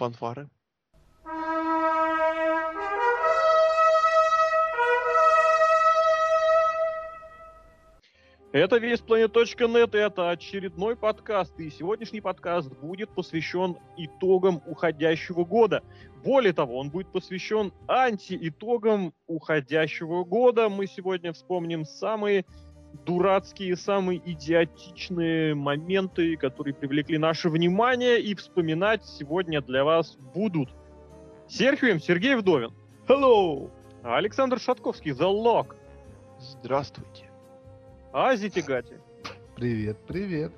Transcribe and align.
Фанфары. 0.00 0.48
Это 8.52 8.78
весьplanet.net, 8.78 9.96
это 9.96 10.30
очередной 10.30 10.96
подкаст, 10.96 11.60
и 11.60 11.70
сегодняшний 11.70 12.22
подкаст 12.22 12.72
будет 12.80 13.10
посвящен 13.10 13.76
итогам 13.98 14.62
уходящего 14.66 15.44
года. 15.44 15.82
Более 16.24 16.54
того, 16.54 16.78
он 16.78 16.88
будет 16.88 17.12
посвящен 17.12 17.70
анти-итогам 17.86 19.12
уходящего 19.26 20.24
года. 20.24 20.70
Мы 20.70 20.86
сегодня 20.86 21.34
вспомним 21.34 21.84
самые 21.84 22.46
дурацкие, 23.06 23.76
самые 23.76 24.20
идиотичные 24.24 25.54
моменты, 25.54 26.36
которые 26.36 26.74
привлекли 26.74 27.18
наше 27.18 27.48
внимание, 27.48 28.20
и 28.20 28.34
вспоминать 28.34 29.04
сегодня 29.04 29.60
для 29.60 29.84
вас 29.84 30.16
будут 30.34 30.70
Серхием 31.48 32.00
Сергей 32.00 32.34
Вдовин. 32.36 32.72
Hello! 33.08 33.70
Александр 34.02 34.58
Шатковский, 34.58 35.12
The 35.12 35.30
Lock. 35.30 35.76
Здравствуйте. 36.38 37.30
Ази 38.12 38.48
Тигати. 38.48 38.94
Привет, 39.56 39.98
привет. 40.06 40.52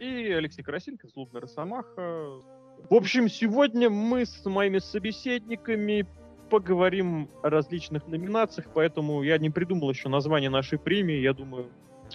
И 0.00 0.30
Алексей 0.32 0.62
Красильников, 0.62 1.10
Злобный 1.12 1.40
Росомаха. 1.40 2.42
В 2.90 2.94
общем, 2.94 3.28
сегодня 3.28 3.88
мы 3.88 4.26
с 4.26 4.44
моими 4.44 4.78
собеседниками 4.78 6.06
поговорим 6.54 7.28
о 7.42 7.50
различных 7.50 8.06
номинациях, 8.06 8.68
поэтому 8.72 9.24
я 9.24 9.38
не 9.38 9.50
придумал 9.50 9.90
еще 9.90 10.08
название 10.08 10.50
нашей 10.50 10.78
премии. 10.78 11.16
Я 11.16 11.32
думаю, 11.32 11.66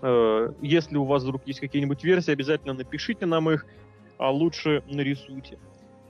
э, 0.02 0.54
если 0.62 0.96
у 0.96 1.04
вас 1.04 1.24
вдруг 1.24 1.42
есть 1.46 1.60
какие-нибудь 1.60 2.06
версии, 2.06 2.32
обязательно 2.32 2.74
напишите 2.74 3.26
нам 3.26 3.50
их, 3.50 3.66
а 4.18 4.32
лучше 4.32 4.82
нарисуйте. 4.90 5.60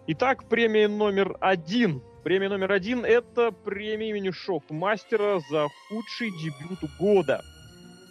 Итак, 0.05 0.44
премия 0.44 0.88
номер 0.88 1.38
один. 1.40 2.04
Премия 2.24 2.50
номер 2.50 2.72
один— 2.72 3.04
это 3.18 3.52
премия 3.52 4.10
имени 4.12 4.30
Шок-мастера 4.30 5.40
за 5.49 5.66
худший 5.88 6.30
дебют 6.30 6.88
года. 6.99 7.41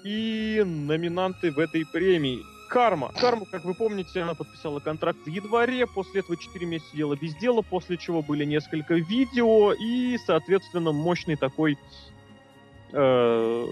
И 0.05 0.65
номинанты 0.67 1.53
в 1.53 1.61
этой 1.61 1.85
премии. 1.93 2.41
Карма. 2.69 3.13
Карма, 3.19 3.47
как 3.47 3.65
вы 3.65 3.75
помните, 3.75 4.23
она 4.23 4.35
подписала 4.35 4.79
контракт 4.81 5.19
в 5.25 5.29
январе, 5.29 5.87
после 5.87 6.21
этого 6.21 6.37
4 6.37 6.67
месяца 6.67 6.91
сидела 6.93 7.17
без 7.17 7.35
дела, 7.35 7.63
после 7.63 7.97
чего 7.97 8.23
были 8.23 8.45
несколько 8.45 8.95
видео 8.95 9.73
и, 9.73 10.19
соответственно, 10.19 10.93
мощный 10.93 11.37
такой 11.37 11.79
э, 12.93 13.67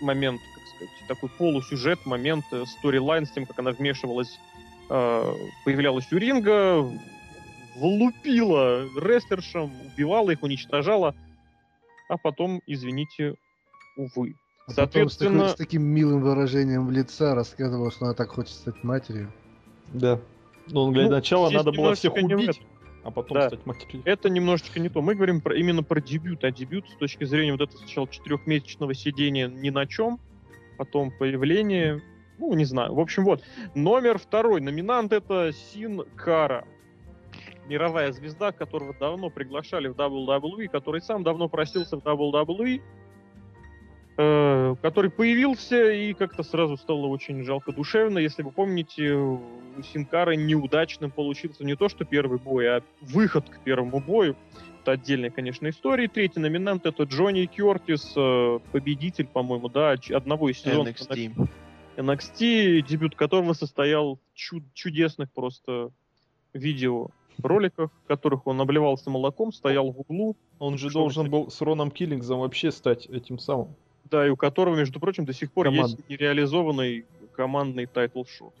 момент, 0.00 0.40
как 0.54 0.64
сказать, 0.74 1.08
такой 1.08 1.28
полусюжет, 1.30 2.04
момент, 2.04 2.44
э, 2.52 2.64
сторилайн 2.66 3.26
с 3.26 3.30
тем, 3.30 3.46
как 3.46 3.58
она 3.60 3.70
вмешивалась, 3.70 4.38
э, 4.90 5.34
появлялась 5.64 6.12
у 6.12 6.16
ринга, 6.16 6.82
влупила 7.76 8.88
рестлершам, 8.98 9.72
убивала 9.94 10.30
их, 10.30 10.42
уничтожала, 10.42 11.14
а 12.08 12.16
потом, 12.16 12.60
извините, 12.66 13.36
увы. 13.96 14.34
А 14.68 14.72
потом 14.74 15.08
с, 15.08 15.16
такой, 15.16 15.48
с 15.48 15.54
таким 15.54 15.84
милым 15.84 16.22
выражением 16.22 16.86
в 16.86 16.90
лица 16.90 17.36
рассказывал, 17.36 17.92
что 17.92 18.06
она 18.06 18.14
так 18.14 18.30
хочет 18.30 18.52
стать 18.52 18.82
матерью. 18.82 19.32
Да. 19.92 20.18
Но 20.68 20.86
он, 20.86 20.92
для 20.92 21.04
Ну, 21.04 21.10
начала 21.10 21.48
здесь 21.48 21.58
надо 21.58 21.70
было 21.70 21.94
всех 21.94 22.14
убить, 22.14 22.60
а 23.04 23.12
потом 23.12 23.36
Да. 23.38 23.46
стать 23.46 23.64
матерью. 23.64 24.02
Это 24.04 24.28
немножечко 24.28 24.80
не 24.80 24.88
то. 24.88 25.02
Мы 25.02 25.14
говорим 25.14 25.40
про, 25.40 25.54
именно 25.54 25.84
про 25.84 26.00
дебют, 26.00 26.42
а 26.42 26.50
дебют 26.50 26.88
с 26.90 26.96
точки 26.96 27.22
зрения 27.22 27.52
вот 27.52 27.60
этого 27.60 27.78
сначала 27.78 28.08
четырехмесячного 28.08 28.92
сидения 28.92 29.46
ни 29.46 29.70
на 29.70 29.86
чем, 29.86 30.18
потом 30.78 31.12
появление, 31.16 32.02
ну, 32.38 32.52
не 32.54 32.64
знаю. 32.64 32.92
В 32.92 32.98
общем, 32.98 33.24
вот. 33.24 33.44
Номер 33.76 34.18
второй 34.18 34.60
номинант 34.60 35.12
это 35.12 35.52
Син 35.52 36.02
Кара. 36.16 36.64
Мировая 37.68 38.10
звезда, 38.10 38.50
которого 38.50 38.94
давно 38.94 39.30
приглашали 39.30 39.86
в 39.86 39.92
WWE, 39.92 40.66
который 40.66 41.00
сам 41.00 41.22
давно 41.22 41.48
просился 41.48 41.96
в 41.96 42.00
WWE, 42.00 42.80
э, 44.16 44.76
который 44.82 45.10
появился 45.10 45.90
и 45.90 46.14
как-то 46.14 46.42
сразу 46.42 46.76
стало 46.76 47.06
очень 47.06 47.44
жалко 47.44 47.72
душевно. 47.72 48.18
Если 48.18 48.42
вы 48.42 48.50
помните, 48.50 49.12
у 49.12 49.40
Синкары 49.92 50.36
неудачным 50.36 51.10
получился 51.10 51.64
не 51.64 51.76
то, 51.76 51.88
что 51.88 52.04
первый 52.04 52.38
бой, 52.38 52.68
а 52.68 52.82
выход 53.00 53.48
к 53.48 53.60
первому 53.60 54.00
бою. 54.00 54.36
Это 54.82 54.92
отдельная, 54.92 55.30
конечно, 55.30 55.68
история. 55.68 56.08
Третий 56.08 56.40
номинант 56.40 56.86
это 56.86 57.02
Джонни 57.04 57.46
Кертис, 57.46 58.12
э, 58.16 58.60
победитель, 58.72 59.26
по-моему, 59.26 59.68
да, 59.68 59.96
одного 60.10 60.48
из 60.48 60.60
сезонов 60.60 60.94
NXT. 60.96 61.48
NXT, 61.96 62.82
дебют 62.82 63.16
которого 63.16 63.52
состоял 63.52 64.16
в 64.16 64.34
чу- 64.34 64.62
чудесных 64.74 65.32
просто 65.32 65.90
видео 66.52 67.08
роликах, 67.42 67.90
в 68.04 68.06
которых 68.06 68.46
он 68.46 68.60
обливался 68.60 69.10
молоком, 69.10 69.52
стоял 69.52 69.90
в 69.90 70.00
углу, 70.00 70.36
Он 70.58 70.78
же 70.78 70.90
Что 70.90 71.00
должен 71.00 71.30
был 71.30 71.50
с 71.50 71.60
Роном 71.60 71.90
Киллингзом 71.90 72.40
вообще 72.40 72.70
стать 72.70 73.06
этим 73.06 73.38
самым. 73.38 73.74
Да, 74.10 74.26
и 74.26 74.30
у 74.30 74.36
которого, 74.36 74.76
между 74.76 75.00
прочим, 75.00 75.24
до 75.24 75.32
сих 75.32 75.52
пор 75.52 75.66
Команд. 75.66 75.90
есть 75.90 76.08
нереализованный 76.08 77.06
командный 77.34 77.86
title 77.86 78.20
shot. 78.20 78.54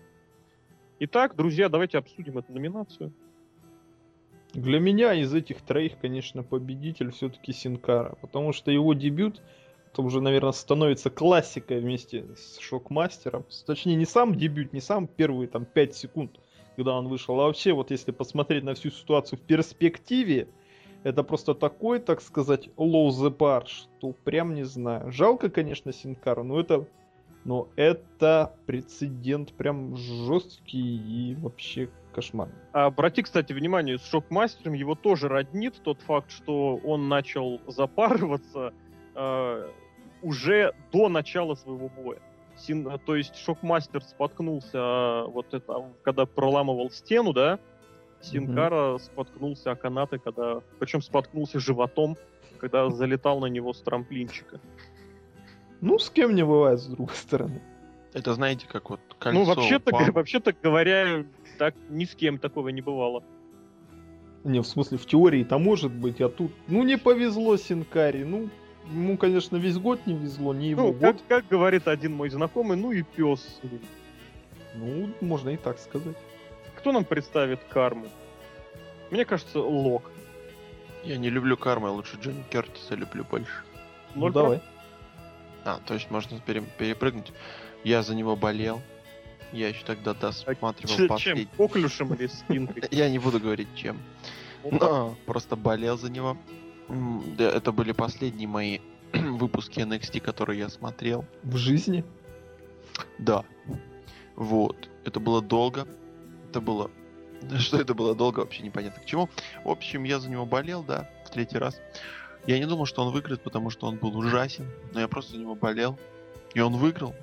Итак, 1.00 1.36
друзья, 1.36 1.68
давайте 1.68 1.98
обсудим 1.98 2.38
эту 2.38 2.52
номинацию. 2.52 3.12
Для 4.52 4.80
меня 4.80 5.12
из 5.14 5.34
этих 5.34 5.60
троих, 5.62 5.98
конечно, 6.00 6.42
победитель 6.42 7.10
все-таки 7.10 7.52
Синкара, 7.52 8.16
потому 8.20 8.52
что 8.52 8.70
его 8.70 8.94
дебют 8.94 9.42
это 9.96 10.02
уже, 10.02 10.20
наверное, 10.20 10.52
становится 10.52 11.08
классикой 11.08 11.80
вместе 11.80 12.26
с 12.36 12.58
Шокмастером. 12.58 13.46
Точнее, 13.64 13.96
не 13.96 14.04
сам 14.04 14.34
дебют, 14.34 14.74
не 14.74 14.82
сам 14.82 15.06
первые 15.06 15.48
там 15.48 15.64
5 15.64 15.94
секунд, 15.94 16.38
когда 16.76 16.92
он 16.98 17.08
вышел, 17.08 17.40
а 17.40 17.46
вообще, 17.46 17.72
вот 17.72 17.90
если 17.90 18.12
посмотреть 18.12 18.62
на 18.62 18.74
всю 18.74 18.90
ситуацию 18.90 19.38
в 19.38 19.42
перспективе, 19.42 20.48
это 21.06 21.22
просто 21.22 21.54
такой, 21.54 22.00
так 22.00 22.20
сказать, 22.20 22.68
low 22.76 23.10
the 23.10 23.30
bar, 23.30 23.64
что 23.64 24.12
прям 24.24 24.54
не 24.54 24.64
знаю. 24.64 25.12
Жалко, 25.12 25.50
конечно, 25.50 25.92
Синкара, 25.92 26.42
но 26.42 26.58
это, 26.58 26.84
но 27.44 27.68
это 27.76 28.52
прецедент 28.66 29.52
прям 29.52 29.96
жесткий 29.96 30.96
и 30.96 31.36
вообще 31.36 31.90
кошмар. 32.12 32.48
А 32.72 32.86
Обрати, 32.86 33.22
кстати, 33.22 33.52
внимание, 33.52 33.98
с 33.98 34.04
Шокмастером 34.10 34.72
его 34.72 34.96
тоже 34.96 35.28
роднит 35.28 35.80
тот 35.84 36.00
факт, 36.00 36.32
что 36.32 36.80
он 36.82 37.08
начал 37.08 37.60
запарываться 37.68 38.74
э, 39.14 39.68
уже 40.22 40.74
до 40.90 41.08
начала 41.08 41.54
своего 41.54 41.88
боя. 41.88 42.18
Син- 42.56 42.98
то 43.06 43.14
есть 43.14 43.36
Шокмастер 43.36 44.02
споткнулся, 44.02 44.78
э, 44.78 45.26
вот 45.28 45.54
это, 45.54 45.84
когда 46.02 46.26
проламывал 46.26 46.90
стену, 46.90 47.32
да, 47.32 47.60
Синкара 48.20 48.98
споткнулся 48.98 49.72
о 49.72 49.76
канаты, 49.76 50.18
когда, 50.18 50.60
причем 50.78 51.02
споткнулся 51.02 51.60
животом, 51.60 52.16
когда 52.58 52.90
залетал 52.90 53.40
на 53.40 53.46
него 53.46 53.72
с 53.72 53.80
трамплинчика. 53.80 54.60
Ну, 55.80 55.98
с 55.98 56.10
кем 56.10 56.34
не 56.34 56.44
бывает, 56.44 56.80
с 56.80 56.86
другой 56.86 57.14
стороны. 57.14 57.62
Это 58.14 58.34
знаете, 58.34 58.66
как 58.66 58.88
вот 58.90 59.00
кольцо 59.18 59.38
ну, 59.38 59.44
вообще-то, 59.44 59.90
упало. 59.90 60.12
вообще-то 60.12 60.54
говоря, 60.62 61.26
так 61.58 61.74
ни 61.90 62.04
с 62.04 62.14
кем 62.14 62.38
такого 62.38 62.70
не 62.70 62.80
бывало. 62.80 63.22
Не, 64.42 64.60
в 64.60 64.66
смысле, 64.66 64.96
в 64.96 65.06
теории-то 65.06 65.58
может 65.58 65.92
быть, 65.92 66.20
а 66.20 66.28
тут, 66.28 66.52
ну, 66.68 66.82
не 66.82 66.96
повезло 66.96 67.56
Синкари, 67.56 68.24
ну, 68.24 68.48
ему, 68.90 69.18
конечно, 69.18 69.56
весь 69.56 69.76
год 69.76 70.06
не 70.06 70.14
везло, 70.14 70.54
не 70.54 70.70
его 70.70 70.82
Ну, 70.82 70.92
год. 70.92 71.00
как, 71.00 71.16
как 71.28 71.48
говорит 71.48 71.88
один 71.88 72.14
мой 72.14 72.30
знакомый, 72.30 72.76
ну 72.76 72.92
и 72.92 73.02
пес. 73.02 73.60
Ну, 74.74 75.10
можно 75.20 75.50
и 75.50 75.56
так 75.56 75.78
сказать. 75.78 76.16
Кто 76.86 76.92
нам 76.92 77.04
представит 77.04 77.64
карму? 77.64 78.06
Мне 79.10 79.24
кажется, 79.24 79.58
Лок. 79.58 80.08
Я 81.02 81.16
не 81.16 81.30
люблю 81.30 81.56
карму, 81.56 81.88
я 81.88 81.92
лучше 81.92 82.16
Джонни 82.16 82.44
Кертиса 82.48 82.94
люблю 82.94 83.24
больше. 83.24 83.64
Ну, 84.14 84.30
давай. 84.30 84.62
А, 85.64 85.80
то 85.84 85.94
есть 85.94 86.12
можно 86.12 86.38
пере- 86.38 86.62
перепрыгнуть. 86.78 87.32
Я 87.82 88.04
за 88.04 88.14
него 88.14 88.36
болел. 88.36 88.80
Я 89.50 89.70
еще 89.70 89.84
тогда 89.84 90.14
досматривал 90.14 90.94
Ч- 90.96 91.08
последний. 91.08 91.46
Чем? 91.46 91.56
Коклюшем 91.56 92.14
или 92.14 92.26
спинкой? 92.28 92.84
Я 92.92 93.10
не 93.10 93.18
буду 93.18 93.40
говорить 93.40 93.74
чем. 93.74 94.00
Но 94.62 95.16
просто 95.26 95.56
болел 95.56 95.98
за 95.98 96.08
него. 96.08 96.36
Это 97.36 97.72
были 97.72 97.90
последние 97.90 98.46
мои 98.46 98.78
выпуски 99.12 99.80
NXT, 99.80 100.20
которые 100.20 100.60
я 100.60 100.68
смотрел. 100.68 101.24
В 101.42 101.56
жизни? 101.56 102.04
Да. 103.18 103.44
Вот. 104.36 104.88
Это 105.04 105.18
было 105.18 105.42
долго. 105.42 105.88
Это 106.56 106.62
было... 106.62 106.90
Что 107.58 107.78
это 107.78 107.92
было 107.92 108.14
долго, 108.14 108.40
вообще 108.40 108.62
непонятно 108.62 109.02
к 109.02 109.04
чему. 109.04 109.28
В 109.62 109.68
общем, 109.68 110.04
я 110.04 110.18
за 110.18 110.30
него 110.30 110.46
болел, 110.46 110.82
да, 110.82 111.10
в 111.26 111.30
третий 111.30 111.58
раз. 111.58 111.78
Я 112.46 112.58
не 112.58 112.64
думал, 112.64 112.86
что 112.86 113.04
он 113.04 113.12
выиграет, 113.12 113.42
потому 113.42 113.68
что 113.68 113.86
он 113.88 113.96
был 113.96 114.16
ужасен. 114.16 114.66
Но 114.94 115.00
я 115.00 115.06
просто 115.06 115.32
за 115.32 115.38
него 115.38 115.54
болел. 115.54 115.98
И 116.54 116.60
он 116.60 116.74
выиграл. 116.76 117.14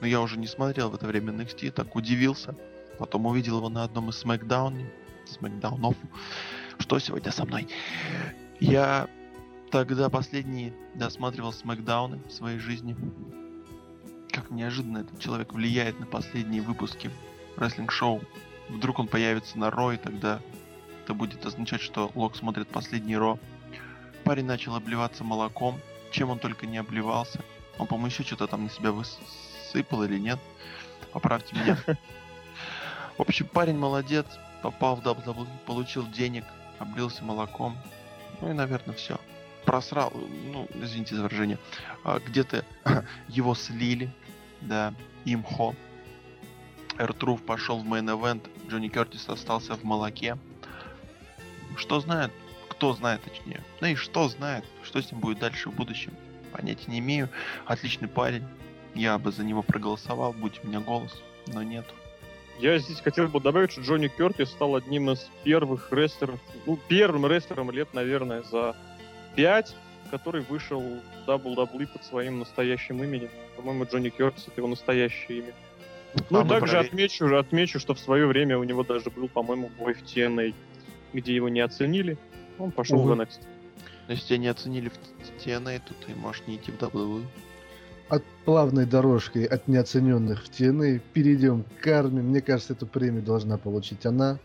Но 0.00 0.08
я 0.08 0.20
уже 0.20 0.36
не 0.36 0.48
смотрел 0.48 0.90
в 0.90 0.96
это 0.96 1.06
время 1.06 1.32
NXT, 1.32 1.70
так 1.70 1.94
удивился. 1.94 2.56
Потом 2.98 3.26
увидел 3.26 3.58
его 3.58 3.68
на 3.68 3.84
одном 3.84 4.10
из 4.10 4.18
смакдаунов. 4.18 4.88
Смакдаунов. 5.26 5.94
Что 6.80 6.98
сегодня 6.98 7.30
со 7.30 7.44
мной? 7.44 7.68
Я 8.58 9.08
тогда 9.70 10.10
последние 10.10 10.72
досматривал 10.96 11.52
смакдауны 11.52 12.20
в 12.26 12.32
своей 12.32 12.58
жизни. 12.58 12.96
Как 14.32 14.50
неожиданно 14.50 14.98
этот 14.98 15.20
человек 15.20 15.52
влияет 15.52 16.00
на 16.00 16.06
последние 16.06 16.62
выпуски 16.62 17.12
рестлинг-шоу. 17.56 18.20
Вдруг 18.68 18.98
он 18.98 19.08
появится 19.08 19.58
на 19.58 19.70
Ро, 19.70 19.92
и 19.92 19.96
тогда 19.96 20.40
Это 21.04 21.14
будет 21.14 21.44
означать, 21.44 21.80
что 21.80 22.10
Лок 22.14 22.36
смотрит 22.36 22.68
последний 22.68 23.16
Ро. 23.16 23.38
Парень 24.24 24.46
начал 24.46 24.76
обливаться 24.76 25.24
молоком. 25.24 25.80
Чем 26.12 26.30
он 26.30 26.38
только 26.38 26.66
не 26.66 26.78
обливался. 26.78 27.40
Он, 27.78 27.86
по-моему, 27.86 28.08
еще 28.08 28.22
что-то 28.22 28.46
там 28.46 28.64
на 28.64 28.70
себя 28.70 28.92
высыпал 28.92 30.04
или 30.04 30.18
нет. 30.18 30.38
Поправьте 31.12 31.56
меня. 31.56 31.76
В 33.18 33.22
общем, 33.22 33.46
парень 33.46 33.76
молодец. 33.76 34.26
Попал 34.62 34.94
в 34.96 35.00
WWE, 35.00 35.48
получил 35.66 36.06
денег, 36.06 36.44
облился 36.78 37.24
молоком. 37.24 37.76
Ну 38.40 38.50
и, 38.50 38.52
наверное, 38.52 38.94
все. 38.94 39.18
Просрал, 39.64 40.12
ну, 40.52 40.68
извините 40.74 41.16
за 41.16 41.22
выражение. 41.22 41.58
А, 42.04 42.20
Где-то 42.20 42.64
его 43.28 43.54
слили, 43.54 44.10
да, 44.60 44.94
имхо. 45.24 45.74
Эртруф 46.98 47.42
пошел 47.42 47.78
в 47.78 47.86
мейн-эвент, 47.86 48.48
Джонни 48.68 48.88
Кертис 48.88 49.28
остался 49.28 49.74
в 49.74 49.84
молоке. 49.84 50.36
Что 51.76 52.00
знает, 52.00 52.30
кто 52.68 52.92
знает 52.94 53.22
точнее. 53.22 53.62
Ну 53.80 53.88
и 53.88 53.94
что 53.94 54.28
знает, 54.28 54.64
что 54.82 55.00
с 55.00 55.10
ним 55.10 55.20
будет 55.20 55.38
дальше 55.38 55.70
в 55.70 55.74
будущем. 55.74 56.12
Понятия 56.52 56.90
не 56.90 56.98
имею. 56.98 57.28
Отличный 57.64 58.08
парень. 58.08 58.44
Я 58.94 59.16
бы 59.18 59.32
за 59.32 59.42
него 59.42 59.62
проголосовал, 59.62 60.32
будь 60.32 60.62
у 60.62 60.66
меня 60.66 60.80
голос, 60.80 61.22
но 61.46 61.62
нет. 61.62 61.86
Я 62.58 62.78
здесь 62.78 63.00
хотел 63.00 63.28
бы 63.28 63.40
добавить, 63.40 63.72
что 63.72 63.80
Джонни 63.80 64.08
Кертис 64.08 64.50
стал 64.50 64.76
одним 64.76 65.10
из 65.10 65.30
первых 65.42 65.90
рестлеров, 65.90 66.38
ну, 66.66 66.78
первым 66.88 67.26
рестлером 67.26 67.70
лет, 67.70 67.94
наверное, 67.94 68.42
за 68.42 68.76
пять, 69.34 69.74
который 70.10 70.42
вышел 70.42 70.80
в 70.80 71.28
WWE 71.28 71.86
под 71.86 72.04
своим 72.04 72.40
настоящим 72.40 73.02
именем. 73.02 73.30
По-моему, 73.56 73.84
Джонни 73.84 74.10
Кертис 74.10 74.46
это 74.46 74.60
его 74.60 74.68
настоящее 74.68 75.38
имя. 75.38 75.54
Ну, 76.30 76.40
А 76.40 76.44
также 76.44 76.72
проверим. 76.72 76.86
отмечу, 76.88 77.36
отмечу, 77.36 77.80
что 77.80 77.94
в 77.94 77.98
свое 77.98 78.26
время 78.26 78.58
у 78.58 78.64
него 78.64 78.84
даже 78.84 79.10
был, 79.10 79.28
по-моему, 79.28 79.70
бой 79.78 79.94
в 79.94 80.02
TNA, 80.02 80.54
где 81.12 81.34
его 81.34 81.48
не 81.48 81.60
оценили. 81.60 82.18
Он 82.58 82.70
пошел 82.70 83.00
Увы. 83.00 83.14
в 83.14 83.20
NXT. 83.20 83.40
Но 84.08 84.14
если 84.14 84.26
тебя 84.26 84.38
не 84.38 84.48
оценили 84.48 84.88
в 84.90 85.44
TNA, 85.44 85.80
то 85.86 85.94
ты 86.06 86.14
можешь 86.14 86.42
не 86.46 86.56
идти 86.56 86.70
в 86.70 86.76
WWE. 86.76 87.24
От 88.08 88.24
плавной 88.44 88.84
дорожкой 88.84 89.44
от 89.44 89.68
неоцененных 89.68 90.44
в 90.44 90.50
TNA 90.50 91.00
перейдем 91.14 91.62
к 91.62 91.82
карме. 91.82 92.20
Мне 92.20 92.42
кажется, 92.42 92.74
эту 92.74 92.86
премию 92.86 93.22
должна 93.22 93.56
получить 93.56 94.04
она. 94.04 94.38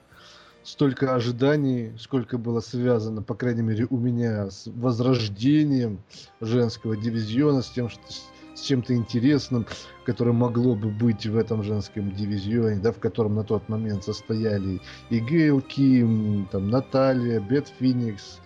Столько 0.64 1.16
ожиданий, 1.16 1.94
сколько 1.98 2.38
было 2.38 2.60
связано, 2.60 3.22
по 3.22 3.36
крайней 3.36 3.62
мере, 3.62 3.88
у 3.90 3.98
меня 3.98 4.50
с 4.52 4.68
возрождением 4.68 6.00
женского 6.42 6.98
дивизиона, 6.98 7.62
с 7.62 7.70
тем, 7.70 7.90
что 7.90 8.02
с 8.12 8.26
чем-то 8.62 8.94
интересным, 8.96 9.66
которое 10.06 10.34
могло 10.34 10.76
бы 10.76 10.90
быть 10.90 11.26
в 11.26 11.38
этом 11.38 11.64
женском 11.64 12.12
дивизионе, 12.12 12.80
да, 12.80 12.92
в 12.92 13.00
котором 13.00 13.36
на 13.36 13.44
тот 13.44 13.68
момент 13.70 14.04
состояли 14.04 14.82
и 15.10 15.20
Гейл 15.20 15.62
Ким, 15.62 16.48
там, 16.52 16.70
Наталья, 16.70 17.40
Бет 17.40 17.68
Феникс. 17.80 18.40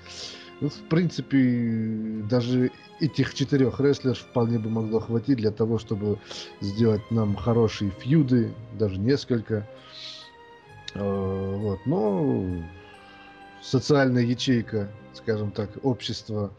Ну, 0.62 0.70
в 0.70 0.90
принципе, 0.90 2.24
даже 2.30 2.72
этих 3.00 3.34
четырех 3.34 3.80
рестлеров 3.80 4.20
вполне 4.20 4.60
бы 4.60 4.70
могло 4.70 5.00
хватить 5.00 5.38
для 5.38 5.50
того, 5.52 5.80
чтобы 5.80 6.20
сделать 6.62 7.02
нам 7.10 7.36
хорошие 7.36 7.92
фьюды, 7.92 8.54
даже 8.78 9.00
несколько. 9.00 9.68
Э, 10.94 11.58
Вот, 11.58 11.80
но 11.86 12.46
социальная 13.62 14.24
ячейка, 14.24 14.92
скажем 15.14 15.52
так, 15.52 15.70
общества, 15.84 16.52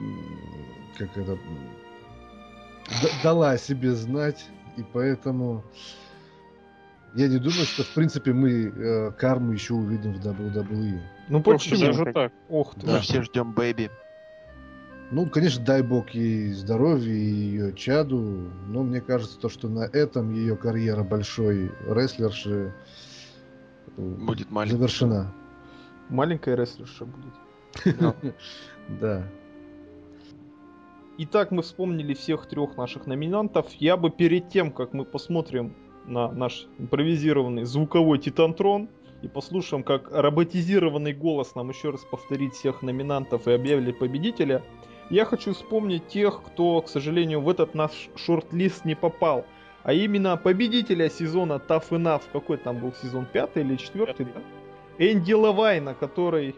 м, 0.00 0.66
как 0.96 1.16
это, 1.16 1.38
дала 3.22 3.52
о 3.52 3.58
себе 3.58 3.92
знать, 3.92 4.46
и 4.76 4.82
поэтому 4.92 5.64
я 7.14 7.28
не 7.28 7.38
думаю, 7.38 7.64
что 7.64 7.82
в 7.82 7.94
принципе 7.94 8.32
мы 8.32 8.50
э, 8.66 9.10
карму 9.12 9.52
еще 9.52 9.74
увидим 9.74 10.14
в 10.14 10.26
WWE. 10.26 11.00
Ну 11.28 11.42
почему? 11.42 11.80
Даже 11.80 12.12
так. 12.12 12.32
Ох 12.48 12.74
ты. 12.74 12.86
Мы 12.86 13.00
все 13.00 13.22
ждем 13.22 13.52
Бэйби. 13.52 13.90
Ну, 15.10 15.26
конечно, 15.26 15.64
дай 15.64 15.82
бог 15.82 16.10
ей 16.10 16.52
здоровья 16.52 17.14
и 17.14 17.18
ее 17.30 17.72
чаду, 17.74 18.18
но 18.66 18.82
мне 18.82 19.00
кажется, 19.00 19.38
то, 19.38 19.48
что 19.48 19.66
на 19.68 19.84
этом 19.84 20.34
ее 20.34 20.54
карьера 20.54 21.02
большой 21.02 21.72
рестлерши 21.88 22.74
э, 23.96 24.00
Будет 24.02 24.50
маленький. 24.50 24.76
завершена. 24.76 25.32
Маленькая 26.10 26.56
рестлерша 26.56 27.06
будет. 27.06 27.34
Да. 29.00 29.22
Итак, 31.20 31.50
мы 31.50 31.62
вспомнили 31.62 32.14
всех 32.14 32.46
трех 32.46 32.76
наших 32.76 33.08
номинантов. 33.08 33.72
Я 33.80 33.96
бы 33.96 34.08
перед 34.08 34.50
тем, 34.50 34.70
как 34.70 34.92
мы 34.92 35.04
посмотрим 35.04 35.74
на 36.06 36.30
наш 36.30 36.68
импровизированный 36.78 37.64
звуковой 37.64 38.20
Титантрон 38.20 38.88
и 39.22 39.26
послушаем, 39.26 39.82
как 39.82 40.12
роботизированный 40.12 41.12
голос 41.12 41.56
нам 41.56 41.70
еще 41.70 41.90
раз 41.90 42.04
повторит 42.04 42.52
всех 42.54 42.82
номинантов 42.82 43.48
и 43.48 43.50
объявит 43.50 43.98
победителя, 43.98 44.62
я 45.10 45.24
хочу 45.24 45.54
вспомнить 45.54 46.06
тех, 46.06 46.40
кто, 46.40 46.82
к 46.82 46.88
сожалению, 46.88 47.40
в 47.40 47.48
этот 47.48 47.74
наш 47.74 48.10
шорт-лист 48.14 48.84
не 48.84 48.94
попал. 48.94 49.44
А 49.82 49.92
именно 49.92 50.36
победителя 50.36 51.10
сезона 51.10 51.54
Tough 51.54 51.88
Enough, 51.90 52.22
какой 52.32 52.58
там 52.58 52.78
был 52.78 52.92
сезон, 52.92 53.26
пятый 53.26 53.64
или 53.64 53.74
четвертый, 53.74 54.26
да? 54.26 54.40
Энди 54.98 55.32
Лавайна, 55.32 55.94
который 55.94 56.54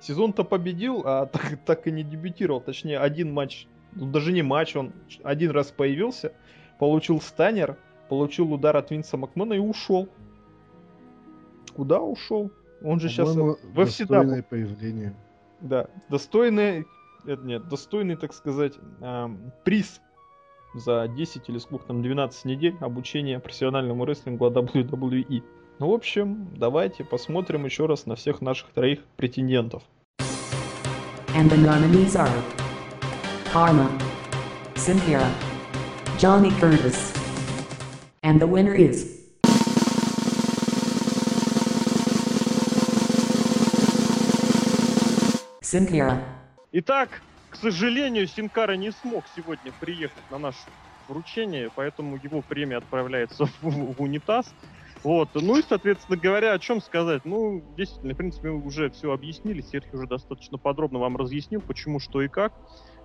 сезон-то 0.00 0.44
победил, 0.44 1.02
а 1.04 1.26
так, 1.32 1.58
так 1.66 1.86
и 1.86 1.90
не 1.90 2.04
дебютировал. 2.04 2.62
Точнее, 2.62 3.00
один 3.00 3.34
матч, 3.34 3.66
ну, 3.92 4.10
даже 4.10 4.32
не 4.32 4.42
матч, 4.42 4.76
он 4.76 4.92
один 5.22 5.50
раз 5.50 5.70
появился, 5.70 6.32
получил 6.78 7.20
станер, 7.20 7.76
получил 8.08 8.52
удар 8.52 8.76
от 8.76 8.90
Винса 8.90 9.16
Макмена 9.16 9.54
и 9.54 9.58
ушел. 9.58 10.08
Куда 11.74 12.00
ушел? 12.00 12.50
Он 12.82 13.00
же 13.00 13.08
сейчас 13.08 13.30
По-моему, 13.30 13.56
во 13.74 13.84
всегда 13.86 14.18
достойное 14.20 14.42
появление. 14.42 15.14
да, 15.60 15.88
достойный, 16.08 16.86
это 17.26 17.42
нет, 17.42 17.68
достойный, 17.68 18.16
так 18.16 18.32
сказать, 18.32 18.74
эм, 19.00 19.52
приз 19.64 20.00
за 20.74 21.08
10 21.08 21.48
или 21.48 21.58
сколько 21.58 21.86
там, 21.86 22.02
12 22.02 22.44
недель 22.44 22.76
обучения 22.80 23.40
профессиональному 23.40 24.04
рестлингу 24.04 24.46
от 24.46 24.56
WWE. 24.56 25.42
Ну, 25.80 25.90
в 25.90 25.94
общем, 25.94 26.48
давайте 26.56 27.04
посмотрим 27.04 27.64
еще 27.64 27.86
раз 27.86 28.06
на 28.06 28.14
всех 28.16 28.40
наших 28.40 28.70
троих 28.70 29.00
претендентов. 29.16 29.82
And 31.36 31.50
the 31.50 31.56
nominees 31.56 32.16
are 32.16 32.67
Karma, 33.52 33.88
Cynthia, 34.76 35.26
Johnny 36.18 36.50
Curtis, 36.60 37.14
and 38.22 38.38
the 38.38 38.46
winner 38.46 38.74
is 38.74 39.24
Cynthia. 45.62 46.22
Итак, 46.72 47.22
к 47.48 47.56
сожалению, 47.56 48.26
Синкара 48.26 48.76
не 48.76 48.90
смог 48.90 49.24
сегодня 49.34 49.72
приехать 49.80 50.30
на 50.30 50.36
наше 50.36 50.58
вручение, 51.08 51.70
поэтому 51.74 52.20
его 52.22 52.42
премия 52.42 52.76
отправляется 52.76 53.46
в, 53.62 53.94
в 53.94 54.02
унитаз. 54.02 54.52
Вот. 55.02 55.30
Ну 55.34 55.56
и, 55.56 55.62
соответственно 55.66 56.18
говоря, 56.18 56.52
о 56.52 56.58
чем 56.58 56.82
сказать? 56.82 57.24
Ну, 57.24 57.64
действительно, 57.78 58.12
в 58.12 58.16
принципе, 58.18 58.50
мы 58.50 58.66
уже 58.66 58.90
все 58.90 59.10
объяснили. 59.10 59.62
Серхи 59.62 59.94
уже 59.94 60.06
достаточно 60.06 60.58
подробно 60.58 60.98
вам 60.98 61.16
разъяснил, 61.16 61.62
почему, 61.62 61.98
что 61.98 62.20
и 62.20 62.28
как. 62.28 62.52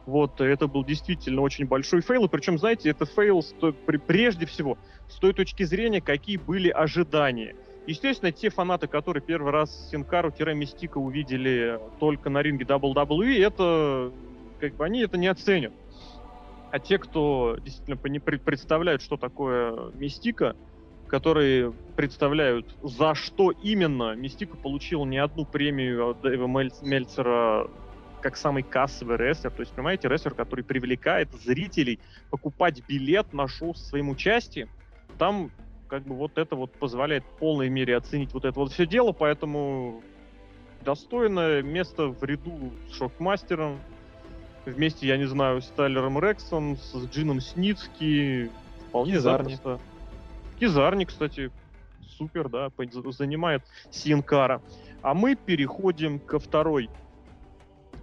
Вот, 0.06 0.42
это 0.42 0.68
был 0.68 0.84
действительно 0.84 1.42
очень 1.42 1.66
большой 1.66 2.02
фейл. 2.02 2.26
И 2.26 2.30
причем, 2.30 2.58
знаете, 2.58 2.90
это 2.90 3.06
фейл 3.06 3.42
с 3.42 3.54
той- 3.54 3.74
при- 3.74 3.98
прежде 3.98 4.46
всего 4.46 4.78
с 5.08 5.18
той 5.18 5.34
точки 5.34 5.64
зрения, 5.64 6.02
какие 6.02 6.38
были 6.38 6.70
ожидания. 6.70 7.56
Естественно, 7.88 8.32
те 8.32 8.50
фанаты, 8.50 8.88
которые 8.88 9.22
первый 9.22 9.52
раз 9.52 9.90
Синкару-Мистика 9.92 10.98
увидели 10.98 11.80
только 12.00 12.30
на 12.30 12.42
ринге 12.42 12.66
WWE, 12.66 13.46
это 13.46 14.12
как 14.60 14.76
бы 14.76 14.86
они 14.86 15.02
это 15.02 15.18
не 15.18 15.28
оценят. 15.28 15.74
А 16.72 16.80
те, 16.80 16.98
кто 16.98 17.58
действительно 17.62 17.98
представляют, 17.98 19.02
что 19.02 19.18
такое 19.18 19.92
Мистика, 19.94 20.56
которые 21.08 21.74
представляют, 21.96 22.76
за 22.82 23.14
что 23.16 23.52
именно 23.52 24.16
Мистика 24.16 24.58
получил 24.58 25.06
не 25.06 25.18
одну 25.18 25.46
премию 25.46 26.10
от 26.10 26.22
Дэйва 26.22 26.48
Мельц- 26.48 26.82
Мельцера 26.82 27.70
как 28.24 28.38
самый 28.38 28.64
кассовый 28.64 29.18
рестлер. 29.18 29.52
То 29.52 29.60
есть, 29.60 29.74
понимаете, 29.74 30.08
рестлер, 30.08 30.34
который 30.34 30.64
привлекает 30.64 31.30
зрителей 31.44 32.00
покупать 32.32 32.82
билет 32.88 33.34
на 33.34 33.48
шоу 33.48 33.76
со 33.76 33.84
своим 33.84 34.10
участием. 34.10 34.70
Там 35.20 35.52
как 35.90 36.04
бы 36.04 36.16
вот 36.16 36.38
это 36.38 36.56
вот 36.56 36.72
позволяет 36.72 37.24
в 37.24 37.38
полной 37.38 37.70
мере 37.70 37.96
оценить 37.98 38.34
вот 38.34 38.46
это 38.46 38.58
вот 38.58 38.72
все 38.72 38.88
дело, 38.88 39.12
поэтому 39.12 40.02
достойное 40.84 41.62
место 41.62 42.08
в 42.08 42.24
ряду 42.24 42.74
с 42.90 42.96
Шокмастером, 42.96 43.80
вместе, 44.66 45.06
я 45.06 45.18
не 45.18 45.26
знаю, 45.26 45.62
с 45.62 45.68
Тайлером 45.68 46.18
Рексом, 46.18 46.78
с 46.78 46.96
Джином 47.12 47.42
Сницки, 47.42 48.50
вполне 48.88 49.14
Кизарни. 49.14 49.56
запросто. 49.56 49.80
Кизарни, 50.60 51.04
кстати, 51.04 51.52
супер, 52.18 52.48
да, 52.48 52.72
занимает 53.12 53.64
Синкара. 53.92 54.62
А 55.02 55.14
мы 55.14 55.36
переходим 55.36 56.20
ко 56.20 56.40
второй 56.40 56.90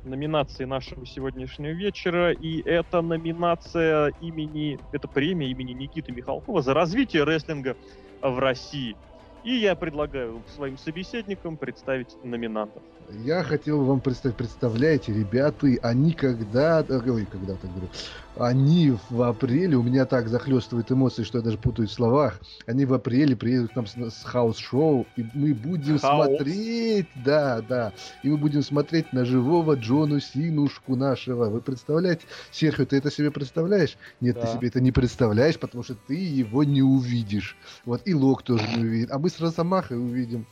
номинации 0.04 0.64
нашего 0.64 1.07
сегодняшнего 1.07 1.73
вечера, 1.73 2.33
и 2.33 2.61
это 2.62 3.02
номинация 3.02 4.12
имени, 4.21 4.80
это 4.92 5.09
премия 5.09 5.50
имени 5.50 5.73
Никиты 5.73 6.12
Михалкова 6.12 6.62
за 6.62 6.75
развитие 6.75 7.25
рестлинга 7.25 7.76
в 8.23 8.38
России. 8.38 8.97
И 9.42 9.54
я 9.54 9.75
предлагаю 9.75 10.42
своим 10.54 10.76
собеседникам 10.76 11.56
представить 11.56 12.14
номинантов. 12.23 12.82
Я 13.25 13.42
хотел 13.42 13.85
вам 13.85 14.00
представить, 14.00 14.37
представляете, 14.37 15.12
ребята, 15.12 15.66
они 15.82 16.12
когда, 16.12 16.85
ой, 16.88 17.26
когда-то 17.26 17.66
говорю, 17.66 17.88
они 18.37 18.94
в 19.09 19.23
апреле, 19.23 19.76
у 19.76 19.82
меня 19.82 20.04
так 20.04 20.28
захлестывают 20.28 20.92
эмоции, 20.92 21.25
что 21.25 21.38
я 21.38 21.44
даже 21.44 21.59
путаюсь 21.59 21.90
в 21.90 21.94
словах, 21.94 22.38
они 22.66 22.85
в 22.85 22.94
апреле 22.94 23.35
приедут 23.35 23.73
к 23.73 23.76
нам 23.76 23.87
с, 23.87 23.94
с 23.97 24.23
house 24.23 24.65
show, 24.65 25.09
и 25.16 25.25
мы 25.35 25.54
будем 25.54 25.99
Хаос. 25.99 26.26
смотреть, 26.26 27.09
да, 27.16 27.62
да, 27.62 27.92
и 28.23 28.28
мы 28.28 28.37
будем 28.37 28.62
смотреть 28.62 29.12
на 29.12 29.25
живого 29.25 29.75
Джону 29.75 30.20
Синушку 30.20 30.94
нашего. 30.94 31.47
Вы 31.47 31.61
представляете? 31.62 32.26
Серхио, 32.52 32.85
ты 32.85 32.97
это 32.99 33.11
себе 33.11 33.30
представляешь? 33.32 33.97
Нет, 34.20 34.37
ты 34.38 34.47
Да. 34.47 34.52
себе 34.52 34.68
это 34.68 34.80
не 34.80 34.92
представляешь, 34.92 35.59
потому 35.59 35.82
что 35.82 35.94
ты 35.94 36.14
его 36.14 36.62
не 36.62 36.82
увидишь. 36.82 37.56
Вот, 37.85 38.02
и 38.04 38.14
Лок 38.14 38.42
тоже 38.44 38.64
не 38.76 38.85
увидит. 38.85 39.11
А 39.11 39.18
мы 39.18 39.29
с 39.30 39.40
Росомахой 39.40 39.99
увидим. 39.99 40.46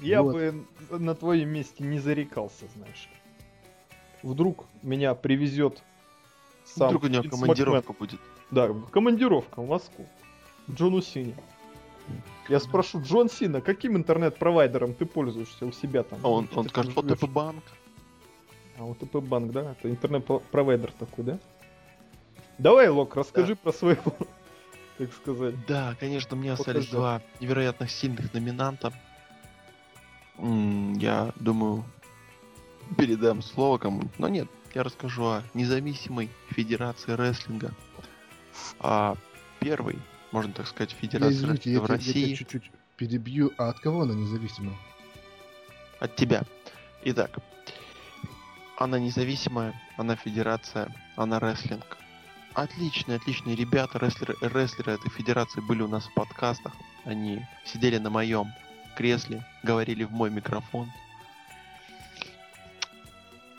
Я 0.00 0.22
Вот. 0.22 0.34
бы 0.34 0.64
на 0.90 1.14
твоем 1.14 1.50
месте 1.50 1.84
не 1.84 1.98
зарекался, 1.98 2.66
знаешь. 2.74 3.08
Вдруг 4.22 4.66
меня 4.82 5.14
привезет 5.14 5.82
сам 6.64 6.88
Вдруг 6.88 7.04
у 7.04 7.06
него 7.08 7.22
командировка 7.24 7.92
будет. 7.92 8.20
Макмен. 8.50 8.82
Да, 8.82 8.90
командировка 8.90 9.60
в 9.62 9.68
Москву. 9.68 10.06
Джону 10.70 11.02
Сине. 11.02 11.34
Я 12.48 12.60
спрошу, 12.60 13.00
Джон 13.02 13.28
Сина, 13.28 13.60
каким 13.60 13.96
интернет-провайдером 13.96 14.94
ты 14.94 15.06
пользуешься 15.06 15.66
у 15.66 15.72
себя 15.72 16.02
там? 16.02 16.18
А 16.22 16.28
он, 16.28 16.48
он 16.54 16.68
скажет, 16.68 16.94
там 16.94 17.04
вот 17.04 17.04
живёшь?» 17.04 17.20
ТП 17.20 17.32
банк. 17.32 17.64
А 18.78 18.84
вот 18.84 18.98
ТП 18.98 19.16
банк, 19.16 19.52
да? 19.52 19.72
Это 19.72 19.90
интернет-провайдер 19.90 20.92
такой, 20.92 21.24
да? 21.24 21.38
Давай, 22.58 22.88
Лок, 22.88 23.16
расскажи 23.16 23.56
про 23.56 23.72
своего, 23.72 24.14
так 25.00 25.14
сказать. 25.14 25.54
Да, 25.66 25.96
конечно, 25.98 26.36
мне 26.36 26.52
остались 26.52 26.86
Покажи. 26.86 26.90
два 26.96 27.22
невероятно 27.40 27.88
сильных 27.88 28.32
номинанта. 28.34 28.92
Я 30.38 31.32
думаю, 31.36 31.84
передам 32.98 33.40
слово 33.42 33.78
кому-нибудь. 33.78 34.18
Но 34.18 34.28
нет, 34.28 34.48
я 34.74 34.82
расскажу 34.82 35.24
о 35.24 35.42
независимой 35.54 36.28
федерации 36.50 37.12
рестлинга. 37.12 37.72
А 38.78 39.16
первый, 39.58 39.98
можно 40.32 40.52
так 40.52 40.66
сказать, 40.66 40.92
Я, 40.92 40.98
федерация 40.98 41.32
извините, 41.32 41.72
я, 41.72 41.78
рестлинга 41.80 41.94
в 41.94 41.98
тебя- 42.04 42.20
я 42.20 42.26
России 42.26 42.34
чуть-чуть 42.34 42.70
перебью. 42.96 43.52
А 43.56 43.70
от 43.70 43.80
кого 43.80 44.02
она 44.02 44.12
независима? 44.14 44.76
от 45.98 46.16
тебя. 46.16 46.44
Итак, 47.04 47.38
она 48.78 48.98
независимая, 48.98 49.78
она 49.98 50.16
федерация, 50.16 50.94
она 51.16 51.38
рестлинг. 51.38 51.96
Отличные, 52.54 53.16
отличные 53.16 53.54
ребята, 53.54 53.98
рестлеры, 53.98 54.36
рестлеры 54.40 54.92
этой 54.92 55.10
федерации 55.10 55.60
были 55.60 55.82
у 55.82 55.88
нас 55.88 56.06
в 56.06 56.14
подкастах. 56.14 56.72
Они 57.04 57.46
сидели 57.64 57.98
на 57.98 58.10
моем 58.10 58.52
кресле, 58.96 59.44
говорили 59.62 60.04
в 60.04 60.10
мой 60.10 60.30
микрофон. 60.30 60.90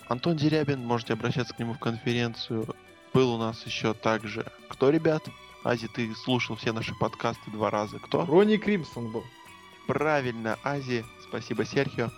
Антон 0.10 0.36
Дерябин, 0.36 0.86
можете 0.86 1.14
обращаться 1.14 1.54
к 1.54 1.60
нему 1.60 1.74
в 1.74 1.80
конференцию. 1.80 2.76
Был 3.14 3.34
у 3.34 3.38
нас 3.38 3.66
еще 3.66 3.94
также... 3.94 4.46
Кто, 4.68 4.90
ребят? 4.90 5.24
Ази, 5.64 5.88
ты 5.88 6.14
слушал 6.16 6.58
все 6.58 6.74
наши 6.74 6.94
подкасты 6.96 7.50
два 7.52 7.70
раза. 7.70 7.98
Кто? 8.00 8.26
Ронни 8.26 8.58
Кримсон 8.58 9.12
был. 9.12 9.24
Правильно, 9.88 10.58
Азия. 10.64 11.06
Спасибо, 11.30 11.64
Серхио. 11.64 12.10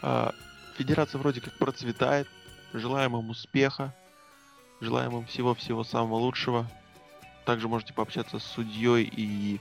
А, 0.00 0.32
Федерация 0.78 1.18
вроде 1.18 1.42
как 1.42 1.58
процветает. 1.58 2.28
Желаем 2.72 3.16
им 3.16 3.28
успеха. 3.28 3.94
Желаем 4.82 5.16
им 5.18 5.24
всего-всего 5.26 5.84
самого 5.84 6.16
лучшего. 6.16 6.66
Также 7.44 7.68
можете 7.68 7.92
пообщаться 7.92 8.40
с 8.40 8.42
судьей 8.42 9.04
и, 9.04 9.60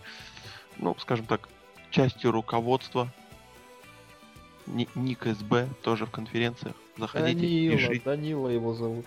ну, 0.78 0.96
скажем 0.98 1.28
так, 1.28 1.48
частью 1.92 2.32
руководства. 2.32 3.08
Ни- 4.66 4.90
Ник 4.96 5.24
СБ 5.24 5.68
тоже 5.84 6.08
в 6.08 6.10
конференциях. 6.10 6.75
Заходите, 6.98 7.40
Данила, 7.40 7.78
пишите. 7.78 8.01
Данила 8.04 8.48
его 8.48 8.74
зовут. 8.74 9.06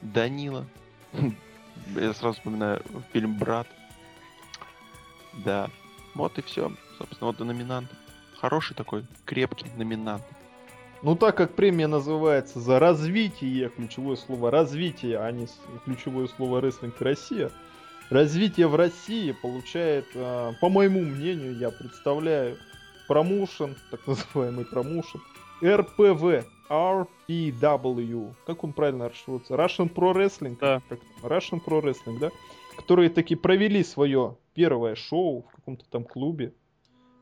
Данила. 0.00 0.66
Я 1.94 2.14
сразу 2.14 2.36
вспоминаю 2.38 2.82
фильм 3.12 3.36
«Брат». 3.36 3.66
Да. 5.44 5.68
Вот 6.14 6.38
и 6.38 6.42
все. 6.42 6.72
Собственно, 6.96 7.26
вот 7.26 7.40
и 7.42 7.44
номинант. 7.44 7.90
Хороший 8.38 8.72
такой, 8.74 9.04
крепкий 9.26 9.68
номинант. 9.76 10.22
Ну, 11.02 11.14
так 11.14 11.36
как 11.36 11.54
премия 11.54 11.86
называется 11.86 12.58
за 12.58 12.78
развитие, 12.78 13.68
ключевое 13.68 14.16
слово 14.16 14.50
развитие, 14.50 15.18
а 15.18 15.30
не 15.30 15.46
ключевое 15.84 16.26
слово 16.26 16.60
рестлинг 16.60 17.00
Россия, 17.00 17.50
развитие 18.10 18.66
в 18.66 18.74
России 18.74 19.32
получает, 19.32 20.06
а, 20.14 20.52
по 20.60 20.68
моему 20.68 21.00
мнению, 21.02 21.56
я 21.58 21.70
представляю 21.70 22.56
промоушен, 23.08 23.76
так 23.90 24.06
называемый 24.06 24.64
промоушен, 24.64 25.20
РПВ, 25.62 26.46
RPW, 26.68 28.34
как 28.46 28.64
он 28.64 28.72
правильно 28.72 29.08
расшифруется? 29.08 29.54
Russian 29.54 29.92
Pro 29.92 30.14
Wrestling? 30.14 30.56
Да. 30.60 30.82
Как? 30.88 30.98
Russian 31.22 31.62
Pro 31.64 31.82
Wrestling, 31.82 32.18
да? 32.18 32.30
Которые 32.76 33.10
таки 33.10 33.34
провели 33.36 33.84
свое 33.84 34.36
первое 34.54 34.94
шоу 34.94 35.42
в 35.42 35.56
каком-то 35.56 35.84
там 35.90 36.04
клубе, 36.04 36.54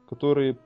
которые 0.09 0.57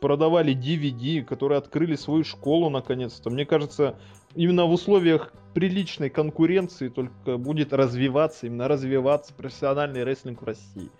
продавали 0.00 0.54
DVD, 0.54 1.22
которые 1.22 1.58
открыли 1.58 1.96
свою 1.96 2.24
школу 2.24 2.70
наконец-то. 2.70 3.30
Мне 3.30 3.44
кажется, 3.44 3.98
именно 4.34 4.64
в 4.64 4.72
условиях 4.72 5.32
приличной 5.54 6.10
конкуренции 6.10 6.88
только 6.88 7.36
будет 7.36 7.72
развиваться, 7.72 8.46
именно 8.46 8.68
развиваться 8.68 9.34
профессиональный 9.34 10.04
рестлинг 10.04 10.42
в 10.42 10.46
России. 10.46 10.90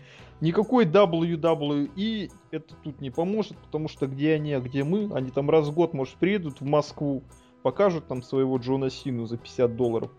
Никакой 0.41 0.87
WWE 0.87 2.31
это 2.51 2.75
тут 2.83 3.01
не 3.01 3.11
поможет, 3.11 3.57
потому 3.59 3.89
что 3.89 4.07
где 4.07 4.35
они, 4.35 4.53
а 4.53 4.61
где 4.61 4.83
мы, 4.85 5.09
они 5.15 5.31
там 5.31 5.49
раз 5.49 5.69
в 5.69 5.75
год, 5.75 5.95
может, 5.95 6.17
приедут 6.17 6.61
в 6.61 6.65
Москву, 6.65 7.23
покажут 7.63 8.09
там 8.09 8.23
своего 8.23 8.57
Джона 8.59 8.91
Сину 8.91 9.27
за 9.27 9.37
50 9.39 9.77
долларов. 9.77 10.11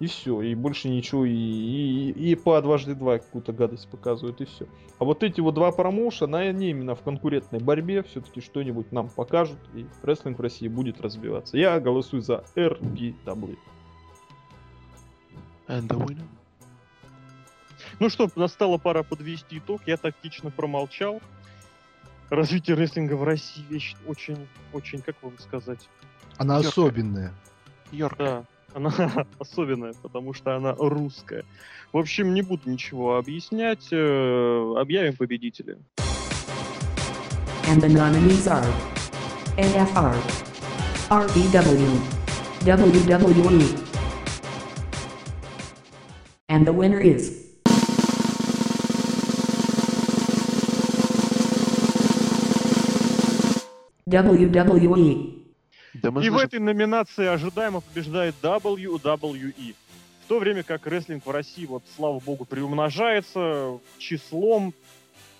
И 0.00 0.06
все, 0.06 0.40
и 0.42 0.54
больше 0.54 0.88
ничего, 0.88 1.24
и, 1.24 1.32
и, 1.32 2.10
и 2.10 2.34
по 2.36 2.60
дважды 2.62 2.94
два 2.94 3.18
какую-то 3.18 3.52
гадость 3.52 3.88
показывают, 3.88 4.40
и 4.40 4.44
все. 4.44 4.66
А 5.00 5.04
вот 5.04 5.24
эти 5.24 5.40
вот 5.40 5.54
два 5.54 5.72
промоушена, 5.72 6.38
они 6.38 6.70
именно 6.70 6.94
в 6.94 7.02
конкурентной 7.02 7.58
борьбе 7.58 8.04
все-таки 8.04 8.40
что-нибудь 8.40 8.92
нам 8.92 9.08
покажут, 9.08 9.58
и 9.74 9.86
рестлинг 10.02 10.38
в 10.38 10.42
России 10.42 10.68
будет 10.68 11.00
развиваться. 11.00 11.56
Я 11.56 11.80
голосую 11.80 12.22
за 12.22 12.44
RPW. 12.54 13.58
And 15.66 15.88
the 15.88 15.98
winner? 15.98 16.26
Ну 17.98 18.08
что, 18.08 18.30
настала 18.36 18.78
пора 18.78 19.02
подвести 19.02 19.58
итог. 19.58 19.82
Я 19.86 19.96
тактично 19.96 20.50
промолчал. 20.50 21.20
Развитие 22.30 22.76
рестлинга 22.76 23.14
в 23.14 23.24
России 23.24 23.64
вещь 23.68 23.96
очень, 24.06 24.46
очень, 24.72 25.00
как 25.00 25.16
вам 25.22 25.38
сказать, 25.38 25.88
Она 26.36 26.56
Яркая. 26.56 26.70
особенная. 26.70 27.34
Йорк. 27.90 28.18
да, 28.18 28.44
она 28.86 29.26
особенная, 29.38 29.94
потому 30.02 30.32
что 30.34 30.56
она 30.56 30.74
русская. 30.78 31.44
В 31.92 31.98
общем, 31.98 32.34
не 32.34 32.42
буду 32.42 32.70
ничего 32.70 33.16
объяснять. 33.16 33.88
э, 33.90 34.74
Объявим 34.78 35.16
победителя. 35.16 35.78
And 37.68 37.82
the 37.82 37.88
nominees 37.88 38.46
are 38.46 38.64
AFR, 39.58 40.16
RBW, 41.10 42.00
WWE. 42.64 43.84
And 46.48 46.66
the 46.66 46.72
winner 46.72 46.98
is 46.98 47.46
WWE. 54.08 55.37
Да 56.02 56.08
И 56.08 56.12
в 56.12 56.14
слышим- 56.22 56.38
этой 56.38 56.58
номинации 56.60 57.26
ожидаемо 57.26 57.80
побеждает 57.80 58.34
WWE. 58.42 59.74
В 60.24 60.28
то 60.28 60.38
время 60.38 60.62
как 60.62 60.86
рестлинг 60.86 61.24
в 61.26 61.30
России, 61.30 61.64
вот, 61.66 61.82
слава 61.96 62.20
богу, 62.20 62.44
приумножается 62.44 63.78
числом, 63.98 64.74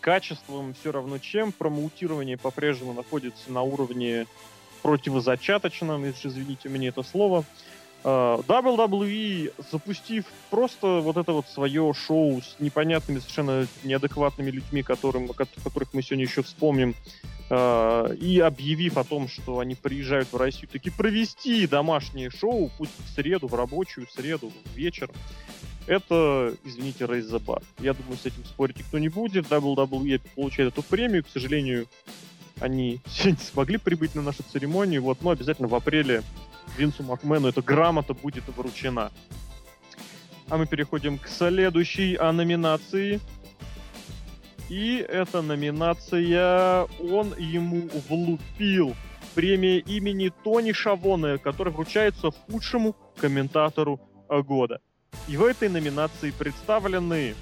качеством, 0.01 0.75
все 0.75 0.93
равно 0.93 1.19
чем. 1.19 1.53
Промоутирование 1.53 2.39
по-прежнему 2.39 2.95
находится 2.95 3.53
на 3.53 3.63
уровне 3.63 4.27
противозачаточном, 4.83 6.05
если 6.05 6.29
извините 6.29 6.69
мне 6.69 6.89
это 6.89 7.03
слово. 7.03 7.45
А, 8.05 8.41
WWE, 8.47 9.53
запустив 9.71 10.25
просто 10.51 11.01
вот 11.01 11.17
это 11.17 11.33
вот 11.33 11.49
свое 11.49 11.93
шоу 11.95 12.41
с 12.41 12.57
непонятными, 12.61 13.19
совершенно 13.19 13.67
неадекватными 13.85 14.51
людьми, 14.51 14.83
которым, 14.83 15.29
ко- 15.29 15.47
которых 15.63 15.93
мы 15.93 16.03
сегодня 16.03 16.25
еще 16.25 16.43
вспомним, 16.43 16.95
а, 17.51 18.13
и 18.13 18.39
объявив 18.39 18.99
о 18.99 19.05
том, 19.05 19.29
что 19.29 19.59
они 19.59 19.75
приезжают 19.75 20.33
в 20.33 20.37
Россию, 20.37 20.69
таки 20.69 20.91
провести 20.91 21.67
домашнее 21.67 22.31
шоу, 22.31 22.71
пусть 22.79 22.93
в 23.05 23.15
среду, 23.15 23.49
в 23.49 23.55
рабочую 23.55 24.07
среду, 24.09 24.53
вечером, 24.75 25.15
это, 25.89 26.55
извините, 26.65 27.05
bar. 27.05 27.63
Я 27.81 27.95
думаю, 27.95 28.19
с 28.19 28.27
этим 28.27 28.45
спорить 28.45 28.77
никто 28.77 28.99
не 28.99 29.09
будет. 29.09 29.47
WWE 29.47 30.21
получает 30.37 30.75
эту 30.75 30.83
премию. 30.83 31.25
К 31.25 31.29
сожалению, 31.33 31.87
они 32.61 33.01
не 33.25 33.37
смогли 33.37 33.79
прибыть 33.79 34.15
на 34.15 34.21
нашу 34.21 34.43
церемонию. 34.43 35.03
Вот, 35.03 35.23
но 35.23 35.31
обязательно 35.31 35.67
в 35.67 35.75
апреле 35.75 36.23
Винсу 36.77 37.03
Макмену 37.03 37.49
эта 37.49 37.63
грамота 37.63 38.15
будет 38.15 38.45
вручена. 38.49 39.11
А 40.49 40.57
мы 40.57 40.67
переходим 40.67 41.19
к 41.19 41.29
следующей 41.29 42.17
а, 42.17 42.33
номинации. 42.33 43.21
И 44.69 44.97
эта 44.97 45.43
номинация 45.43 46.85
«Он 47.01 47.35
ему 47.39 47.89
влупил». 48.09 48.95
Премия 49.35 49.79
имени 49.79 50.33
Тони 50.43 50.73
Шавона, 50.73 51.39
которая 51.39 51.73
вручается 51.73 52.31
худшему 52.31 52.97
комментатору 53.17 54.01
э, 54.29 54.43
года. 54.43 54.81
И 55.29 55.37
в 55.37 55.45
этой 55.45 55.69
номинации 55.69 56.33
представлены 56.33 57.35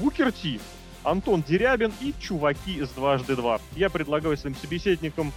Букер 0.00 0.32
Ти, 0.32 0.60
Антон 1.04 1.42
Дерябин 1.42 1.92
и 2.00 2.14
чуваки 2.20 2.78
из 2.78 2.88
дважды 2.90 3.36
два. 3.36 3.60
Я 3.76 3.90
предлагаю 3.90 4.36
своим 4.36 4.56
собеседникам 4.56 5.32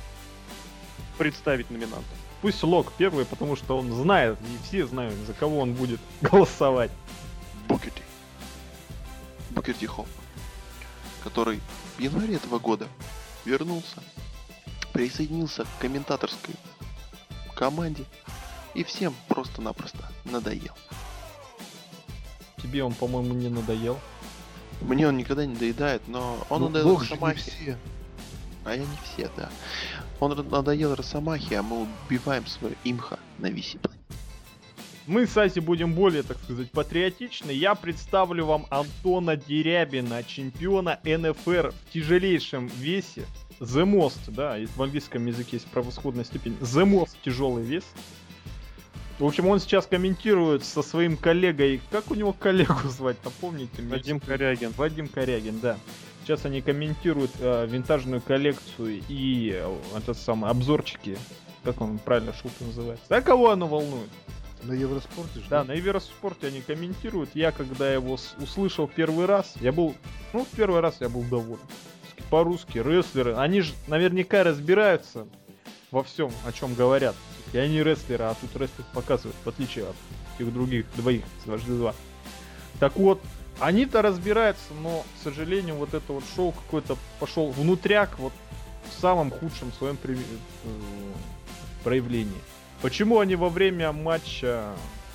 представить 1.18 1.70
номинантов. 1.70 2.25
Пусть 2.46 2.62
Лок 2.62 2.94
первый, 2.96 3.26
потому 3.26 3.56
что 3.56 3.76
он 3.76 3.92
знает, 3.92 4.38
и 4.40 4.68
все 4.68 4.86
знают, 4.86 5.16
за 5.26 5.34
кого 5.34 5.62
он 5.62 5.74
будет 5.74 6.00
голосовать. 6.22 6.92
Букерти. 7.68 8.04
Букерти 9.50 9.86
Хоп. 9.86 10.06
Который 11.24 11.60
в 11.98 12.00
январе 12.00 12.36
этого 12.36 12.60
года 12.60 12.88
вернулся, 13.46 14.04
присоединился 14.94 15.64
к 15.64 15.82
комментаторской 15.82 16.54
команде 17.56 18.06
и 18.76 18.84
всем 18.84 19.16
просто-напросто 19.28 20.08
надоел. 20.26 20.76
Тебе 22.62 22.84
он, 22.84 22.94
по-моему, 22.94 23.34
не 23.34 23.50
надоел. 23.50 24.00
Мне 24.82 25.08
он 25.08 25.18
никогда 25.18 25.48
не 25.48 25.56
доедает, 25.56 26.08
но 26.08 26.46
он 26.52 26.62
Ну, 26.62 26.68
надоел 26.70 26.90
бог 26.90 27.36
все. 27.38 27.80
А 28.66 28.76
я 28.76 28.86
не 28.86 28.98
все, 29.04 29.32
да. 29.36 29.50
Он 30.20 30.36
надоел 30.50 30.96
Росомахе, 30.96 31.60
а 31.60 31.64
мы 31.64 31.88
убиваем 32.08 32.46
свое 32.48 32.76
имха 32.84 33.20
на 33.40 33.50
виси. 33.50 33.80
Мы 35.08 35.28
с 35.28 35.38
Аси 35.38 35.60
будем 35.60 35.94
более, 35.94 36.24
так 36.24 36.38
сказать, 36.44 36.72
патриотичны. 36.72 37.52
Я 37.52 37.76
представлю 37.76 38.46
вам 38.46 38.66
Антона 38.72 39.36
Дерябина, 39.36 40.24
чемпиона 40.24 41.00
НФР 41.04 41.72
в 41.72 41.94
тяжелейшем 41.94 42.68
весе. 42.80 43.26
The 43.60 43.86
Most, 43.86 44.32
да, 44.32 44.58
в 44.76 44.82
английском 44.82 45.26
языке 45.28 45.58
есть 45.58 45.68
превосходная 45.68 46.26
степень. 46.26 46.58
The 46.60 46.86
Most 46.86 47.12
тяжелый 47.24 47.64
вес. 47.64 47.84
В 49.20 49.26
общем, 49.26 49.48
он 49.48 49.60
сейчас 49.60 49.86
комментирует 49.86 50.66
со 50.66 50.82
своим 50.82 51.16
коллегой. 51.16 51.80
Как 51.90 52.12
у 52.12 52.16
него 52.16 52.34
коллегу 52.34 52.80
звать, 52.90 53.18
напомните 53.24 53.82
мне? 53.82 53.92
Вадим 53.92 54.20
Корягин. 54.20 54.74
Вадим 54.76 55.08
Корягин, 55.08 55.60
да. 55.60 55.78
Сейчас 56.26 56.44
они 56.44 56.62
комментируют 56.62 57.30
э, 57.40 57.68
винтажную 57.68 58.20
коллекцию 58.20 59.04
и 59.08 59.52
э, 59.54 59.78
этот 59.96 60.18
самый 60.18 60.50
обзорчики. 60.50 61.20
Как 61.64 61.80
он 61.82 62.00
правильно 62.00 62.34
шутка 62.34 62.64
называется? 62.64 63.06
А 63.16 63.22
кого 63.22 63.52
оно 63.52 63.68
волнует? 63.68 64.10
На 64.64 64.74
Евроспорте 64.74 65.42
же? 65.42 65.46
Да, 65.52 65.64
на 65.64 65.74
Евроспорте 65.74 66.48
они 66.48 66.62
комментируют. 66.62 67.30
Я, 67.36 67.52
когда 67.52 67.94
его 67.94 68.18
услышал 68.40 68.88
первый 68.88 69.28
раз, 69.28 69.54
я 69.62 69.72
был, 69.72 69.94
ну, 70.34 70.46
в 70.46 70.50
первый 70.50 70.80
раз 70.80 70.96
я 71.00 71.10
был 71.10 71.22
доволен. 71.22 71.60
По-русски, 72.32 72.80
рестлеры, 72.80 73.36
они 73.36 73.62
же 73.62 73.74
наверняка 73.86 74.44
разбираются 74.44 75.28
во 75.92 76.02
всем, 76.02 76.32
о 76.44 76.52
чем 76.52 76.74
говорят. 76.74 77.16
И 77.54 77.58
они 77.60 77.84
рестлеры, 77.84 78.24
а 78.24 78.34
тут 78.34 78.50
рестлер 78.60 78.84
показывают, 78.94 79.38
в 79.44 79.48
отличие 79.48 79.86
от 79.86 79.96
тех 80.40 80.52
других 80.52 80.88
двоих 80.96 81.24
дважды 81.46 81.78
два. 81.78 81.94
Так 82.80 82.96
вот, 82.96 83.22
они-то 83.60 84.02
разбираются, 84.02 84.74
но, 84.82 85.04
к 85.20 85.24
сожалению, 85.24 85.76
вот 85.76 85.94
это 85.94 86.14
вот 86.14 86.24
шоу 86.36 86.52
какой-то 86.52 86.98
пошел 87.20 87.52
внутряк 87.52 88.18
вот 88.20 88.34
в 88.90 89.02
самом 89.02 89.32
худшем 89.32 89.72
своем 89.74 89.98
при- 89.98 90.16
э, 90.16 91.14
проявлении. 91.84 92.38
Почему 92.82 93.20
они 93.20 93.36
во 93.36 93.50
время 93.50 93.92
матча 93.92 94.66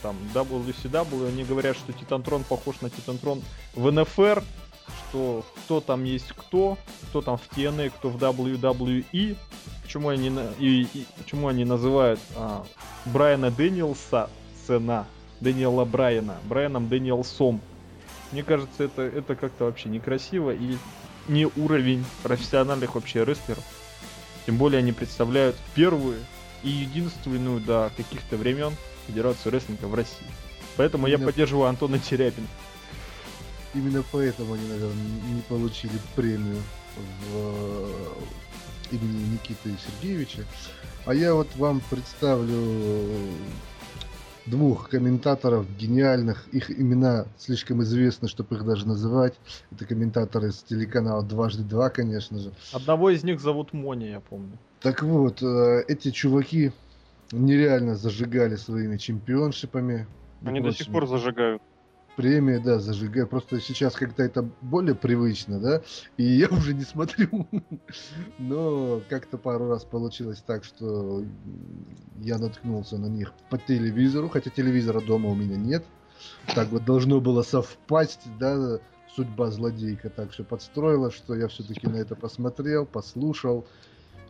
там 0.02 0.16
WCW, 0.34 1.28
они 1.28 1.44
говорят, 1.44 1.76
что 1.76 1.92
Титантрон 1.92 2.42
похож 2.44 2.80
на 2.80 2.88
Титантрон 2.90 3.42
в 3.74 3.90
НФР, 3.92 4.42
что 5.10 5.44
кто 5.64 5.80
там 5.80 6.04
есть 6.04 6.32
кто, 6.32 6.78
кто 7.10 7.20
там 7.20 7.36
в 7.36 7.42
TNA, 7.56 7.90
кто 7.90 8.08
в 8.08 8.16
WWE, 8.16 9.36
почему 9.82 10.08
они, 10.08 10.30
на- 10.30 10.50
и, 10.58 10.82
и 10.94 11.06
почему 11.18 11.48
они 11.48 11.64
называют 11.64 12.18
а, 12.36 12.64
Брайана 13.04 13.50
Дэниелса, 13.50 14.30
сына 14.66 15.06
Дэниела 15.40 15.84
Брайана, 15.84 16.36
Брайаном 16.44 16.88
Дэниелсом. 16.88 17.60
Мне 18.32 18.42
кажется, 18.44 18.84
это, 18.84 19.02
это 19.02 19.34
как-то 19.34 19.64
вообще 19.64 19.88
некрасиво 19.88 20.54
и 20.54 20.76
не 21.28 21.46
уровень 21.46 22.04
профессиональных 22.22 22.94
вообще 22.94 23.24
рестлеров. 23.24 23.64
Тем 24.46 24.56
более 24.56 24.78
они 24.78 24.92
представляют 24.92 25.56
первую 25.74 26.18
и 26.62 26.68
единственную 26.68 27.60
до 27.60 27.90
каких-то 27.96 28.36
времен 28.36 28.72
Федерацию 29.06 29.52
рестлинга 29.52 29.86
в 29.86 29.94
России. 29.94 30.26
Поэтому 30.76 31.06
я 31.06 31.14
Именно- 31.14 31.26
поддерживаю 31.26 31.66
Антона 31.68 31.98
Терябина. 31.98 32.46
Именно 33.74 34.04
поэтому 34.10 34.54
они, 34.54 34.66
наверное, 34.68 35.04
не 35.32 35.42
получили 35.42 35.92
премию 36.16 36.62
в 36.96 37.34
э, 37.34 37.92
имени 38.92 39.34
Никиты 39.34 39.76
Сергеевича. 39.86 40.44
А 41.06 41.14
я 41.14 41.34
вот 41.34 41.48
вам 41.56 41.80
представлю 41.88 43.30
двух 44.46 44.88
комментаторов 44.88 45.66
гениальных. 45.76 46.48
Их 46.52 46.70
имена 46.70 47.26
слишком 47.38 47.82
известны, 47.82 48.28
чтобы 48.28 48.56
их 48.56 48.64
даже 48.64 48.86
называть. 48.86 49.34
Это 49.70 49.86
комментаторы 49.86 50.52
с 50.52 50.62
телеканала 50.62 51.22
«Дважды 51.22 51.62
два», 51.62 51.90
конечно 51.90 52.38
же. 52.38 52.52
Одного 52.72 53.10
из 53.10 53.24
них 53.24 53.40
зовут 53.40 53.72
Мони, 53.72 54.06
я 54.06 54.20
помню. 54.20 54.58
Так 54.80 55.02
вот, 55.02 55.42
э, 55.42 55.84
эти 55.88 56.10
чуваки 56.10 56.72
нереально 57.32 57.94
зажигали 57.96 58.56
своими 58.56 58.96
чемпионшипами. 58.96 60.06
Они 60.44 60.60
до 60.60 60.72
сих 60.72 60.90
пор 60.90 61.06
зажигают. 61.06 61.62
Премия, 62.16 62.58
да, 62.58 62.78
зажигаю. 62.78 63.26
Просто 63.26 63.60
сейчас 63.60 63.94
как-то 63.94 64.22
это 64.22 64.48
более 64.60 64.94
привычно, 64.94 65.58
да, 65.58 65.82
и 66.16 66.24
я 66.24 66.48
уже 66.50 66.74
не 66.74 66.84
смотрю. 66.84 67.48
Но 68.38 69.00
как-то 69.08 69.38
пару 69.38 69.68
раз 69.68 69.84
получилось 69.84 70.42
так, 70.46 70.64
что 70.64 71.24
я 72.18 72.38
наткнулся 72.38 72.98
на 72.98 73.06
них 73.06 73.32
по 73.48 73.58
телевизору, 73.58 74.28
хотя 74.28 74.50
телевизора 74.50 75.00
дома 75.00 75.30
у 75.30 75.34
меня 75.34 75.56
нет. 75.56 75.84
Так 76.54 76.68
вот 76.68 76.84
должно 76.84 77.20
было 77.20 77.42
совпасть, 77.42 78.26
да, 78.38 78.78
судьба 79.14 79.50
злодейка 79.50 80.10
так 80.10 80.30
все 80.30 80.44
подстроила, 80.44 81.10
что 81.10 81.34
я 81.34 81.48
все-таки 81.48 81.86
на 81.86 81.96
это 81.96 82.14
посмотрел, 82.14 82.86
послушал 82.86 83.66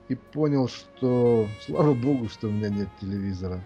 и 0.09 0.15
понял, 0.15 0.69
что 0.69 1.49
слава 1.65 1.95
богу, 1.95 2.29
что 2.29 2.49
у 2.49 2.51
меня 2.51 2.69
нет 2.69 2.89
телевизора. 3.01 3.65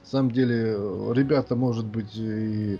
На 0.00 0.06
самом 0.06 0.30
деле, 0.30 0.72
ребята, 1.14 1.56
может 1.56 1.86
быть, 1.86 2.14
и 2.16 2.78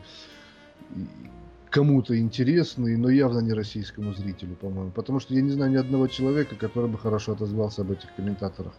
кому-то 1.70 2.18
интересны, 2.18 2.96
но 2.98 3.08
явно 3.08 3.40
не 3.40 3.54
российскому 3.54 4.12
зрителю, 4.12 4.56
по-моему. 4.56 4.90
Потому 4.90 5.20
что 5.20 5.34
я 5.34 5.40
не 5.40 5.50
знаю 5.50 5.72
ни 5.72 5.76
одного 5.76 6.06
человека, 6.06 6.54
который 6.54 6.88
бы 6.88 6.98
хорошо 6.98 7.32
отозвался 7.32 7.82
об 7.82 7.90
этих 7.90 8.14
комментаторах. 8.14 8.74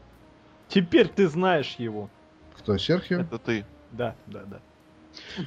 Теперь 0.67 1.07
ты 1.07 1.27
знаешь 1.27 1.75
его. 1.79 2.09
Кто, 2.57 2.77
Серхио? 2.77 3.21
Это 3.21 3.39
ты. 3.39 3.65
Да, 3.91 4.15
да, 4.27 4.43
да. 4.45 4.59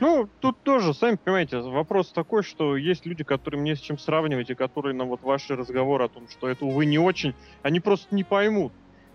Ну, 0.00 0.28
тут 0.40 0.60
тоже, 0.62 0.94
сами 0.94 1.16
понимаете, 1.16 1.58
вопрос 1.58 2.12
такой, 2.12 2.42
что 2.42 2.76
есть 2.76 3.06
люди, 3.06 3.24
которым 3.24 3.64
не 3.64 3.74
с 3.74 3.80
чем 3.80 3.98
сравнивать, 3.98 4.50
и 4.50 4.54
которые 4.54 4.94
на 4.94 5.04
вот 5.04 5.22
ваши 5.22 5.56
разговоры 5.56 6.04
о 6.04 6.08
том, 6.08 6.28
что 6.28 6.48
это, 6.48 6.64
увы, 6.64 6.86
не 6.86 6.98
очень, 6.98 7.34
они 7.62 7.80
просто 7.80 8.14
не 8.14 8.24
поймут. 8.24 8.72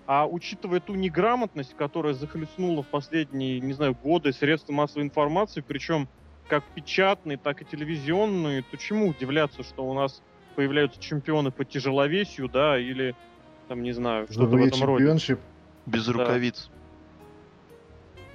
А 0.08 0.28
учитывая 0.28 0.82
ту 0.82 0.96
неграмотность, 0.96 1.74
которая 1.78 2.14
захлестнула 2.14 2.84
в 2.84 2.88
последние, 2.88 3.62
не 3.62 3.74
знаю, 3.74 3.96
годы 3.96 4.34
средства 4.34 4.74
массовой 4.74 5.04
информации, 5.04 5.64
причем 5.66 6.10
как 6.52 6.66
печатные, 6.76 7.38
так 7.38 7.62
и 7.62 7.66
телевизионные, 7.66 8.62
то 8.62 8.76
чему 8.78 9.08
удивляться, 9.08 9.64
что 9.64 9.86
у 9.90 9.94
нас 9.94 10.22
появляются 10.58 11.00
чемпионы 11.00 11.50
по 11.50 11.64
тяжеловесию, 11.64 12.50
да, 12.50 12.78
или, 12.78 13.16
там, 13.70 13.82
не 13.82 13.94
знаю, 13.94 14.28
что-то 14.30 14.48
в 14.48 14.56
этом 14.58 14.84
роде. 14.84 15.38
Без 15.86 16.06
Да. 16.06 16.12
рукавиц. 16.12 16.70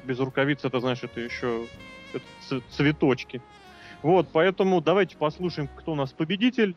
без 0.04 0.18
рукавиц, 0.20 0.60
это 0.64 0.78
значит, 0.80 1.10
это 1.10 1.20
еще 1.20 1.66
это 2.14 2.24
ц- 2.48 2.62
цветочки. 2.70 3.42
Вот, 4.02 4.28
поэтому 4.32 4.80
давайте 4.80 5.16
послушаем, 5.16 5.68
кто 5.76 5.92
у 5.92 5.94
нас 5.96 6.12
победитель. 6.12 6.74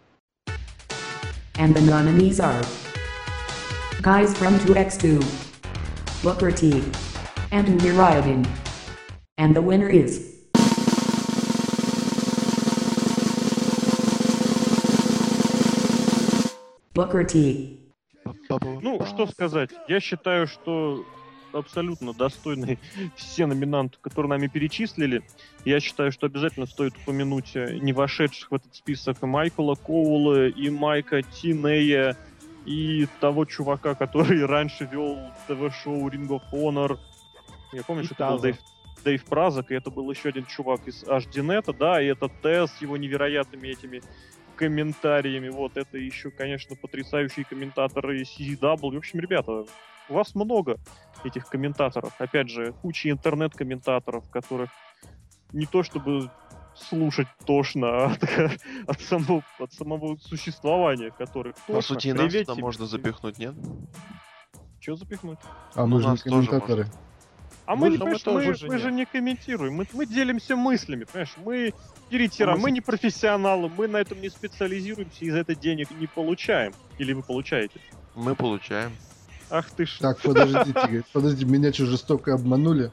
And 1.58 1.74
the 1.74 1.82
nominees 1.82 2.40
are 2.40 2.66
Guys 4.02 4.34
from 4.36 4.58
2x2, 4.66 5.24
Booker 6.24 6.52
T, 6.52 6.84
and 7.52 7.80
Uriadin. 7.82 8.46
And 9.38 9.54
the 9.56 9.62
winner 9.62 9.88
is 9.90 10.39
Booker 17.00 17.26
T. 17.26 17.78
Ну, 18.82 19.06
что 19.06 19.26
сказать, 19.28 19.70
я 19.88 20.02
считаю, 20.02 20.48
что 20.48 21.06
абсолютно 21.54 22.14
достойны 22.14 22.78
все 23.16 23.46
номинанты, 23.46 23.98
которые 24.02 24.32
нами 24.32 24.48
перечислили. 24.48 25.24
Я 25.64 25.80
считаю, 25.80 26.12
что 26.12 26.26
обязательно 26.26 26.66
стоит 26.66 26.94
упомянуть 26.98 27.56
э, 27.56 27.78
не 27.78 27.94
вошедших 27.94 28.52
в 28.52 28.56
этот 28.56 28.76
список 28.76 29.22
Майкла 29.22 29.76
Коула 29.76 30.48
и 30.50 30.70
Майка 30.70 31.22
Тинея 31.22 32.18
и 32.66 33.08
того 33.22 33.46
чувака, 33.46 33.96
который 33.96 34.46
раньше 34.46 34.88
вел 34.92 35.18
ТВ-шоу 35.48 36.10
Ring 36.10 36.28
of 36.28 36.42
Honor. 36.52 37.00
Я 37.72 37.84
помню, 37.84 38.04
И 38.04 38.06
что 38.08 38.16
это 38.16 38.30
был. 38.32 38.40
Дэйв, 38.40 38.58
Дэйв 39.06 39.24
Празок, 39.24 39.72
и 39.72 39.76
это 39.76 39.90
был 39.90 40.12
еще 40.12 40.30
один 40.30 40.46
чувак 40.46 40.86
из 40.86 41.04
HDNet, 41.04 41.74
да, 41.80 42.02
и 42.02 42.08
это 42.08 42.30
Тесс 42.44 42.72
с 42.72 42.82
его 42.82 42.98
невероятными 42.98 43.70
этими 43.70 44.02
комментариями. 44.60 45.48
Вот 45.48 45.78
это 45.78 45.98
еще, 45.98 46.32
конечно, 46.32 46.76
потрясающие 46.76 47.46
комментаторы 47.46 48.24
CW. 48.24 48.94
В 48.94 48.98
общем, 48.98 49.22
ребята, 49.22 49.64
у 50.10 50.14
вас 50.14 50.36
много 50.36 50.78
этих 51.24 51.48
комментаторов. 51.48 52.14
Опять 52.20 52.50
же, 52.50 52.74
куча 52.82 53.10
интернет-комментаторов, 53.10 54.30
которых 54.30 54.70
не 55.54 55.66
то 55.66 55.82
чтобы 55.82 56.30
слушать 56.76 57.28
тошно 57.46 58.06
от, 58.12 58.24
от, 58.86 59.00
самого, 59.00 59.44
от 59.60 59.72
самого 59.72 60.18
существования 60.18 61.12
которых 61.12 61.56
тошно. 61.56 61.76
По 61.76 61.82
сути, 61.82 62.08
и 62.10 62.14
нас 62.14 62.34
туда 62.34 62.56
можно 62.56 62.86
запихнуть, 62.86 63.38
нет? 63.38 63.56
Чё 64.82 64.98
запихнуть? 64.98 65.40
А 65.74 65.86
Ну, 65.86 65.88
мы 65.88 66.02
же 66.02 66.06
не 66.06 66.12
нас 66.12 66.22
тоже 66.22 66.48
комментаторы. 66.48 66.88
А 67.70 67.76
Мы 67.76 67.92
мы, 67.92 67.98
не, 67.98 67.98
же- 67.98 68.32
мы 68.32 68.34
мы, 68.34 68.54
же 68.56 68.68
мы 68.68 68.78
же 68.80 68.92
не 68.92 69.06
комментируем, 69.06 69.76
мы, 69.76 69.86
мы 69.94 70.08
делимся 70.08 70.56
мыслями, 70.56 71.04
понимаешь? 71.04 71.36
Мы 71.38 71.76
директора, 72.10 72.54
А 72.54 72.56
мы 72.56 72.64
мы 72.64 72.72
не 72.72 72.82
профессионалы, 72.82 73.70
мы 73.70 73.88
на 73.88 73.98
этом 73.98 74.20
не 74.22 74.30
специализируемся 74.30 75.24
и 75.24 75.30
за 75.30 75.38
это 75.38 75.54
денег 75.54 75.92
не 75.92 76.08
получаем. 76.08 76.74
Или 76.98 77.14
вы 77.14 77.22
получаете? 77.22 77.80
Мы 78.16 78.34
получаем. 78.34 78.92
Ах 79.52 79.70
ты 79.70 79.86
ж. 79.86 80.00
Так, 80.00 80.20
подождите, 80.20 80.72
говорит, 80.74 81.06
подожди, 81.14 81.46
меня 81.46 81.72
что, 81.72 81.86
жестоко 81.86 82.34
обманули? 82.34 82.92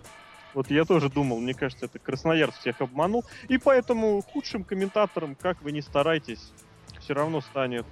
Вот 0.53 0.71
я 0.71 0.85
тоже 0.85 1.09
думал, 1.09 1.41
мне 1.41 1.55
кажется, 1.55 1.87
это 1.87 1.99
Красноярск 1.99 2.59
всех 2.61 2.83
обманул. 2.83 3.25
И 3.49 3.57
поэтому 3.57 4.21
худшим 4.21 4.63
комментатором, 4.63 5.37
как 5.37 5.63
вы 5.63 5.73
ни 5.73 5.81
старайтесь, 5.81 6.53
все 7.01 7.15
равно 7.15 7.41
станет 7.41 7.87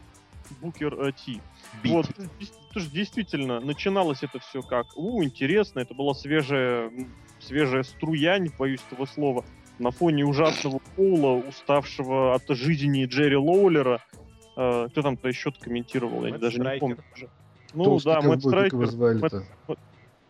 Букер 0.61 0.93
э, 1.01 1.13
Ти. 1.13 1.41
Бить. 1.83 1.93
Вот, 1.93 2.07
тоже 2.73 2.91
действительно, 2.91 3.61
начиналось 3.61 4.23
это 4.23 4.39
все 4.39 4.63
как, 4.63 4.87
у, 4.97 5.23
интересно, 5.23 5.81
это 5.81 5.95
была 5.95 6.15
свежая, 6.15 6.91
свежая 7.41 7.83
струя, 7.83 8.39
не 8.39 8.51
боюсь 8.51 8.81
этого 8.91 9.07
слова, 9.07 9.45
на 9.79 9.91
фоне 9.91 10.25
ужасного 10.25 10.81
пола, 10.97 11.43
уставшего 11.49 12.35
от 12.35 12.49
жизни 12.49 13.07
Джерри 13.07 13.37
Лоулера. 13.37 14.01
Э, 14.57 14.89
кто 14.91 15.03
там-то 15.03 15.29
еще 15.29 15.53
комментировал, 15.53 16.25
я 16.25 16.33
Мэтт 16.33 16.43
даже 16.43 16.59
не 16.59 16.63
Страйкер. 16.63 16.81
помню. 16.81 16.99
уже. 17.15 17.29
Ну 17.75 17.85
Толстый 17.85 18.15
да, 18.15 18.21
Мэтт 18.23 18.43
Страйкер? 18.43 19.41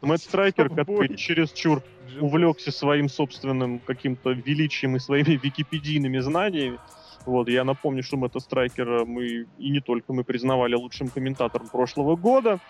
Мэтт 0.01 0.23
Страйкер, 0.23 0.71
который 0.71 1.17
чересчур 1.17 1.83
увлекся 2.21 2.71
своим 2.71 3.09
собственным 3.09 3.79
каким-то 3.81 4.31
величием 4.31 4.97
и 4.97 4.99
своими 4.99 5.39
википедийными 5.43 6.19
знаниями. 6.19 6.79
Вот, 7.27 7.49
я 7.49 7.65
напомню, 7.65 8.03
что 8.03 8.17
Мэтта 8.17 8.39
Страйкера 8.41 9.05
мы, 9.05 9.47
и 9.59 9.71
не 9.71 9.81
только 9.81 10.13
мы 10.13 10.25
признавали 10.25 10.75
лучшим 10.75 11.09
комментатором 11.09 11.69
прошлого 11.69 12.17
года. 12.17 12.61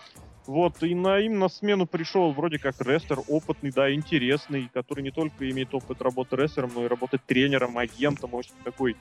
Вот, 0.47 0.83
и 0.83 0.95
на 0.95 1.19
им 1.21 1.38
на 1.38 1.49
смену 1.49 1.87
пришел 1.87 2.31
вроде 2.33 2.59
как 2.59 2.81
рестлер, 2.81 3.21
опытный, 3.29 3.73
да, 3.73 3.93
интересный, 3.93 4.69
который 4.75 5.03
не 5.03 5.11
только 5.11 5.51
имеет 5.51 5.75
опыт 5.75 6.03
работы 6.03 6.37
рестлером, 6.37 6.71
но 6.75 6.85
и 6.85 6.88
работы 6.88 7.19
тренером, 7.19 7.79
агентом, 7.79 8.31
может, 8.31 8.53
такой, 8.62 8.95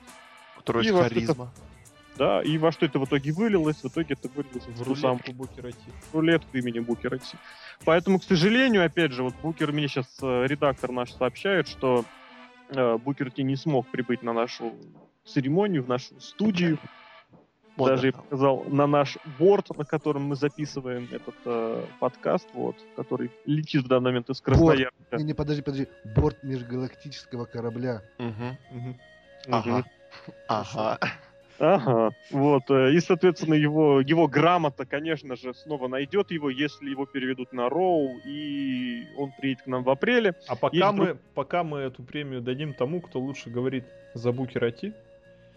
Который 0.56 0.86
И 0.86 0.90
харизма. 0.90 1.52
да, 2.16 2.42
и 2.42 2.56
во 2.56 2.72
что 2.72 2.86
это 2.86 2.98
в 2.98 3.04
итоге 3.04 3.32
вылилось? 3.32 3.76
В 3.84 3.88
итоге 3.88 4.14
это 4.14 4.28
вылилось 4.28 4.64
в 4.66 4.84
ту 4.84 4.94
самую 4.96 5.18
рулетку 5.18 5.32
Букера 5.32 5.70
Ти. 5.72 5.90
рулетку 6.14 6.56
имени 6.56 6.78
Букера 6.80 7.18
Ти. 7.18 7.36
Поэтому, 7.84 8.18
к 8.18 8.24
сожалению, 8.24 8.84
опять 8.86 9.12
же, 9.12 9.22
вот 9.22 9.34
Букер, 9.42 9.72
мне 9.72 9.86
сейчас 9.88 10.08
редактор 10.22 10.92
наш 10.92 11.12
сообщает, 11.12 11.68
что 11.68 12.06
э, 12.70 12.96
Букер 12.96 13.30
Ти 13.30 13.42
не 13.42 13.56
смог 13.56 13.86
прибыть 13.88 14.22
на 14.22 14.32
нашу 14.32 14.72
церемонию, 15.24 15.82
в 15.82 15.88
нашу 15.88 16.18
студию. 16.20 16.78
Вот 17.76 17.88
даже, 17.88 18.06
я 18.06 18.08
это. 18.10 18.22
сказал, 18.26 18.64
на 18.64 18.86
наш 18.86 19.18
борт, 19.38 19.76
на 19.76 19.84
котором 19.84 20.22
мы 20.26 20.36
записываем 20.36 21.08
этот 21.10 21.34
э, 21.44 21.84
подкаст, 21.98 22.48
вот, 22.54 22.76
который 22.94 23.32
летит 23.46 23.82
в 23.82 23.88
данный 23.88 24.10
момент 24.10 24.30
из 24.30 24.40
Красноярска. 24.40 25.16
Не, 25.16 25.24
не, 25.24 25.34
подожди, 25.34 25.62
подожди. 25.62 25.88
Борт 26.14 26.42
межгалактического 26.44 27.46
корабля. 27.46 28.02
Ага. 29.48 29.84
Ага. 30.48 30.98
Ага, 31.58 32.10
вот, 32.32 32.68
э, 32.70 32.94
и, 32.94 33.00
соответственно, 33.00 33.54
его, 33.54 34.00
его 34.00 34.26
грамота, 34.26 34.84
конечно 34.84 35.36
же, 35.36 35.54
снова 35.54 35.86
найдет 35.86 36.32
его, 36.32 36.50
если 36.50 36.90
его 36.90 37.06
переведут 37.06 37.52
на 37.52 37.68
Роу, 37.68 38.18
и 38.24 39.06
он 39.16 39.30
приедет 39.38 39.62
к 39.62 39.66
нам 39.66 39.84
в 39.84 39.90
апреле. 39.90 40.34
А 40.48 40.56
пока 40.56 40.90
мы, 40.90 41.16
пока 41.34 41.62
мы 41.62 41.80
эту 41.80 42.02
премию 42.02 42.40
дадим 42.40 42.74
тому, 42.74 43.00
кто 43.00 43.20
лучше 43.20 43.50
говорит 43.50 43.84
за 44.14 44.32
Букера 44.32 44.72
Ти, 44.72 44.92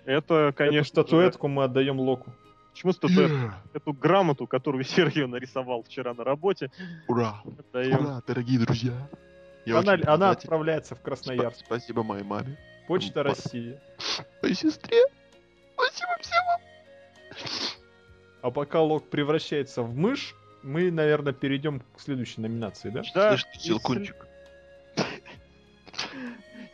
Это, 0.08 0.34
эту 0.48 0.58
конечно, 0.58 0.84
же- 0.84 0.90
статуэтку 0.90 1.48
мы 1.50 1.66
отдаем 1.66 2.00
Локу. 2.00 2.34
Почему 2.72 2.94
статуэтку? 2.94 3.54
Эту 3.74 3.92
грамоту, 3.94 4.48
которую 4.48 4.84
Сергей 4.86 5.26
нарисовал 5.28 5.84
вчера 5.84 6.14
на 6.14 6.24
работе, 6.24 6.72
Ура! 7.08 7.42
отдаем. 7.60 8.06
Ура, 8.06 8.22
дорогие 8.26 8.60
друзья! 8.60 8.94
Я 9.66 9.80
Она, 9.80 9.98
она 10.06 10.30
отправляется 10.30 10.96
в 10.96 11.02
Красноярск. 11.02 11.66
Спасибо 11.66 12.04
моей 12.04 12.24
маме. 12.24 12.58
Почта 12.88 13.22
России. 13.22 13.78
Моей 14.42 14.56
сестре. 14.56 14.98
Спасибо 15.74 16.12
всем. 16.22 16.44
А 18.42 18.50
пока 18.52 18.80
Лок 18.82 19.10
превращается 19.10 19.82
в 19.82 19.94
мышь, 19.94 20.36
мы, 20.64 20.90
наверное, 20.90 21.34
перейдем 21.34 21.82
к 21.82 22.00
следующей 22.00 22.40
номинации, 22.40 22.90
да? 22.90 23.02
Да, 23.14 23.30
Слышь, 23.38 23.46
щелкунчик. 23.60 24.27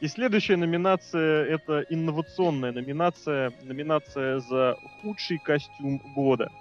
И 0.03 0.07
следующая 0.09 0.57
номинация 0.57 1.45
это 1.45 1.85
инновационная 1.89 2.73
номинация, 2.73 3.53
номинация 3.63 4.41
за 4.41 4.75
худший 5.01 5.37
костюм 5.37 6.01
года. 6.13 6.51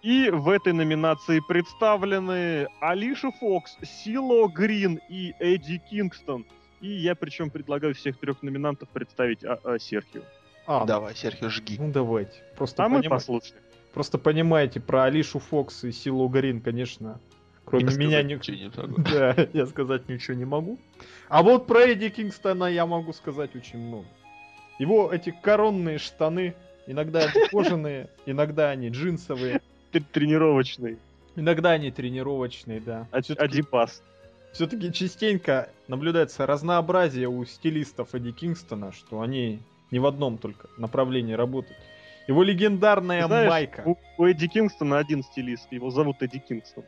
И 0.00 0.30
в 0.30 0.48
этой 0.48 0.72
номинации 0.72 1.42
представлены 1.46 2.68
Алиша 2.80 3.32
Фокс, 3.32 3.76
Сило 3.82 4.48
Грин 4.48 4.98
и 5.10 5.34
Эдди 5.38 5.76
Кингстон. 5.90 6.46
И 6.80 6.88
я 6.88 7.14
причем 7.14 7.50
предлагаю 7.50 7.94
всех 7.94 8.18
трех 8.18 8.42
номинантов 8.42 8.88
представить 8.88 9.44
а, 9.44 9.58
а, 9.62 9.78
Серхио. 9.78 10.22
А, 10.66 10.86
Давай, 10.86 11.14
Серхио, 11.14 11.50
жги. 11.50 11.76
ну 11.78 11.92
давайте. 11.92 12.40
Просто, 12.56 12.82
А 12.82 12.88
мы 12.88 13.00
понима- 13.00 13.10
послушаем. 13.10 13.60
Просто 13.92 14.16
понимаете, 14.16 14.80
про 14.80 15.04
Алишу 15.04 15.38
Фокс 15.38 15.84
и 15.84 15.92
Силу 15.92 16.26
Гарин, 16.30 16.62
конечно, 16.62 17.20
кроме 17.68 17.92
Я 17.92 17.98
меня 17.98 18.22
ничего 18.22 18.56
не 18.56 18.70
могу. 18.76 19.02
Да, 19.02 19.36
я 19.52 19.66
сказать 19.66 20.08
ничего 20.08 20.36
не 20.36 20.44
могу. 20.44 20.78
А 21.28 21.42
вот 21.42 21.66
про 21.66 21.80
Эдди 21.86 22.08
Кингстона 22.08 22.64
я 22.64 22.86
могу 22.86 23.12
сказать 23.12 23.54
очень 23.54 23.78
много. 23.78 24.06
Его 24.78 25.12
эти 25.12 25.30
коронные 25.42 25.98
штаны, 25.98 26.54
иногда 26.86 27.20
они 27.20 27.46
кожаные, 27.50 28.08
иногда 28.26 28.70
они 28.70 28.88
джинсовые, 28.88 29.60
Т- 29.92 30.00
Тренировочный. 30.12 30.98
иногда 31.36 31.70
они 31.72 31.90
тренировочные, 31.90 32.80
да. 32.80 33.06
А- 33.10 33.18
Адипас. 33.42 34.02
Все-таки 34.52 34.92
частенько 34.92 35.68
наблюдается 35.88 36.46
разнообразие 36.46 37.28
у 37.28 37.44
стилистов 37.44 38.14
Эдди 38.14 38.32
Кингстона, 38.32 38.92
что 38.92 39.20
они 39.20 39.60
не 39.90 39.98
в 39.98 40.06
одном 40.06 40.38
только 40.38 40.68
направлении 40.78 41.34
работают. 41.34 41.76
Его 42.26 42.42
легендарная 42.42 43.26
Знаешь, 43.26 43.48
майка. 43.50 43.82
У, 43.86 43.96
у 44.18 44.26
Эдди 44.26 44.48
Кингстона 44.48 44.98
один 44.98 45.22
стилист, 45.22 45.70
его 45.72 45.90
зовут 45.90 46.22
Эдди 46.22 46.38
Кингстон. 46.38 46.84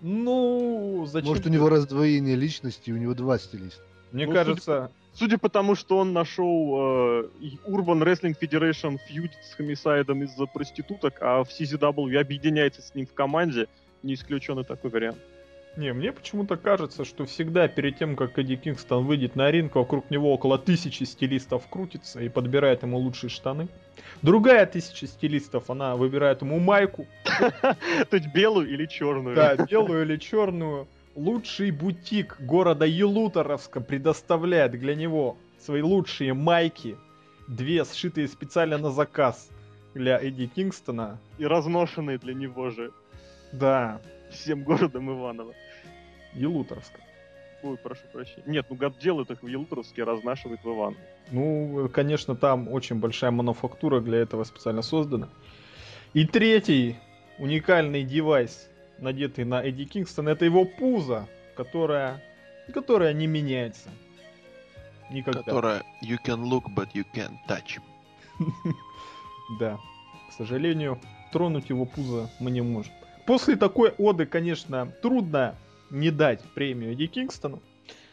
Ну, 0.00 1.04
зачем? 1.06 1.28
Может, 1.28 1.46
у 1.46 1.50
него 1.50 1.68
раздвоение 1.68 2.36
личности, 2.36 2.90
у 2.90 2.96
него 2.96 3.14
два 3.14 3.38
стилиста. 3.38 3.82
Мне 4.12 4.26
Ну, 4.26 4.32
кажется, 4.32 4.90
Судя 5.18 5.38
по 5.38 5.48
тому, 5.48 5.74
что 5.74 5.96
он 5.96 6.12
нашел 6.12 6.44
э, 6.44 7.48
Urban 7.66 8.02
Wrestling 8.02 8.36
Federation 8.38 8.98
фьюд 9.08 9.30
с 9.42 9.54
хомисайдом 9.54 10.22
из-за 10.24 10.44
проституток, 10.44 11.14
а 11.22 11.42
в 11.42 11.48
CZW 11.48 12.18
объединяется 12.18 12.82
с 12.82 12.94
ним 12.94 13.06
в 13.06 13.14
команде, 13.14 13.66
не 14.02 14.12
исключен 14.12 14.58
и 14.58 14.64
такой 14.64 14.90
вариант. 14.90 15.16
Не, 15.76 15.92
мне 15.92 16.10
почему-то 16.10 16.56
кажется, 16.56 17.04
что 17.04 17.26
всегда 17.26 17.68
перед 17.68 17.98
тем, 17.98 18.16
как 18.16 18.38
Эдди 18.38 18.56
Кингстон 18.56 19.04
выйдет 19.04 19.36
на 19.36 19.50
ринг, 19.50 19.74
вокруг 19.74 20.10
него 20.10 20.32
около 20.32 20.58
тысячи 20.58 21.04
стилистов 21.04 21.68
крутится 21.68 22.20
и 22.20 22.30
подбирает 22.30 22.82
ему 22.82 22.96
лучшие 22.96 23.28
штаны. 23.28 23.68
Другая 24.22 24.64
тысяча 24.64 25.06
стилистов, 25.06 25.68
она 25.68 25.94
выбирает 25.94 26.40
ему 26.40 26.60
майку, 26.60 27.06
То 27.24 28.16
есть 28.16 28.32
белую 28.32 28.68
или 28.68 28.86
черную. 28.86 29.36
да, 29.36 29.56
белую 29.70 30.04
или 30.04 30.16
черную. 30.16 30.88
Лучший 31.14 31.70
бутик 31.70 32.36
города 32.40 32.86
Елуторовска 32.86 33.80
предоставляет 33.80 34.72
для 34.72 34.94
него 34.94 35.36
свои 35.58 35.82
лучшие 35.82 36.32
майки, 36.32 36.96
две 37.48 37.84
сшитые 37.84 38.28
специально 38.28 38.78
на 38.78 38.90
заказ 38.90 39.50
для 39.94 40.18
Эдди 40.18 40.46
Кингстона. 40.46 41.18
И 41.38 41.46
разношенные 41.46 42.18
для 42.18 42.34
него 42.34 42.70
же 42.70 42.92
Да, 43.52 44.00
всем 44.30 44.62
городом 44.62 45.10
Иваново. 45.10 45.54
Елуторовска. 46.36 47.00
Ой, 47.62 47.76
прошу 47.78 48.02
прощения. 48.12 48.44
Нет, 48.46 48.66
ну 48.68 48.76
гад 48.76 48.98
делает 48.98 49.30
их 49.30 49.42
в 49.42 49.46
Елутровске, 49.46 50.04
разнашивает 50.04 50.62
в 50.62 50.68
Иваново. 50.68 51.00
Ну, 51.30 51.88
конечно, 51.92 52.36
там 52.36 52.68
очень 52.68 52.96
большая 52.96 53.30
мануфактура 53.30 54.00
для 54.00 54.18
этого 54.18 54.44
специально 54.44 54.82
создана. 54.82 55.28
И 56.14 56.26
третий 56.26 56.96
уникальный 57.38 58.04
девайс, 58.04 58.68
надетый 58.98 59.44
на 59.44 59.62
Эдди 59.62 59.84
Кингстон, 59.84 60.28
это 60.28 60.44
его 60.44 60.64
пузо, 60.64 61.26
которая, 61.56 62.22
которая 62.72 63.12
не 63.12 63.26
меняется. 63.26 63.88
Никогда. 65.10 65.42
Которая 65.42 65.82
you 66.02 66.18
can 66.24 66.44
look, 66.44 66.64
but 66.74 66.88
you 66.94 67.04
can't 67.14 67.36
touch. 67.48 67.80
Да. 69.60 69.78
К 70.28 70.32
сожалению, 70.32 71.00
тронуть 71.32 71.68
его 71.68 71.84
пузо 71.84 72.28
мы 72.40 72.50
не 72.50 72.62
можем. 72.62 72.92
После 73.26 73.54
такой 73.54 73.90
оды, 73.90 74.26
конечно, 74.26 74.86
трудно 75.02 75.54
не 75.90 76.10
дать 76.10 76.42
премию 76.54 76.92
Эдди 76.92 77.06
Кингстону. 77.06 77.60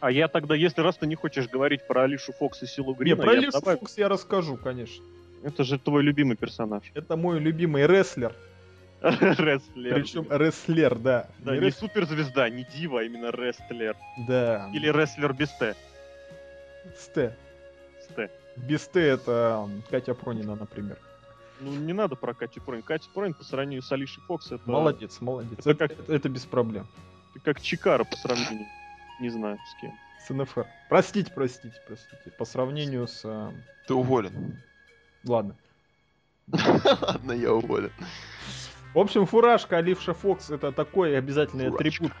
А 0.00 0.10
я 0.10 0.28
тогда, 0.28 0.54
если 0.54 0.80
раз 0.82 0.96
ты 0.98 1.06
не 1.06 1.14
хочешь 1.14 1.48
говорить 1.48 1.86
про 1.86 2.02
Алишу 2.02 2.32
Фокс 2.34 2.62
и 2.62 2.66
Силу 2.66 2.92
Не, 2.92 2.98
Грина, 2.98 3.22
про 3.22 3.32
я 3.34 3.40
Лису 3.40 3.58
добавлю- 3.60 3.78
Фокс 3.80 3.98
я 3.98 4.08
расскажу, 4.08 4.56
конечно. 4.56 5.04
Это 5.42 5.64
же 5.64 5.78
твой 5.78 6.02
любимый 6.02 6.36
персонаж. 6.36 6.82
Это 6.94 7.16
мой 7.16 7.38
любимый 7.40 7.86
рестлер. 7.86 8.34
Рестлер. 9.02 9.94
Причем 9.94 10.26
рестлер, 10.30 10.94
да. 10.96 11.28
Да, 11.38 11.54
Не 11.56 11.66
не 11.66 11.70
суперзвезда, 11.70 12.48
не 12.48 12.64
дива, 12.74 13.00
а 13.00 13.02
именно 13.02 13.30
рестлер. 13.30 13.96
Да. 14.26 14.70
Или 14.72 14.88
рестлер 14.88 15.32
без 15.34 15.50
Т. 15.50 15.74
с 16.98 17.08
Т. 17.08 17.36
С 18.02 18.06
Т. 18.14 18.30
Без 18.56 18.86
Т 18.88 19.00
это 19.00 19.68
Катя 19.90 20.14
Пронина, 20.14 20.54
например. 20.54 20.96
Ну, 21.60 21.72
не 21.72 21.92
надо 21.92 22.14
про 22.16 22.32
Катю 22.34 22.62
Пронин. 22.62 22.82
Катя 22.82 23.08
Пронин 23.12 23.34
по 23.34 23.44
сравнению 23.44 23.82
с 23.82 23.92
Алишей 23.92 24.22
Фокс 24.26 24.52
это... 24.52 24.62
Молодец, 24.70 25.20
молодец. 25.20 25.58
это 25.58 25.70
Это, 25.70 25.88
как- 25.88 25.98
это- 25.98 26.14
это 26.14 26.28
без 26.28 26.44
проблем. 26.46 26.86
Как 27.42 27.60
Чикара 27.60 28.04
по 28.04 28.16
сравнению. 28.16 28.66
Не 29.20 29.28
знаю 29.28 29.58
с 29.66 29.80
кем. 29.80 29.92
С 30.26 30.30
НФР. 30.32 30.66
Простите, 30.88 31.30
простите, 31.32 31.74
простите. 31.86 32.30
По 32.38 32.44
сравнению 32.44 33.06
с... 33.06 33.22
э, 33.24 33.50
Ты 33.86 33.94
уволен. 33.94 34.58
Ладно. 35.24 35.56
Ладно, 36.52 37.32
я 37.32 37.52
уволен. 37.52 37.90
В 38.94 38.98
общем, 38.98 39.26
фуражка 39.26 39.78
Оливша 39.78 40.14
Фокс 40.14 40.50
это 40.50 40.72
такой 40.72 41.16
обязательный 41.18 41.68
атрибут. 41.68 42.12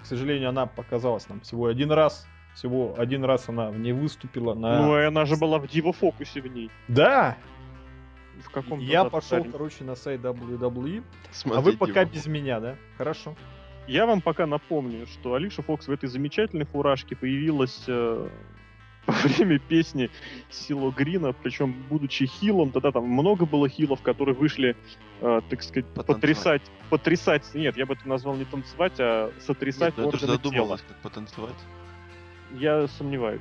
К 0.00 0.06
сожалению, 0.06 0.50
она 0.50 0.66
показалась 0.66 1.28
нам 1.28 1.40
всего 1.40 1.66
один 1.66 1.90
раз. 1.90 2.26
Всего 2.54 2.94
один 2.96 3.24
раз 3.24 3.48
она 3.48 3.70
в 3.70 3.78
ней 3.78 3.92
выступила 3.92 4.54
на... 4.54 4.82
Ну, 4.82 4.98
и 4.98 5.02
она 5.04 5.24
же 5.24 5.36
была 5.36 5.58
в 5.58 5.66
Диво 5.66 5.92
Фокусе 5.92 6.40
в 6.40 6.46
ней. 6.46 6.70
Да! 6.88 7.36
В 8.44 8.50
каком 8.50 8.78
Я 8.78 9.04
пошел, 9.04 9.42
короче, 9.44 9.82
на 9.84 9.96
сайт 9.96 10.20
WWE. 10.20 10.98
А 11.00 11.02
вы 11.02 11.02
Смотрите 11.32 11.78
пока 11.78 12.00
его. 12.02 12.10
без 12.12 12.26
меня, 12.26 12.60
да? 12.60 12.76
Хорошо. 12.96 13.34
Я 13.86 14.06
вам 14.06 14.20
пока 14.20 14.46
напомню, 14.46 15.06
что 15.06 15.34
Алиша 15.34 15.62
Фокс 15.62 15.88
в 15.88 15.90
этой 15.90 16.08
замечательной 16.08 16.64
фуражке 16.64 17.16
появилась 17.16 17.84
э, 17.86 18.28
во 19.06 19.12
время 19.12 19.58
песни 19.58 20.10
Сило 20.50 20.90
Грина, 20.90 21.32
причем 21.32 21.72
будучи 21.90 22.26
хилом, 22.26 22.70
тогда 22.70 22.92
там 22.92 23.04
много 23.04 23.44
было 23.44 23.68
хилов, 23.68 24.00
которые 24.00 24.34
вышли, 24.34 24.76
э, 25.20 25.40
так 25.48 25.62
сказать, 25.62 25.86
потрясать, 25.92 26.62
потрясать, 26.88 27.44
нет, 27.54 27.76
я 27.76 27.84
бы 27.84 27.94
это 27.94 28.08
назвал 28.08 28.36
не 28.36 28.46
танцевать, 28.46 28.94
а 28.98 29.32
сотрясать 29.40 29.96
Нет, 29.98 30.06
ну 30.06 30.08
это 30.08 30.32
органы 30.32 30.50
тела. 30.50 30.76
как 30.76 30.96
потанцевать. 31.02 31.54
Я 32.52 32.86
сомневаюсь. 32.88 33.40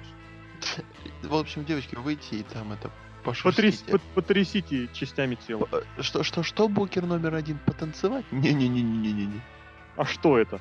В 1.24 1.36
общем, 1.36 1.64
девочки, 1.64 1.96
выйти 1.96 2.36
и 2.36 2.44
там 2.44 2.74
это 2.74 2.92
Потряс- 3.24 3.90
пот- 3.90 4.02
потрясите 4.16 4.90
частями 4.92 5.36
тела. 5.36 5.70
Что, 6.00 6.24
что, 6.24 6.44
что, 6.44 6.68
букер 6.68 7.06
номер 7.06 7.36
один? 7.36 7.58
Потанцевать? 7.66 8.26
Не-не-не-не-не-не. 8.32 9.40
А 9.96 10.06
что 10.06 10.38
это? 10.38 10.60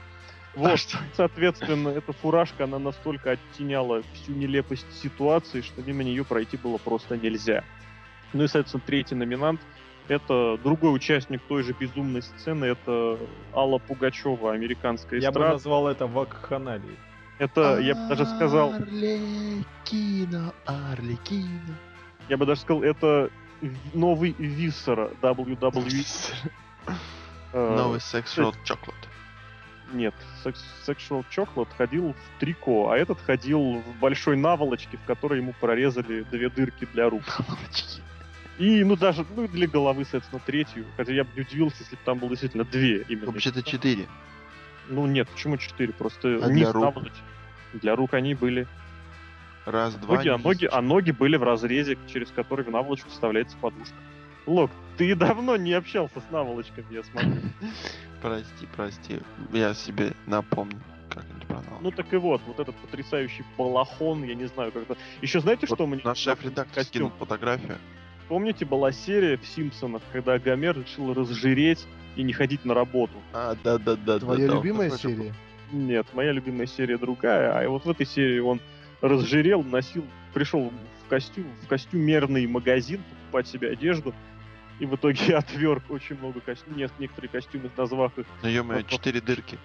Вот, 0.54 0.78
что? 0.78 0.98
соответственно, 1.14 1.88
эта 1.88 2.12
фуражка, 2.12 2.64
она 2.64 2.78
настолько 2.78 3.32
оттеняла 3.32 4.02
всю 4.12 4.32
нелепость 4.32 4.86
ситуации, 5.02 5.62
что 5.62 5.82
мимо 5.82 6.02
нее 6.02 6.24
пройти 6.24 6.58
было 6.58 6.76
просто 6.76 7.16
нельзя. 7.16 7.64
Ну 8.34 8.44
и, 8.44 8.46
соответственно, 8.46 8.82
третий 8.86 9.14
номинант— 9.14 9.60
это 10.08 10.58
другой 10.62 10.94
участник 10.94 11.40
той 11.48 11.62
же 11.62 11.74
безумной 11.78 12.22
сцены, 12.22 12.66
это 12.66 13.18
Алла 13.54 13.78
Пугачева, 13.78 14.52
американская 14.52 15.20
Я 15.20 15.32
бы 15.32 15.40
назвал 15.40 15.88
это 15.88 16.06
вакханалией. 16.06 16.98
Это, 17.38 17.78
я 17.80 17.94
бы 17.94 18.08
даже 18.08 18.26
сказал, 18.26 18.74
Арлекино, 18.74 20.52
Арлекино. 20.66 21.76
я 22.28 22.36
бы 22.36 22.44
даже 22.46 22.60
сказал, 22.60 22.82
это 22.82 23.30
новый 23.94 24.34
Виссера 24.38 25.08
WWE. 25.22 26.06
э, 27.52 27.76
Новый 27.76 27.98
sexual 28.00 28.54
chocolate. 28.64 29.08
Нет, 29.92 30.14
Sexual 30.44 31.24
Chocolate 31.31 31.68
ходил 31.76 32.14
в 32.14 32.40
трико, 32.40 32.90
а 32.90 32.96
этот 32.96 33.20
ходил 33.20 33.81
в 33.81 33.98
большой 34.00 34.37
наволочке, 34.37 34.96
в 34.96 35.05
которой 35.05 35.40
ему 35.40 35.55
прорезали 35.61 36.22
две 36.31 36.48
дырки 36.48 36.87
для 36.92 37.11
рук. 37.11 37.22
И, 38.59 38.85
ну, 38.85 38.96
даже, 38.96 39.24
ну, 39.35 39.48
для 39.48 39.66
головы, 39.66 40.05
соответственно, 40.05 40.42
третью. 40.44 40.85
Хотя 40.96 41.12
я 41.12 41.24
бы 41.24 41.31
не 41.37 41.42
удивился, 41.42 41.78
если 41.81 41.96
бы 41.96 42.02
там 42.05 42.18
было 42.18 42.31
действительно 42.31 42.64
две 42.64 43.02
именно. 43.09 43.26
Вообще-то 43.26 43.62
четыре. 43.62 44.07
Ну, 44.88 45.07
нет, 45.07 45.28
почему 45.28 45.57
четыре? 45.57 45.92
Просто 45.92 46.38
А 46.42 46.48
низ 46.48 46.59
для 46.59 46.72
рук? 46.72 46.85
наволочки. 46.85 47.18
Для 47.72 47.96
рук 47.96 48.14
они 48.14 48.35
были. 48.35 48.66
Раз, 49.64 49.94
два. 49.94 50.16
Ноги, 50.16 50.28
а, 50.28 50.38
ноги, 50.38 50.68
а 50.70 50.83
ноги 50.83 51.11
были 51.12 51.37
в 51.37 51.42
разрезе, 51.42 51.96
через 52.12 52.28
который 52.31 52.64
в 52.64 52.70
наволочку 52.70 53.09
вставляется 53.11 53.57
подушка. 53.57 53.94
Лок, 54.46 54.70
ты 54.96 55.14
давно 55.14 55.57
не 55.57 55.72
общался 55.72 56.20
с 56.20 56.33
наволочками, 56.33 56.87
я 56.90 57.02
смотрю. 57.05 57.40
Прости, 58.22 58.68
прости. 58.76 59.18
Я 59.52 59.74
себе 59.74 60.12
напомню, 60.26 60.81
как 61.11 61.24
это 61.24 61.46
пронал. 61.46 61.81
Ну 61.81 61.90
так 61.90 62.12
и 62.12 62.16
вот, 62.16 62.40
вот 62.46 62.61
этот 62.61 62.76
потрясающий 62.76 63.44
балахон, 63.59 64.22
я 64.22 64.37
не 64.37 64.46
знаю, 64.46 64.70
как-то... 64.70 64.96
Еще 65.20 65.40
знаете, 65.40 65.66
Вот 65.68 65.76
что 65.76 65.87
мне... 65.88 66.00
Наш 66.05 66.18
шеф-редактор 66.18 66.85
скинул 66.85 67.11
фотографию. 67.18 67.78
Помните, 68.28 68.64
была 68.64 68.92
серия 68.92 69.37
в 69.37 69.46
Симпсонах, 69.46 70.02
когда 70.12 70.38
Гомер 70.38 70.78
решил 70.78 71.12
разжиреть 71.12 71.85
и 72.14 72.22
не 72.22 72.33
ходить 72.33 72.64
на 72.64 72.74
работу? 72.74 73.14
А, 73.33 73.57
да-да-да. 73.64 74.20
Твоя 74.20 74.46
да, 74.46 74.55
любимая 74.55 74.90
был. 74.90 74.98
серия? 74.98 75.35
Нет, 75.72 76.07
моя 76.12 76.33
любимая 76.33 76.66
серия 76.66 76.98
другая, 76.98 77.59
а 77.59 77.68
вот 77.68 77.85
в 77.85 77.90
этой 77.90 78.07
серии 78.07 78.38
он 78.38 78.61
разжирел, 79.00 79.62
носил, 79.64 80.05
пришел 80.33 80.70
в 81.05 81.09
костюм, 81.09 81.46
в 81.62 81.66
костюмерный 81.66 82.46
магазин 82.46 83.02
покупать 83.11 83.48
себе 83.48 83.70
одежду, 83.70 84.14
и 84.80 84.87
в 84.87 84.94
итоге 84.94 85.37
отверг 85.37 85.85
очень 85.90 86.16
много 86.18 86.40
костюмов, 86.40 86.90
некоторые 86.98 87.30
костюмы, 87.30 87.70
назвав 87.76 88.18
их 88.18 88.26
Ну, 88.42 88.62
вот. 88.64 88.87
четыре 88.88 89.20
дырки. 89.20 89.58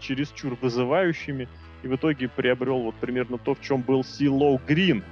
чересчур 0.00 0.56
вызывающими, 0.60 1.48
и 1.82 1.88
в 1.88 1.94
итоге 1.96 2.28
приобрел 2.28 2.80
вот 2.82 2.94
примерно 2.96 3.38
то, 3.38 3.54
в 3.54 3.60
чем 3.60 3.82
был 3.82 4.04
Силоу 4.04 4.60
Грин. 4.66 5.04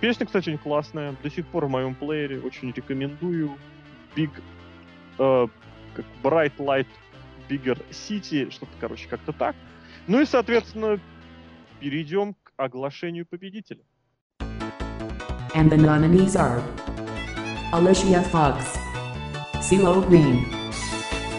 Песня, 0.00 0.26
кстати, 0.26 0.50
очень 0.50 0.58
классная, 0.58 1.14
до 1.22 1.30
сих 1.30 1.46
пор 1.46 1.66
в 1.66 1.70
моем 1.70 1.94
плеере, 1.94 2.40
очень 2.40 2.70
рекомендую. 2.72 3.56
Big, 4.14 4.30
э, 5.18 5.46
как 5.94 6.04
Bright 6.22 6.52
Light 6.58 6.86
Bigger 7.48 7.80
City, 7.90 8.50
что-то, 8.50 8.72
короче, 8.80 9.08
как-то 9.08 9.32
так. 9.32 9.56
Ну 10.06 10.20
и, 10.20 10.24
соответственно, 10.26 11.00
перейдем 11.80 12.34
к 12.34 12.52
оглашению 12.56 13.26
победителя. 13.26 13.80
And 15.54 15.70
the 15.70 15.76
nominees 15.78 16.36
are 16.36 16.60
Alicia 17.74 18.22
Fox, 18.22 18.78
CeeLo 19.58 20.06
Green, 20.06 20.46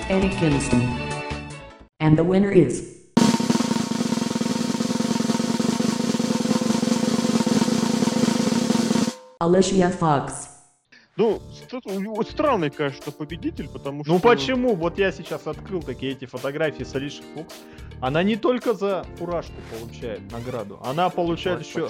Eddie 0.09 0.27
Kingston. 0.27 0.81
And 2.01 2.17
the 2.17 2.25
winner 2.25 2.51
is 2.51 2.93
Alicia 9.39 9.89
Fox. 9.89 10.54
Ну, 11.17 11.41
странный, 12.29 12.69
конечно, 12.69 13.11
победитель, 13.11 13.69
потому 13.69 14.03
что... 14.03 14.13
Ну 14.13 14.19
почему? 14.19 14.75
Вот 14.75 14.97
я 14.97 15.11
сейчас 15.13 15.47
открыл 15.47 15.81
такие 15.81 16.11
эти 16.11 16.25
фотографии 16.25 16.83
с 16.83 16.93
Алишей 16.93 17.23
Фокс. 17.35 17.55
Она 18.01 18.21
не 18.23 18.35
только 18.35 18.73
за 18.73 19.05
фуражку 19.17 19.53
получает 19.71 20.29
награду, 20.31 20.79
она 20.83 21.09
получает 21.09 21.61
еще 21.65 21.87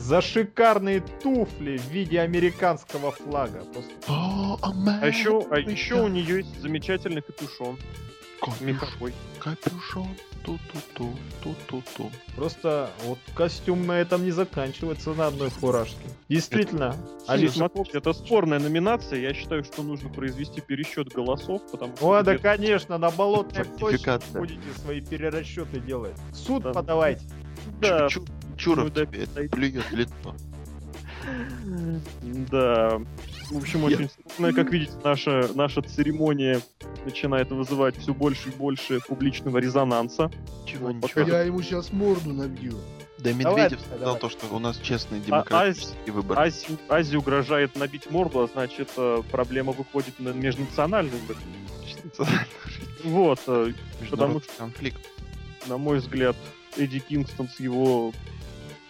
за 0.00 0.20
шикарные 0.20 1.00
туфли 1.00 1.78
в 1.78 1.88
виде 1.90 2.20
американского 2.20 3.10
флага. 3.10 3.64
Просто 3.72 3.90
А 5.02 5.06
еще, 5.08 5.44
а 5.50 5.58
еще 5.58 6.02
у 6.02 6.08
нее 6.08 6.38
есть 6.38 6.60
замечательный 6.60 7.22
капюшон 7.22 7.76
Капюш- 7.76 8.19
меховой. 8.60 9.12
Капюшон. 9.38 10.08
Ту-ту-ту. 10.44 11.10
Ту-ту-ту. 11.42 12.10
Просто 12.34 12.90
вот 13.04 13.18
костюм 13.34 13.86
на 13.86 14.00
этом 14.00 14.24
не 14.24 14.30
заканчивается 14.30 15.12
на 15.12 15.26
одной 15.26 15.50
фуражке. 15.50 15.98
Действительно, 16.30 16.96
Алиса, 17.26 17.54
Алиша 17.64 17.68
Фокс. 17.68 17.90
это 17.94 18.12
спорная 18.14 18.58
номинация. 18.58 19.20
Я 19.20 19.34
считаю, 19.34 19.64
что 19.64 19.82
нужно 19.82 20.08
произвести 20.08 20.60
пересчет 20.62 21.08
голосов, 21.08 21.60
потому 21.70 21.94
что... 21.96 22.18
О, 22.18 22.22
да, 22.22 22.38
конечно, 22.38 22.96
на 22.96 23.10
болотной 23.10 23.64
Фальсификация. 23.64 24.40
будете 24.40 24.62
свои 24.82 25.00
перерасчеты 25.02 25.78
делать. 25.80 26.16
Суд 26.32 26.62
Да. 26.62 26.72
подавайте. 26.72 27.24
Да, 27.80 28.08
Чу- 28.08 28.24
Чуров 28.56 28.84
ну 28.96 29.06
тебе 29.06 29.48
плюет 29.48 29.90
лицо. 29.92 30.34
да. 32.50 33.00
В 33.50 33.56
общем, 33.58 33.84
очень 33.84 34.08
спорная. 34.08 34.52
Как 34.52 34.70
видите, 34.70 34.92
наша, 35.04 35.50
наша 35.54 35.82
церемония 35.82 36.60
начинает 37.04 37.50
вызывать 37.50 37.96
все 37.98 38.14
больше 38.14 38.50
и 38.50 38.52
больше 38.52 39.00
публичного 39.06 39.58
резонанса. 39.58 40.30
Чего, 40.66 40.86
Вот, 40.86 40.94
ничего. 40.96 41.08
пока- 41.24 41.36
Я 41.38 41.42
ему 41.42 41.60
сейчас 41.62 41.92
морду 41.92 42.32
набью. 42.32 42.72
Да 43.18 43.32
Давай, 43.34 43.64
Медведев 43.64 43.80
сказал 43.80 43.98
давай. 44.14 44.20
то, 44.20 44.28
что 44.30 44.54
у 44.54 44.58
нас 44.58 44.78
честные 44.78 45.20
А- 45.20 45.24
демократические 45.24 46.12
выборы. 46.14 46.40
Азии, 46.40 46.78
Азии 46.88 47.16
угрожает 47.16 47.76
набить 47.76 48.10
морду, 48.10 48.40
а 48.40 48.46
значит, 48.46 48.88
э, 48.96 49.22
проблема 49.30 49.72
выходит 49.72 50.18
на 50.20 50.30
межнациональный 50.30 51.18
уровень. 51.28 52.26
Вот, 53.04 53.40
э, 53.46 53.72
потому 53.72 53.74
Международный 54.00 54.42
конфликт. 54.58 55.00
на 55.66 55.76
мой 55.76 55.98
взгляд, 55.98 56.36
Эдди 56.76 56.98
Кингстон 57.00 57.48
с 57.48 57.60
его 57.60 58.12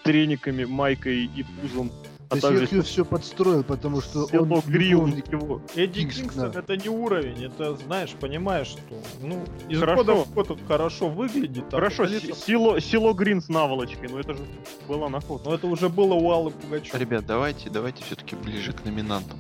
трениками, 0.05 0.65
майкой 0.65 1.25
и 1.25 1.43
пузом 1.61 1.91
А 2.31 2.37
То 2.37 2.43
там 2.43 2.57
есть 2.57 2.71
же 2.71 2.77
я 2.77 2.83
все 2.85 3.05
подстроил, 3.05 3.65
потому 3.65 4.01
что 4.01 4.29
Село 4.29 4.43
он 4.43 4.63
любовник 4.73 5.33
его. 5.33 5.61
Эдди. 5.75 6.09
Кингстон 6.09 6.53
это 6.55 6.77
не 6.77 6.89
уровень, 6.89 7.45
это, 7.47 7.75
знаешь, 7.75 8.11
понимаешь, 8.13 8.69
что, 8.69 8.81
ну, 9.21 9.43
из 9.69 9.81
Хорошо. 9.81 10.05
года 10.05 10.15
в 10.25 10.33
год 10.33 10.51
он 10.53 10.59
хорошо 10.69 11.09
выглядит. 11.09 11.65
а 11.73 11.77
Хорошо, 11.77 12.07
с- 12.07 12.45
село, 12.45 12.79
село 12.79 13.15
Грин 13.15 13.43
с 13.43 13.49
наволочкой, 13.49 14.09
но 14.11 14.21
это 14.21 14.35
же 14.35 14.41
была 14.87 15.09
находка. 15.09 15.49
Но 15.49 15.57
это 15.57 15.67
уже 15.67 15.89
было 15.89 16.15
у 16.15 16.31
Аллы 16.31 16.53
Пугачева. 16.53 16.97
Ребят, 16.99 17.27
давайте, 17.27 17.69
давайте 17.69 18.05
все-таки 18.05 18.37
ближе 18.37 18.73
к 18.73 18.85
номинантам. 18.85 19.37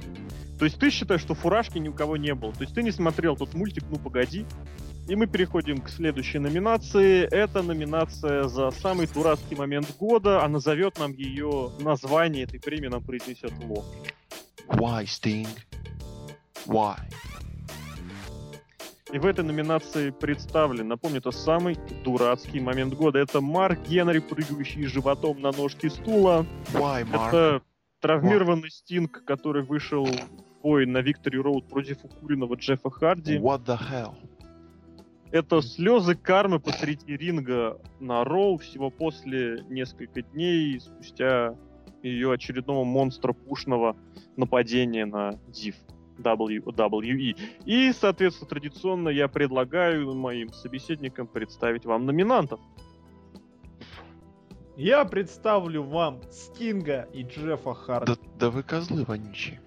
То 0.60 0.66
есть 0.66 0.78
ты 0.78 0.90
считаешь, 0.90 1.22
что 1.22 1.32
фуражки 1.32 1.78
ни 1.78 1.88
у 1.88 1.94
кого 1.94 2.18
не 2.18 2.34
было? 2.34 2.52
То 2.52 2.64
есть 2.64 2.74
ты 2.74 2.82
не 2.82 2.90
смотрел 2.90 3.34
тот 3.34 3.54
мультик 3.54 3.84
«Ну 3.88 3.96
погоди»? 3.96 4.44
И 5.08 5.16
мы 5.16 5.26
переходим 5.26 5.80
к 5.80 5.88
следующей 5.88 6.38
номинации. 6.38 7.22
Это 7.22 7.62
номинация 7.62 8.44
за 8.44 8.70
самый 8.70 9.06
дурацкий 9.06 9.54
момент 9.54 9.96
года, 9.98 10.44
а 10.44 10.48
назовет 10.48 10.98
нам 10.98 11.12
ее 11.12 11.70
название 11.80 12.44
этой 12.44 12.60
премии, 12.60 12.88
нам 12.88 13.02
произнесет 13.02 13.52
Ло. 13.64 13.82
Why, 14.68 15.04
Sting? 15.04 15.48
Why? 16.66 16.98
И 19.14 19.18
в 19.18 19.24
этой 19.24 19.42
номинации 19.42 20.10
представлен, 20.10 20.88
напомню, 20.88 21.20
это 21.20 21.30
самый 21.30 21.78
дурацкий 22.04 22.60
момент 22.60 22.92
года. 22.92 23.18
Это 23.18 23.40
Марк 23.40 23.80
Генри, 23.88 24.18
прыгающий 24.18 24.84
животом 24.84 25.40
на 25.40 25.52
ножке 25.52 25.88
стула. 25.88 26.44
Why, 26.74 27.04
Mark? 27.10 27.28
Это 27.28 27.62
травмированный 28.00 28.70
Стинг, 28.70 29.24
который 29.24 29.62
вышел 29.62 30.06
бой 30.62 30.86
на 30.86 30.98
Виктори 30.98 31.38
Роуд 31.38 31.68
против 31.68 32.04
укуренного 32.04 32.54
Джеффа 32.54 32.90
Харди. 32.90 33.38
What 33.38 33.64
the 33.64 33.78
hell? 33.78 34.14
Это 35.32 35.62
слезы 35.62 36.16
кармы 36.16 36.58
посреди 36.58 37.16
ринга 37.16 37.80
на 38.00 38.24
Роу 38.24 38.58
всего 38.58 38.90
после 38.90 39.64
несколько 39.68 40.22
дней 40.22 40.80
спустя 40.80 41.54
ее 42.02 42.32
очередного 42.32 42.84
монстра 42.84 43.32
пушного 43.32 43.96
нападения 44.36 45.06
на 45.06 45.38
Див 45.48 45.76
WWE. 46.18 47.38
И, 47.64 47.92
соответственно, 47.92 48.48
традиционно 48.48 49.08
я 49.08 49.28
предлагаю 49.28 50.14
моим 50.14 50.52
собеседникам 50.52 51.26
представить 51.26 51.84
вам 51.84 52.06
номинантов. 52.06 52.60
Я 54.76 55.04
представлю 55.04 55.82
вам 55.82 56.20
Стинга 56.30 57.06
и 57.12 57.22
Джеффа 57.22 57.74
Харди. 57.74 58.14
Да, 58.14 58.18
да 58.38 58.50
вы 58.50 58.62
козлы 58.62 59.04
вонючие. 59.04 59.60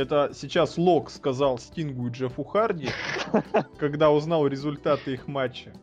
Это 0.00 0.30
сейчас 0.32 0.78
Лок 0.78 1.10
сказал 1.10 1.58
Стингу 1.58 2.08
и 2.08 2.10
Джеффу 2.10 2.42
Харди, 2.42 2.88
когда 3.78 4.10
узнал 4.10 4.46
результаты 4.46 5.12
их 5.12 5.28
матча. 5.28 5.74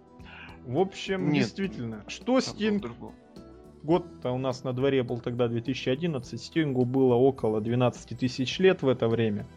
В 0.66 0.80
общем, 0.80 1.30
Нет. 1.30 1.44
действительно, 1.44 2.04
что 2.08 2.40
Стинг. 2.40 2.88
Год-то 3.84 4.32
у 4.32 4.40
нас 4.40 4.64
на 4.64 4.74
дворе 4.74 5.04
был 5.04 5.20
тогда 5.20 5.48
2011, 5.48 6.42
Стингу 6.42 6.84
было 6.84 7.14
около 7.14 7.62
12 7.62 8.18
тысяч 8.20 8.58
лет 8.58 8.82
в 8.82 8.88
это 8.88 9.08
время. 9.08 9.48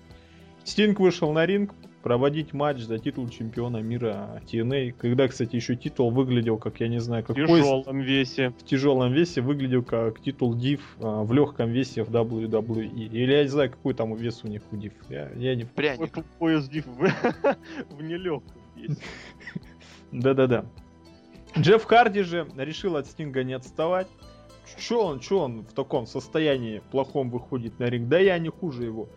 Стинг 0.62 1.00
вышел 1.00 1.32
на 1.32 1.46
ринг 1.46 1.74
проводить 2.02 2.52
матч 2.54 2.80
за 2.80 2.98
титул 2.98 3.28
чемпиона 3.28 3.78
мира 3.78 4.40
TNA, 4.50 4.92
когда, 4.92 5.28
кстати, 5.28 5.56
еще 5.56 5.76
титул 5.76 6.10
выглядел, 6.10 6.56
как 6.58 6.80
я 6.80 6.88
не 6.88 6.98
знаю, 7.00 7.22
В 7.24 7.26
как 7.26 7.36
пояс 7.36 7.48
тяжелом 7.64 8.00
весе. 8.00 8.50
в 8.58 8.64
тяжелом 8.64 9.12
весе 9.12 9.40
выглядел 9.42 9.82
как 9.82 10.20
титул 10.20 10.56
Div 10.56 10.80
а, 11.00 11.22
в 11.22 11.32
легком 11.32 11.70
весе 11.70 12.02
в 12.02 12.10
WWE. 12.10 12.86
Или 12.86 13.32
я 13.32 13.42
не 13.42 13.48
знаю, 13.48 13.70
какой 13.70 13.94
там 13.94 14.14
вес 14.14 14.40
у 14.44 14.48
них 14.48 14.62
у 14.72 14.76
Div. 14.76 14.92
Я, 15.08 15.30
я 15.36 15.54
не... 15.54 15.64
Пряник. 15.64 16.12
По- 16.12 16.24
Пояс 16.38 16.68
Див 16.68 16.86
в, 16.86 17.12
в 17.90 18.02
нелегком 18.02 18.62
весе. 18.76 19.00
Да-да-да. 20.12 20.64
Джефф 21.58 21.84
Харди 21.84 22.22
же 22.22 22.46
решил 22.56 22.96
от 22.96 23.06
Стинга 23.06 23.44
не 23.44 23.52
отставать. 23.54 24.06
Че 24.78 25.02
он, 25.02 25.18
че 25.18 25.34
он 25.34 25.62
в 25.62 25.72
таком 25.72 26.06
состоянии 26.06 26.80
плохом 26.92 27.28
выходит 27.28 27.78
на 27.80 27.86
ринг? 27.86 28.08
Да 28.08 28.18
я 28.20 28.38
не 28.38 28.48
хуже 28.50 28.84
его. 28.84 29.08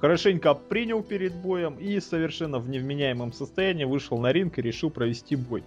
Хорошенько 0.00 0.54
принял 0.54 1.02
перед 1.02 1.34
боем 1.34 1.74
и 1.74 1.98
совершенно 2.00 2.58
в 2.58 2.68
невменяемом 2.68 3.32
состоянии 3.32 3.84
вышел 3.84 4.18
на 4.18 4.32
ринг 4.32 4.58
и 4.58 4.62
решил 4.62 4.90
провести 4.90 5.34
бой. 5.34 5.64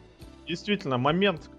Действительно, 0.48 0.98
момент, 0.98 1.50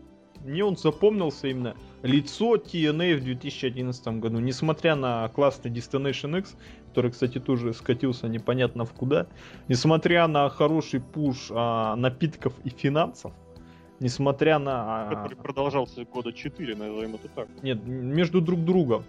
мне 0.45 0.65
он 0.65 0.77
запомнился 0.77 1.49
именно 1.49 1.77
лицо 2.03 2.57
TNA 2.57 3.17
в 3.17 3.25
2011 3.25 4.07
году. 4.19 4.39
Несмотря 4.39 4.97
на 4.97 5.29
классный 5.29 5.71
Destination 5.71 6.39
X, 6.39 6.57
который, 6.89 7.11
кстати, 7.11 7.39
тоже 7.39 7.75
скатился 7.75 8.29
непонятно 8.29 8.85
в 8.85 8.93
куда, 8.93 9.27
несмотря 9.69 10.27
на 10.27 10.49
хороший 10.49 11.01
пуш 11.01 11.49
а, 11.51 11.95
напитков 11.97 12.55
и 12.65 12.71
финансов, 12.71 13.33
несмотря 14.01 14.59
на... 14.59 15.09
а, 15.09 15.15
Который 15.15 15.37
продолжался 15.37 16.05
года 16.05 16.33
4, 16.33 16.75
назовем 16.75 17.15
это 17.15 17.29
так. 17.29 17.49
нет, 17.63 17.85
между 17.85 18.41
друг 18.41 18.65
другом. 18.65 19.05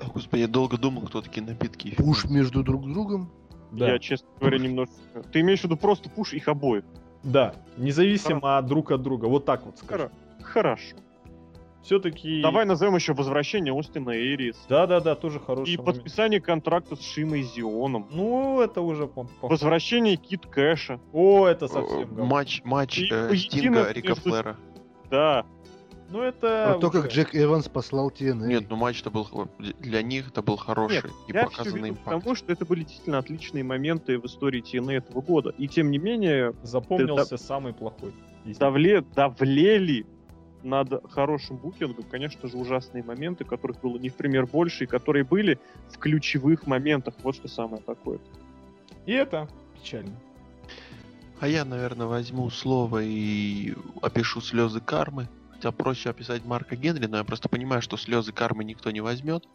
О, 0.00 0.10
Господи, 0.12 0.40
я 0.42 0.48
долго 0.48 0.76
думал, 0.78 1.02
кто 1.02 1.20
такие 1.22 1.42
напитки. 1.46 1.94
Пуш 1.96 2.24
между 2.26 2.62
друг 2.62 2.90
другом. 2.90 3.30
Да, 3.72 3.92
Я, 3.92 3.98
честно 3.98 4.28
говоря, 4.38 4.58
немножко... 4.58 4.94
Ты 5.32 5.40
имеешь 5.40 5.60
в 5.60 5.64
виду 5.64 5.76
просто 5.76 6.08
пуш 6.08 6.32
их 6.32 6.48
обоих? 6.48 6.84
да, 7.22 7.54
независимо 7.78 8.60
друг 8.62 8.90
от 8.90 9.02
друга, 9.02 9.24
вот 9.26 9.44
так 9.46 9.64
вот 9.64 9.78
скажем. 9.78 10.10
Хоро- 10.38 10.42
Хорошо. 10.44 10.96
Все-таки... 11.82 12.40
Давай 12.42 12.64
назовем 12.66 12.94
еще 12.94 13.12
возвращение 13.14 13.78
Остина 13.78 14.10
Эрис. 14.10 14.56
Да-да-да, 14.68 15.14
тоже 15.14 15.38
хороший 15.40 15.74
И 15.74 15.76
момент. 15.76 15.96
подписание 15.96 16.40
контракта 16.40 16.96
с 16.96 17.00
Шимой 17.02 17.42
Зионом. 17.42 18.06
Ну, 18.10 18.60
это 18.60 18.80
уже... 18.80 19.06
по- 19.06 19.24
по- 19.24 19.48
Возвращение 19.48 20.16
Кит 20.16 20.46
Кэша. 20.46 20.98
О, 21.12 21.46
это 21.46 21.66
Э, 21.66 21.68
совсем... 21.68 22.08
говно. 22.08 22.24
Матч, 22.26 22.62
матч 22.64 22.98
И 23.00 23.08
э, 23.10 23.34
Стинга, 23.36 23.90
Рика 23.92 24.14
Флера. 24.14 24.56
Да. 25.10 25.44
Ну, 26.14 26.22
это... 26.22 26.70
Про 26.70 26.78
то, 26.78 26.88
уже- 26.90 27.02
как 27.02 27.10
Джек 27.10 27.34
Эванс 27.34 27.68
послал 27.68 28.08
TNA. 28.08 28.46
Нет, 28.46 28.70
ну 28.70 28.76
матч-то 28.76 29.10
был 29.10 29.26
для 29.58 30.00
них 30.00 30.28
это 30.28 30.42
был 30.42 30.56
хороший 30.56 31.02
Нет, 31.02 31.06
и 31.26 31.32
я 31.32 31.42
показанный 31.42 31.90
импакт. 31.90 32.22
тому, 32.22 32.36
что 32.36 32.52
это 32.52 32.64
были 32.64 32.84
действительно 32.84 33.18
отличные 33.18 33.64
моменты 33.64 34.20
в 34.20 34.24
истории 34.26 34.62
TNA 34.62 34.98
этого 34.98 35.22
года. 35.22 35.52
И 35.58 35.66
тем 35.66 35.90
не 35.90 35.98
менее, 35.98 36.54
Запомнился 36.62 37.36
самый 37.36 37.72
плохой. 37.72 38.12
давле, 38.44 39.00
давлели 39.00 40.06
над 40.62 41.04
хорошим 41.10 41.56
букингом, 41.56 42.04
конечно 42.08 42.48
же, 42.48 42.58
ужасные 42.58 43.02
моменты, 43.02 43.44
которых 43.44 43.80
было 43.80 43.98
не 43.98 44.08
в 44.08 44.14
пример 44.14 44.46
больше, 44.46 44.84
и 44.84 44.86
которые 44.86 45.24
были 45.24 45.58
в 45.90 45.98
ключевых 45.98 46.68
моментах. 46.68 47.14
Вот 47.24 47.34
что 47.34 47.48
самое 47.48 47.82
такое. 47.82 48.20
И 49.04 49.12
это 49.12 49.48
печально. 49.74 50.14
А 51.40 51.48
я, 51.48 51.64
наверное, 51.64 52.06
возьму 52.06 52.48
слово 52.50 53.02
и 53.02 53.74
опишу 54.00 54.40
слезы 54.40 54.80
кармы. 54.80 55.28
Хотя 55.64 55.72
проще 55.72 56.10
описать 56.10 56.44
Марка 56.44 56.76
Генри, 56.76 57.06
но 57.06 57.16
я 57.16 57.24
просто 57.24 57.48
понимаю, 57.48 57.80
что 57.80 57.96
слезы 57.96 58.32
кармы 58.32 58.64
никто 58.64 58.90
не 58.90 59.00
возьмет. 59.00 59.48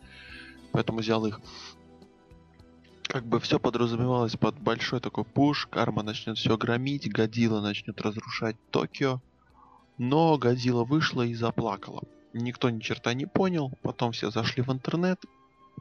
Поэтому 0.72 1.02
взял 1.02 1.24
их. 1.28 1.40
Как 3.04 3.24
бы 3.24 3.40
все 3.40 3.60
подразумевалось 3.60 4.36
под 4.36 4.60
большой 4.60 5.02
такой 5.02 5.24
пуш. 5.24 5.68
Карма 5.68 6.02
начнет 6.02 6.40
все 6.40 6.58
громить, 6.58 7.08
Годила 7.12 7.62
начнет 7.62 8.02
разрушать 8.02 8.56
Токио. 8.72 9.22
Но 10.00 10.36
Годила 10.40 10.84
вышла 10.84 11.22
и 11.22 11.36
заплакала. 11.36 12.02
Никто 12.34 12.72
ни 12.72 12.80
черта 12.80 13.14
не 13.14 13.28
понял. 13.28 13.72
Потом 13.84 14.12
все 14.12 14.32
зашли 14.32 14.64
в 14.64 14.72
интернет, 14.72 15.24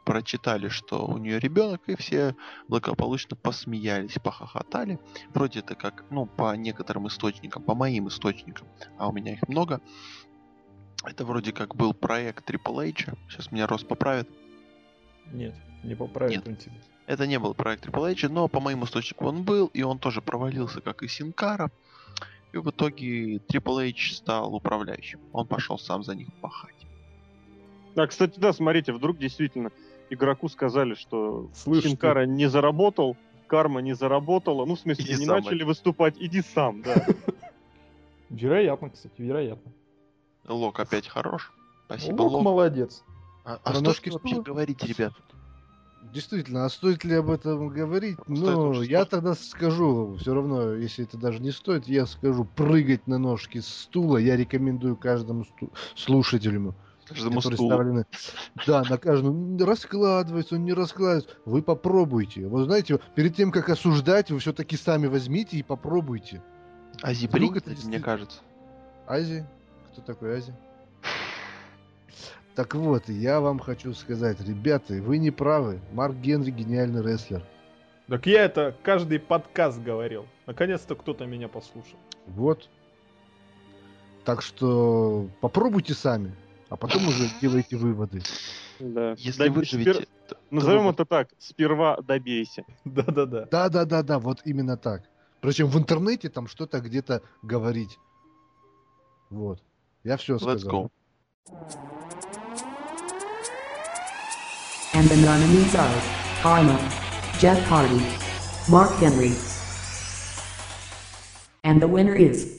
прочитали, 0.04 0.68
что 0.68 1.06
у 1.06 1.18
нее 1.18 1.38
ребенок, 1.38 1.82
и 1.86 1.96
все 1.96 2.34
благополучно 2.68 3.36
посмеялись, 3.36 4.18
похохотали. 4.22 4.98
Вроде 5.34 5.60
это 5.60 5.74
как, 5.74 6.04
ну, 6.10 6.26
по 6.26 6.54
некоторым 6.56 7.08
источникам, 7.08 7.62
по 7.62 7.74
моим 7.74 8.08
источникам, 8.08 8.66
а 8.96 9.08
у 9.08 9.12
меня 9.12 9.32
их 9.32 9.48
много. 9.48 9.80
Это 11.04 11.24
вроде 11.24 11.52
как 11.52 11.76
был 11.76 11.94
проект 11.94 12.50
Triple 12.50 12.90
H. 12.90 13.14
Сейчас 13.28 13.52
меня 13.52 13.66
Рос 13.66 13.84
поправит. 13.84 14.28
Нет, 15.32 15.54
не 15.84 15.94
поправит 15.94 16.36
Нет. 16.36 16.48
он 16.48 16.56
тебя. 16.56 16.74
Это 17.06 17.26
не 17.26 17.38
был 17.38 17.54
проект 17.54 17.86
Triple 17.86 18.12
H, 18.12 18.28
но 18.28 18.48
по 18.48 18.60
моим 18.60 18.84
источникам 18.84 19.28
он 19.28 19.42
был, 19.44 19.66
и 19.68 19.82
он 19.82 19.98
тоже 19.98 20.20
провалился, 20.20 20.80
как 20.80 21.02
и 21.02 21.08
Синкара. 21.08 21.70
И 22.52 22.58
в 22.58 22.70
итоге 22.70 23.36
Triple 23.36 23.90
H 23.90 24.16
стал 24.16 24.54
управляющим. 24.54 25.20
Он 25.32 25.46
пошел 25.46 25.78
сам 25.78 26.02
за 26.02 26.14
них 26.14 26.28
пахать. 26.40 26.74
А, 27.96 28.06
кстати, 28.06 28.38
да, 28.38 28.52
смотрите, 28.52 28.92
вдруг 28.92 29.18
действительно 29.18 29.70
игроку 30.10 30.48
сказали, 30.48 30.94
что 30.94 31.50
Слышь 31.54 31.82
ты. 31.82 31.90
Синкара 31.90 32.26
не 32.26 32.46
заработал, 32.48 33.16
карма 33.46 33.80
не 33.80 33.94
заработала. 33.94 34.64
Ну, 34.64 34.74
в 34.76 34.80
смысле, 34.80 35.04
Иди 35.04 35.20
не 35.20 35.26
сам, 35.26 35.36
начали 35.42 35.62
выступать, 35.62 36.14
иди 36.18 36.42
сам, 36.42 36.82
да. 36.82 37.04
Вероятно, 38.30 38.90
кстати, 38.90 39.14
вероятно. 39.18 39.72
Лок 40.46 40.80
опять 40.80 41.08
хорош. 41.08 41.52
Спасибо, 41.86 42.22
Лок 42.22 42.32
Лок. 42.32 42.44
молодец. 42.44 43.02
А, 43.44 43.58
а 43.64 43.74
стоит 43.74 44.04
ли 44.06 44.12
вообще 44.12 44.42
говорить, 44.42 44.84
ребят? 44.84 45.14
Действительно, 46.12 46.64
а 46.64 46.68
стоит 46.68 47.04
ли 47.04 47.14
об 47.14 47.30
этом 47.30 47.68
говорить? 47.68 48.18
Ну, 48.26 48.82
я 48.82 49.04
тогда 49.04 49.34
скажу, 49.34 50.16
все 50.20 50.32
равно, 50.34 50.74
если 50.74 51.04
это 51.04 51.18
даже 51.18 51.40
не 51.40 51.50
стоит, 51.50 51.86
я 51.86 52.06
скажу, 52.06 52.44
прыгать 52.44 53.06
на 53.06 53.18
ножки 53.18 53.58
с 53.60 53.66
стула 53.68 54.18
я 54.18 54.36
рекомендую 54.36 54.96
каждому 54.96 55.44
сту- 55.44 55.72
слушателю. 55.96 56.74
Каждому 57.08 57.36
которые 57.36 57.56
стулу. 57.56 57.70
вставлены. 57.70 58.06
Да, 58.66 58.82
на 58.88 58.98
каждом. 58.98 59.56
Раскладывается, 59.58 60.54
он 60.56 60.64
не 60.64 60.72
раскладывается. 60.72 61.30
Вы 61.44 61.62
попробуйте. 61.62 62.46
Вы 62.46 62.64
знаете, 62.64 62.98
перед 63.14 63.34
тем, 63.36 63.50
как 63.50 63.68
осуждать, 63.68 64.30
вы 64.30 64.38
все-таки 64.38 64.76
сами 64.76 65.06
возьмите 65.06 65.56
и 65.56 65.62
попробуйте. 65.62 66.42
Ази 67.02 67.26
это 67.26 67.36
мне 67.38 67.50
действительно- 67.52 68.00
кажется. 68.00 68.40
Ази? 69.06 69.46
Кто 69.92 70.02
такой 70.02 70.36
Ази? 70.38 70.54
Так 72.54 72.74
вот, 72.74 73.08
я 73.08 73.40
вам 73.40 73.60
хочу 73.60 73.94
сказать, 73.94 74.40
ребята, 74.40 74.94
вы 74.94 75.18
не 75.18 75.30
правы. 75.30 75.80
Марк 75.92 76.16
Генри 76.16 76.50
гениальный 76.50 77.02
рестлер. 77.02 77.42
Так 78.08 78.26
я 78.26 78.44
это 78.44 78.74
каждый 78.82 79.20
подкаст 79.20 79.80
говорил. 79.80 80.26
Наконец-то 80.46 80.96
кто-то 80.96 81.24
меня 81.26 81.46
послушал. 81.46 81.98
Вот. 82.26 82.68
Так 84.24 84.42
что 84.42 85.28
попробуйте 85.40 85.94
сами, 85.94 86.34
а 86.68 86.76
потом 86.76 87.08
уже 87.08 87.28
делайте 87.42 87.76
выводы. 87.76 88.22
Да. 88.78 89.12
Если 89.18 89.38
Дай- 89.38 89.48
выживете, 89.50 89.90
спер- 89.90 90.08
то- 90.28 90.36
Назовем 90.50 90.88
это 90.88 91.04
так. 91.04 91.28
Сперва 91.38 91.96
добейся. 92.02 92.64
Да-да-да. 92.84 93.46
Да-да-да-да, 93.50 94.18
вот 94.18 94.40
именно 94.44 94.76
так. 94.76 95.02
Причем 95.40 95.66
в 95.68 95.78
интернете 95.78 96.28
там 96.28 96.46
что-то 96.48 96.80
где-то 96.80 97.22
говорить. 97.42 97.98
Вот. 99.30 99.62
Я 100.04 100.16
все 100.16 100.36
Let's 100.36 100.58
сказал. 100.60 100.86
go. 100.86 100.90
And 104.94 105.08
the 105.08 105.16
nominees 105.16 105.74
are 105.74 106.02
Karma, 106.42 106.78
Jeff 107.38 107.58
Hardy, 107.68 108.02
Mark 108.68 108.90
Henry. 108.98 109.32
And 111.62 111.80
the 111.80 111.86
winner 111.88 112.14
is 112.14 112.57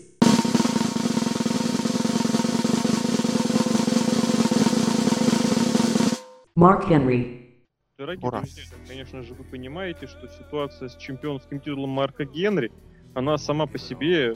Mark 6.59 6.89
Henry. 6.89 7.53
Дорогие 7.97 8.27
Ура. 8.27 8.41
друзья, 8.41 8.63
конечно 8.85 9.23
же, 9.23 9.33
вы 9.33 9.45
понимаете, 9.45 10.07
что 10.07 10.27
ситуация 10.27 10.89
с 10.89 10.97
чемпионским 10.97 11.61
титулом 11.61 11.91
Марка 11.91 12.25
Генри, 12.25 12.69
она 13.15 13.37
сама 13.37 13.65
по 13.65 13.77
себе, 13.77 14.35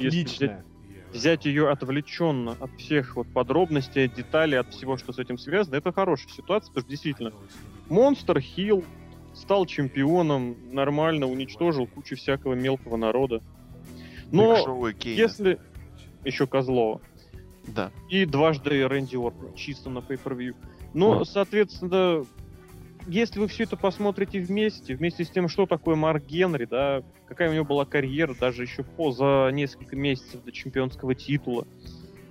если 0.00 0.46
взять, 0.46 0.64
взять 1.12 1.44
ее 1.46 1.70
отвлеченно 1.70 2.56
от 2.58 2.72
всех 2.80 3.14
вот 3.14 3.28
подробностей, 3.28 4.08
деталей, 4.08 4.58
от 4.58 4.70
всего, 4.74 4.96
что 4.96 5.12
с 5.12 5.20
этим 5.20 5.38
связано, 5.38 5.76
это 5.76 5.92
хорошая 5.92 6.28
ситуация, 6.32 6.70
потому 6.70 6.82
что 6.82 6.90
действительно 6.90 7.32
Монстр 7.88 8.40
Хилл 8.40 8.84
стал 9.32 9.64
чемпионом, 9.66 10.56
нормально 10.72 11.26
уничтожил 11.26 11.86
кучу 11.86 12.16
всякого 12.16 12.54
мелкого 12.54 12.96
народа. 12.96 13.40
Но 14.32 14.88
если 15.04 15.60
еще 16.24 16.48
Козлова, 16.48 17.00
Да. 17.68 17.92
и 18.10 18.24
дважды 18.24 18.88
Рэнди 18.88 19.14
Ортон, 19.14 19.54
чисто 19.54 19.88
на 19.88 19.98
pay-per-view. 19.98 20.56
Но, 20.94 21.18
Да. 21.18 21.24
соответственно, 21.24 22.24
если 23.06 23.38
вы 23.40 23.48
все 23.48 23.64
это 23.64 23.76
посмотрите 23.76 24.40
вместе, 24.40 24.94
вместе 24.94 25.24
с 25.24 25.28
тем, 25.30 25.48
что 25.48 25.66
такое 25.66 25.96
Марк 25.96 26.24
Генри, 26.24 26.64
да, 26.64 27.02
какая 27.28 27.50
у 27.50 27.52
него 27.54 27.64
была 27.64 27.84
карьера, 27.84 28.34
даже 28.38 28.62
еще 28.62 28.82
по 28.84 29.12
за 29.12 29.50
несколько 29.52 29.96
месяцев 29.96 30.42
до 30.44 30.52
чемпионского 30.52 31.14
титула, 31.14 31.66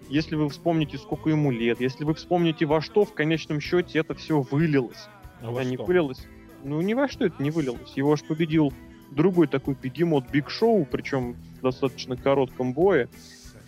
если 0.10 0.36
вы 0.36 0.50
вспомните, 0.50 0.98
сколько 0.98 1.30
ему 1.30 1.52
лет, 1.52 1.80
если 1.82 2.04
вы 2.06 2.14
вспомните, 2.14 2.66
во 2.66 2.82
что 2.82 3.06
в 3.06 3.14
конечном 3.14 3.60
счете 3.60 4.00
это 4.00 4.14
все 4.16 4.42
вылилось, 4.42 5.08
А 5.42 5.52
во 5.52 5.64
не 5.64 5.76
что? 5.76 5.86
вылилось, 5.86 6.26
ну 6.64 6.80
ни 6.82 6.94
во 6.94 7.08
что 7.08 7.26
это 7.26 7.42
не 7.44 7.52
вылилось. 7.52 7.94
Его 7.96 8.14
аж 8.14 8.24
победил 8.24 8.74
другой 9.12 9.48
такой 9.48 9.76
бегемот 9.80 10.30
Биг 10.32 10.50
Шоу, 10.50 10.86
причем 10.90 11.34
в 11.34 11.62
достаточно 11.62 12.16
коротком 12.18 12.74
бое. 12.74 13.10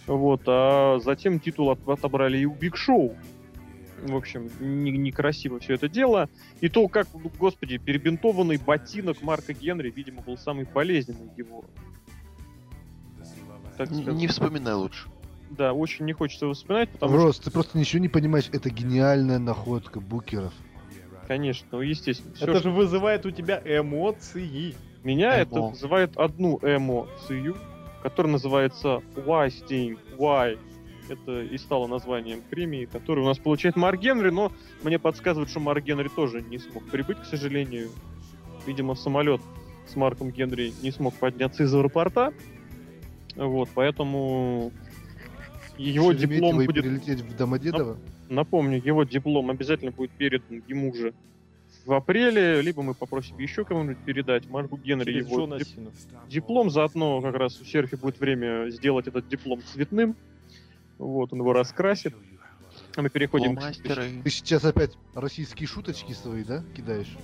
Вот, 0.08 0.42
а 0.48 1.00
затем 1.04 1.40
титул 1.40 1.70
от- 1.72 1.88
отобрали 1.88 2.38
и 2.38 2.46
у 2.46 2.54
Биг 2.54 2.78
Шоу. 2.78 3.16
В 4.04 4.16
общем, 4.16 4.50
не- 4.60 4.92
некрасиво 4.92 5.60
все 5.60 5.74
это 5.76 5.88
дело. 5.88 6.30
И 6.62 6.70
то, 6.70 6.88
как, 6.88 7.08
ну, 7.14 7.32
господи, 7.40 7.78
перебинтованный 7.78 8.58
ботинок 8.58 9.22
Марка 9.22 9.54
Генри, 9.54 9.90
видимо, 9.90 10.22
был 10.22 10.38
самый 10.38 10.66
болезненный 10.66 11.32
его. 11.38 11.64
Так 13.78 13.90
Н- 13.92 13.96
сказать. 13.96 14.16
Не 14.16 14.28
вспоминай 14.28 14.74
лучше. 14.74 15.08
Да, 15.50 15.74
очень 15.74 16.06
не 16.06 16.14
хочется 16.14 16.46
его 16.46 16.54
вспоминать, 16.54 16.90
потому 16.90 17.14
что, 17.14 17.28
Рос, 17.28 17.40
ты 17.40 17.52
просто 17.52 17.78
ничего 17.78 18.02
не 18.02 18.10
понимаешь, 18.10 18.50
это 18.52 18.70
гениальная 18.70 19.40
находка 19.40 20.00
букеров. 20.00 20.54
конечно, 21.28 21.68
ну, 21.72 21.82
естественно, 21.82 22.34
всё, 22.36 22.46
Это 22.46 22.60
что 22.60 22.70
же 22.70 22.76
вызывает 22.76 23.26
у 23.26 23.32
тебя 23.32 23.62
эмоции. 23.66 24.76
Меня 25.04 25.38
это 25.38 25.56
Эмо. 25.56 25.70
вызывает 25.70 26.18
одну 26.18 26.60
эмоцию, 26.62 27.56
которая 28.02 28.34
называется 28.34 29.02
Why 29.16 29.48
Sting, 29.48 30.00
Why. 30.18 30.58
Это 31.10 31.42
и 31.42 31.58
стало 31.58 31.88
названием 31.88 32.42
премии, 32.42 32.86
которую 32.86 33.26
у 33.26 33.28
нас 33.28 33.38
получает 33.38 33.76
Марк 33.76 34.00
Генри, 34.00 34.30
но 34.30 34.52
мне 34.84 34.98
подсказывают, 34.98 35.50
что 35.50 35.60
Марк 35.60 35.84
Генри 35.84 36.08
тоже 36.08 36.42
не 36.42 36.58
смог 36.58 36.84
прибыть, 36.86 37.20
к 37.20 37.26
сожалению. 37.26 37.90
Видимо, 38.66 38.96
самолет 38.96 39.42
с 39.88 39.96
Марком 39.96 40.32
Генри 40.32 40.74
не 40.82 40.92
смог 40.92 41.14
подняться 41.14 41.64
из 41.64 41.74
аэропорта. 41.74 42.34
Вот, 43.36 43.70
поэтому 43.76 44.72
его 45.78 46.14
диплом 46.14 46.58
будет 46.58 46.84
перелететь 46.84 47.22
в 47.22 47.36
Домодедово? 47.36 47.98
Напомню, 48.30 48.82
его 48.84 49.04
диплом 49.04 49.52
обязательно 49.52 49.92
будет 49.92 50.12
передан 50.12 50.64
ему 50.68 50.94
же 50.96 51.14
в 51.86 51.94
апреле, 51.94 52.62
либо 52.62 52.82
мы 52.82 52.96
попросим 52.96 53.38
еще 53.38 53.64
кому-нибудь 53.64 54.00
передать 54.00 54.50
Марку 54.50 54.78
Генри 54.78 55.06
Через 55.06 55.30
его 55.30 55.46
дип- 55.46 55.92
диплом. 56.28 56.70
Заодно 56.72 57.22
как 57.22 57.36
раз 57.36 57.60
у 57.62 57.66
Серхи 57.66 57.96
будет 57.96 58.20
время 58.20 58.70
сделать 58.70 59.08
этот 59.08 59.28
диплом 59.28 59.62
цветным. 59.62 60.16
Вот, 60.98 61.34
он 61.34 61.40
его 61.40 61.54
раскрасит. 61.54 62.16
А 62.96 63.02
мы 63.02 63.10
переходим 63.10 63.56
к. 63.56 63.62
Ты 64.24 64.30
сейчас 64.30 64.64
опять 64.66 64.92
российские 65.14 65.68
шуточки 65.68 66.14
свои, 66.14 66.44
да, 66.44 66.64
кидаешь? 66.76 67.16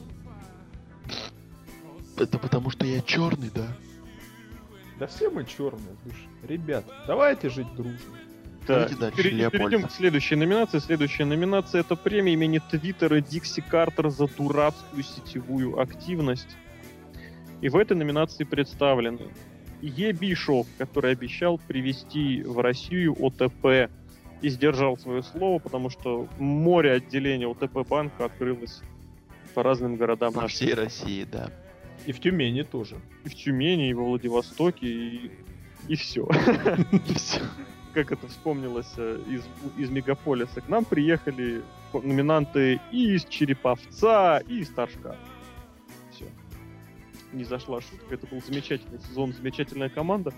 Это 2.17 2.38
потому 2.38 2.69
что 2.69 2.86
я 2.86 3.01
черный, 3.01 3.49
да? 3.53 3.67
Да 4.99 5.07
все 5.07 5.30
мы 5.30 5.45
черные, 5.45 5.95
слушай. 6.03 6.28
Ребят, 6.43 6.86
давайте 7.07 7.49
жить 7.49 7.74
дружно. 7.76 7.97
Так, 8.67 8.67
Давайте 8.91 8.95
дальше, 8.97 9.17
пере- 9.17 9.32
Леопольд. 9.32 9.63
перейдем 9.69 9.88
к 9.88 9.91
следующей 9.91 10.36
номинации. 10.36 10.78
Следующая 10.78 11.26
номинация 11.26 11.82
это 11.82 11.95
премия 11.95 12.34
имени 12.34 12.59
Твиттера 12.59 13.19
Дикси 13.19 13.61
Картер 13.61 14.09
за 14.11 14.28
дурацкую 14.28 15.01
сетевую 15.01 15.80
активность. 15.80 16.55
И 17.61 17.69
в 17.69 17.76
этой 17.76 17.97
номинации 17.97 18.43
представлены 18.43 19.30
Е. 19.82 20.11
Бишов, 20.13 20.67
который 20.77 21.11
обещал 21.11 21.59
привести 21.67 22.41
в 22.43 22.59
Россию 22.59 23.15
ОТП 23.19 23.91
и 24.41 24.49
сдержал 24.49 24.97
свое 24.97 25.23
слово, 25.23 25.59
потому 25.59 25.89
что 25.89 26.27
море 26.39 26.93
отделений 26.93 27.45
ОТП 27.45 27.88
банка 27.88 28.25
открылось 28.25 28.82
по 29.53 29.63
разным 29.63 29.97
городам 29.97 30.34
По 30.34 30.47
всей 30.47 30.73
России, 30.73 31.25
да. 31.29 31.51
И 32.05 32.11
в 32.11 32.19
Тюмени 32.19 32.63
тоже. 32.63 32.97
и 33.25 33.29
в 33.29 33.36
Тюмени, 33.36 33.89
и 33.89 33.93
во 33.93 34.03
Владивостоке, 34.03 34.88
и, 34.88 35.32
и 35.88 35.95
все. 35.95 36.27
И 37.07 37.13
все. 37.13 37.41
как 37.93 38.11
это 38.11 38.27
вспомнилось 38.27 38.91
э, 38.97 39.19
из, 39.29 39.43
из 39.77 39.89
Мегаполиса, 39.89 40.61
к 40.61 40.69
нам 40.69 40.86
приехали 40.86 41.61
номинанты 41.93 42.79
и 42.91 43.15
из 43.15 43.25
Череповца, 43.25 44.39
и 44.47 44.59
из 44.59 44.69
Торжка. 44.69 45.15
Не 47.34 47.43
зашла 47.45 47.79
шутка, 47.82 48.13
это 48.13 48.27
был 48.27 48.41
замечательный 48.41 48.99
сезон, 48.99 49.32
замечательная 49.34 49.89
команда. 49.89 50.34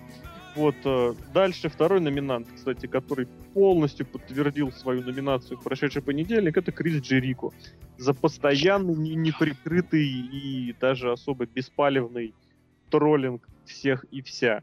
Вот, 0.56 0.76
э, 0.86 1.16
дальше 1.34 1.68
второй 1.70 2.00
номинант, 2.00 2.48
кстати, 2.54 2.86
который 2.86 3.26
полностью 3.56 4.06
подтвердил 4.06 4.72
свою 4.72 5.02
номинацию 5.02 5.58
в 5.58 5.64
прошедший 5.64 6.04
понедельник, 6.04 6.56
это 6.56 6.72
Крис 6.72 7.02
Джерико. 7.02 7.52
За 7.98 8.14
постоянный, 8.14 8.96
не- 8.96 9.16
неприкрытый 9.16 10.06
и 10.08 10.74
даже 10.80 11.12
особо 11.12 11.48
беспалевный 11.48 12.36
троллинг 12.92 13.48
всех 13.66 14.06
и 14.12 14.22
вся. 14.22 14.62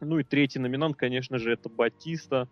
Ну 0.00 0.18
и 0.18 0.24
третий 0.24 0.58
номинант, 0.60 0.96
конечно 0.96 1.38
же, 1.38 1.52
это 1.52 1.68
Батиста. 1.68 2.48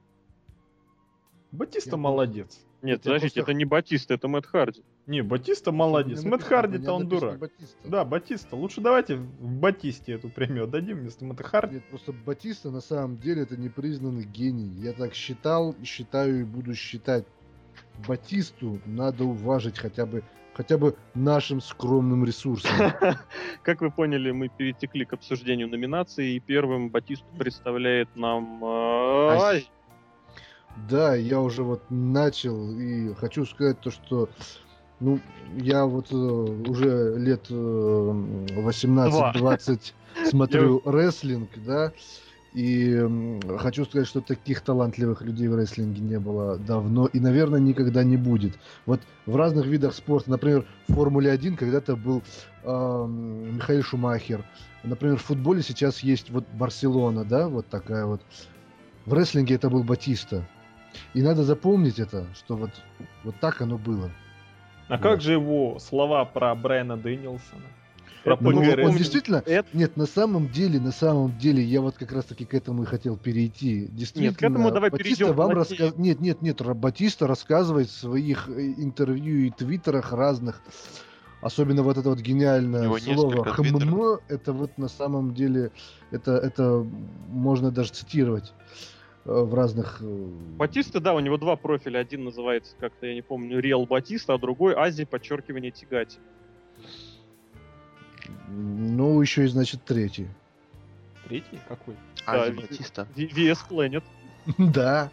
Батиста 1.52 1.90
Я 1.92 1.96
молодец. 1.96 2.60
Нет, 2.82 2.98
Я 2.98 3.12
подождите, 3.12 3.34
просто- 3.36 3.52
это 3.52 3.54
не 3.58 3.64
Батиста, 3.64 4.12
это 4.14 4.28
Мэтт 4.28 4.46
Харди. 4.46 4.82
Не, 5.06 5.22
Батиста 5.22 5.70
молодец. 5.70 6.24
Мэтт 6.24 6.42
Харди-то 6.42 6.92
он 6.92 7.08
дурак. 7.08 7.38
Батиста. 7.38 7.76
Да, 7.84 8.04
Батиста. 8.04 8.56
Лучше 8.56 8.80
давайте 8.80 9.16
в 9.16 9.52
Батисте 9.60 10.12
эту 10.12 10.28
премию 10.28 10.64
отдадим 10.64 10.98
вместо 10.98 11.24
Мэтта 11.24 11.44
Харди. 11.44 11.76
Нет, 11.76 11.84
просто 11.88 12.12
Батиста 12.12 12.70
на 12.70 12.80
самом 12.80 13.18
деле 13.18 13.42
это 13.42 13.56
непризнанный 13.56 14.24
гений. 14.24 14.68
Я 14.80 14.92
так 14.92 15.14
считал, 15.14 15.76
считаю 15.84 16.40
и 16.40 16.44
буду 16.44 16.74
считать. 16.74 17.24
Батисту 18.08 18.80
надо 18.84 19.24
уважить 19.24 19.78
хотя 19.78 20.06
бы 20.06 20.24
хотя 20.54 20.78
бы 20.78 20.96
нашим 21.14 21.60
скромным 21.60 22.24
ресурсом. 22.24 22.70
Как 23.62 23.82
вы 23.82 23.90
поняли, 23.90 24.30
мы 24.30 24.48
перетекли 24.48 25.04
к 25.04 25.12
обсуждению 25.12 25.68
номинации, 25.68 26.34
и 26.34 26.40
первым 26.40 26.88
Батисту 26.88 27.26
представляет 27.38 28.08
нам... 28.16 28.64
э, 28.64 29.36
Да, 30.88 31.14
я 31.14 31.42
уже 31.42 31.62
вот 31.62 31.82
начал 31.90 32.70
и 32.78 33.12
хочу 33.14 33.44
сказать 33.44 33.80
то, 33.80 33.90
что 33.90 34.30
ну, 35.00 35.20
я 35.56 35.84
вот 35.84 36.10
э, 36.10 36.14
уже 36.14 37.16
лет 37.18 37.46
э, 37.50 37.54
18-20 37.54 39.92
смотрю 40.30 40.80
рестлинг, 40.84 41.50
да, 41.56 41.92
и 42.52 42.94
м, 42.94 43.40
хочу 43.58 43.84
сказать, 43.84 44.08
что 44.08 44.22
таких 44.22 44.62
талантливых 44.62 45.20
людей 45.20 45.48
в 45.48 45.56
рестлинге 45.56 46.00
не 46.00 46.18
было 46.18 46.56
давно 46.56 47.06
и, 47.06 47.20
наверное, 47.20 47.60
никогда 47.60 48.02
не 48.02 48.16
будет. 48.16 48.54
Вот 48.86 49.02
в 49.26 49.36
разных 49.36 49.66
видах 49.66 49.94
спорта, 49.94 50.30
например, 50.30 50.64
в 50.88 50.94
Формуле 50.94 51.30
1 51.30 51.56
когда-то 51.56 51.96
был 51.96 52.22
эм, 52.62 53.56
Михаил 53.56 53.82
Шумахер, 53.82 54.42
например, 54.84 55.18
в 55.18 55.22
футболе 55.22 55.62
сейчас 55.62 56.00
есть 56.00 56.30
вот 56.30 56.44
Барселона, 56.54 57.24
да, 57.24 57.48
вот 57.48 57.68
такая 57.68 58.06
вот. 58.06 58.22
В 59.04 59.12
рестлинге 59.12 59.56
это 59.56 59.68
был 59.68 59.84
Батиста. 59.84 60.48
И 61.12 61.22
надо 61.22 61.44
запомнить 61.44 61.98
это, 61.98 62.26
что 62.34 62.56
вот, 62.56 62.70
вот 63.22 63.34
так 63.38 63.60
оно 63.60 63.76
было. 63.76 64.10
А 64.88 64.98
как 64.98 65.20
же 65.20 65.32
его 65.32 65.78
слова 65.78 66.24
про 66.24 66.54
Брайана 66.54 66.96
Дэнилсона? 66.96 67.62
Про 68.24 68.36
Ну, 68.40 68.58
он 68.58 68.96
действительно, 68.96 69.42
Это- 69.46 69.68
нет, 69.72 69.96
на 69.96 70.06
самом 70.06 70.48
деле, 70.48 70.80
на 70.80 70.90
самом 70.90 71.38
деле, 71.38 71.62
я 71.62 71.80
вот 71.80 71.96
как 71.96 72.10
раз 72.10 72.24
таки 72.24 72.44
к 72.44 72.54
этому 72.54 72.82
и 72.82 72.86
хотел 72.86 73.16
перейти. 73.16 73.86
Действительно, 73.86 74.56
этому 74.56 74.72
давай 74.72 74.90
Батиста 74.90 75.04
перейдем 75.16 75.36
вам 75.36 75.52
раска- 75.52 75.94
Нет, 75.96 76.20
нет, 76.20 76.42
нет, 76.42 76.60
Батиста 76.60 77.28
рассказывает 77.28 77.88
в 77.88 77.92
своих 77.96 78.48
э, 78.48 78.74
интервью 78.78 79.46
и 79.46 79.50
твиттерах 79.50 80.12
разных, 80.12 80.60
особенно 81.40 81.84
вот 81.84 81.98
это 81.98 82.08
вот 82.08 82.18
гениальное 82.18 82.88
слово 82.98 83.44
твиттеров. 83.44 84.20
это 84.28 84.52
вот 84.52 84.76
на 84.76 84.88
самом 84.88 85.32
деле, 85.32 85.70
это, 86.10 86.32
это 86.32 86.84
можно 87.28 87.70
даже 87.70 87.92
цитировать 87.92 88.52
в 89.26 89.54
разных... 89.54 89.98
э, 90.00 90.28
Батиста, 90.56 91.00
да, 91.00 91.14
у 91.14 91.20
него 91.20 91.36
два 91.36 91.56
профиля. 91.56 91.98
Один 91.98 92.24
называется 92.24 92.74
как-то, 92.78 93.06
я 93.06 93.14
не 93.14 93.22
помню, 93.22 93.58
Реал 93.58 93.84
Батиста, 93.86 94.34
а 94.34 94.38
другой 94.38 94.74
Азия, 94.74 95.04
подчеркивание 95.06 95.70
Тигати. 95.70 96.18
Ну, 98.48 99.20
еще 99.20 99.44
и, 99.44 99.48
значит, 99.48 99.84
третий. 99.84 100.28
Третий? 101.28 101.58
Какой? 101.68 101.96
Ази 102.24 102.52
Да, 102.52 102.62
Батиста. 102.62 103.08
VS 103.16 103.58
Planet. 103.68 104.04
Да. 104.58 105.10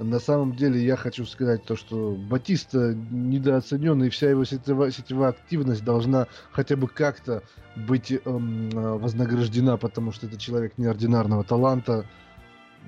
На 0.00 0.20
самом 0.20 0.54
деле 0.54 0.80
я 0.84 0.96
хочу 0.96 1.24
сказать 1.26 1.64
то, 1.64 1.74
что 1.74 2.16
Батиста 2.16 2.94
недооценен, 3.10 4.04
и 4.04 4.08
вся 4.10 4.30
его 4.30 4.44
сетевая, 4.44 4.92
сетевая 4.92 5.30
активность 5.30 5.84
должна 5.84 6.28
хотя 6.52 6.76
бы 6.76 6.86
как-то 6.86 7.42
быть 7.74 8.12
эм, 8.12 8.70
э, 8.70 8.98
вознаграждена, 8.98 9.76
потому 9.76 10.12
что 10.12 10.26
это 10.26 10.38
человек 10.38 10.74
неординарного 10.78 11.42
таланта, 11.42 12.04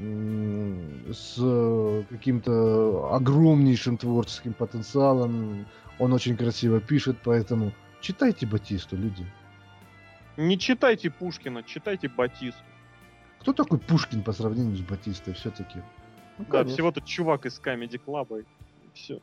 с 0.01 1.37
э, 1.39 2.03
каким-то 2.09 3.15
огромнейшим 3.15 3.99
творческим 3.99 4.55
потенциалом. 4.55 5.67
Он 5.99 6.13
очень 6.13 6.37
красиво 6.37 6.81
пишет, 6.81 7.19
поэтому 7.23 7.73
читайте 8.01 8.47
Батисту, 8.47 8.97
люди. 8.97 9.27
Не 10.39 10.59
читайте 10.59 11.11
Пушкина, 11.11 11.63
читайте 11.63 12.09
Батисту. 12.09 12.63
Кто 13.41 13.53
такой 13.53 13.79
Пушкин 13.79 14.23
по 14.23 14.33
сравнению 14.33 14.77
с 14.77 14.81
Батистой 14.81 15.35
все-таки? 15.35 15.79
Ну, 16.39 16.45
Да, 16.47 16.51
конечно. 16.53 16.73
всего-то 16.75 17.01
чувак 17.03 17.45
из 17.47 17.61
Comedy 17.61 18.01
Club. 18.05 18.45
Все. 18.95 19.21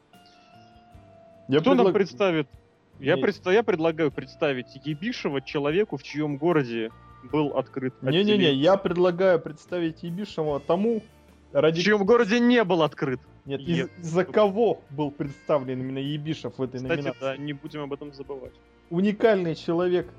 Я 1.47 1.59
Кто 1.61 1.73
нам 1.73 1.88
предлаг- 1.88 1.93
представит? 1.93 2.47
Я, 2.99 3.15
предста- 3.15 3.53
я 3.53 3.63
предлагаю 3.63 4.11
представить 4.11 4.75
Ебишева 4.86 5.41
человеку, 5.41 5.97
в 5.97 6.03
чьем 6.03 6.38
городе 6.38 6.91
был 7.24 7.57
открыт 7.57 7.93
Не-не-не, 8.01 8.53
я 8.53 8.78
предлагаю 8.78 9.39
представить 9.39 10.03
Ебишева 10.03 10.59
тому, 10.59 11.01
В 11.51 11.55
ради... 11.55 11.82
чьем 11.82 12.05
городе 12.05 12.39
не 12.39 12.63
был 12.63 12.84
открыт. 12.84 13.20
Нет, 13.45 13.61
из- 13.61 13.89
из-за 13.99 14.26
кого 14.26 14.82
был 14.89 15.09
представлен 15.11 15.80
именно 15.80 15.99
Ебишев 15.99 16.57
в 16.57 16.61
этой 16.61 16.78
Кстати, 16.78 16.91
номинации. 16.99 17.20
да, 17.22 17.38
не 17.38 17.53
будем 17.53 17.82
об 17.84 17.93
этом 17.93 18.13
забывать. 18.13 18.53
Уникальный 18.89 19.55
человек 19.55 20.09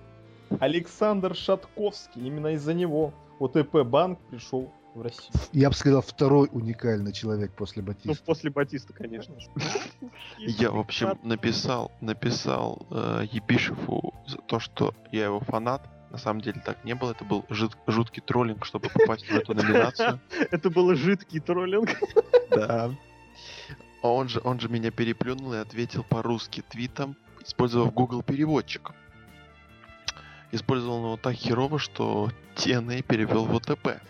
Александр 0.60 1.34
Шатковский. 1.34 2.26
Именно 2.26 2.54
из-за 2.54 2.74
него 2.74 3.12
ОТП 3.38 3.82
Банк 3.84 4.18
пришел 4.30 4.72
в 4.94 5.02
Россию. 5.02 5.30
Я 5.52 5.68
бы 5.68 5.74
сказал, 5.76 6.00
второй 6.02 6.48
уникальный 6.52 7.12
человек 7.12 7.52
после 7.52 7.82
Ну, 7.82 7.88
Батиста. 7.88 8.24
после 8.24 8.50
Батиста, 8.50 8.92
конечно. 8.94 9.38
же. 9.38 9.48
Я, 10.38 10.70
в 10.70 10.78
общем, 10.78 11.18
написал, 11.22 11.92
написал 12.00 12.86
э, 12.90 13.24
Епишеву 13.30 14.14
за 14.26 14.38
то, 14.38 14.58
что 14.58 14.94
я 15.12 15.26
его 15.26 15.40
фанат. 15.40 15.86
На 16.10 16.18
самом 16.18 16.40
деле 16.40 16.60
так 16.64 16.84
не 16.84 16.94
было. 16.94 17.10
Это 17.10 17.24
был 17.24 17.44
жид- 17.50 17.76
жуткий 17.86 18.22
троллинг, 18.22 18.64
чтобы 18.64 18.88
попасть 18.88 19.26
в 19.26 19.34
эту 19.34 19.54
номинацию. 19.54 20.18
Это 20.50 20.70
был 20.70 20.94
жидкий 20.94 21.40
троллинг. 21.40 21.90
Да. 22.50 22.90
А 24.02 24.08
он 24.08 24.28
же, 24.30 24.40
он 24.42 24.58
же 24.58 24.70
меня 24.70 24.90
переплюнул 24.90 25.52
и 25.52 25.58
ответил 25.58 26.02
по-русски 26.02 26.62
твитом, 26.66 27.14
использовав 27.44 27.92
Google 27.92 28.22
переводчик. 28.22 28.92
Использовал 30.50 30.98
его 31.04 31.16
так 31.18 31.34
херово, 31.34 31.78
что 31.78 32.30
TNA 32.56 33.02
перевел 33.02 33.44
в 33.44 33.54
ОТП. 33.54 34.00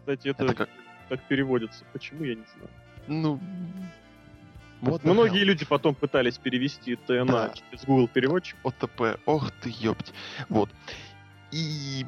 Кстати, 0.00 0.28
это, 0.28 0.44
Это 0.44 0.54
как, 0.54 0.68
так 1.10 1.22
переводится. 1.28 1.84
Почему, 1.92 2.24
я 2.24 2.34
не 2.34 2.44
знаю. 2.56 2.70
ну... 3.08 3.40
Вот 4.80 5.02
Многие 5.04 5.42
hell. 5.42 5.46
люди 5.46 5.64
потом 5.64 5.94
пытались 5.94 6.36
перевести 6.38 6.96
ТНА 6.96 7.24
Да. 7.26 7.52
через 7.54 7.84
Google 7.84 8.08
переводчик. 8.08 8.56
ОТП. 8.64 9.18
Ох 9.26 9.50
ты, 9.62 9.72
ёпть. 9.78 10.12
Вот. 10.48 10.68
И 11.52 12.04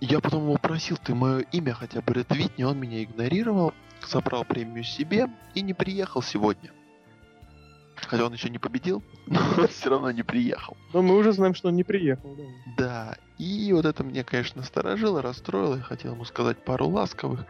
я 0.00 0.20
потом 0.20 0.44
его 0.44 0.56
просил, 0.56 0.96
ты 0.96 1.14
мое 1.14 1.40
имя 1.52 1.74
хотя 1.74 2.00
бы 2.00 2.14
ретвитни, 2.14 2.62
он 2.64 2.78
меня 2.78 3.02
игнорировал, 3.02 3.74
собрал 4.00 4.44
премию 4.44 4.84
себе 4.84 5.28
и 5.54 5.60
не 5.62 5.74
приехал 5.74 6.22
сегодня. 6.22 6.70
Хотя 7.96 8.26
он 8.26 8.32
еще 8.34 8.50
не 8.50 8.58
победил, 8.58 9.02
но 9.26 9.40
он 9.58 9.68
все 9.68 9.90
равно 9.90 10.10
не 10.10 10.22
приехал. 10.22 10.76
Но 10.92 11.02
мы 11.02 11.16
уже 11.16 11.32
знаем, 11.32 11.54
что 11.54 11.68
он 11.68 11.76
не 11.76 11.84
приехал. 11.84 12.34
да. 12.36 12.44
Да, 12.76 13.16
и 13.38 13.72
вот 13.72 13.84
это 13.86 14.04
меня, 14.04 14.22
конечно, 14.22 14.60
насторожило, 14.60 15.22
расстроило. 15.22 15.76
Я 15.76 15.82
хотел 15.82 16.12
ему 16.12 16.24
сказать 16.24 16.62
пару 16.64 16.88
ласковых. 16.88 17.44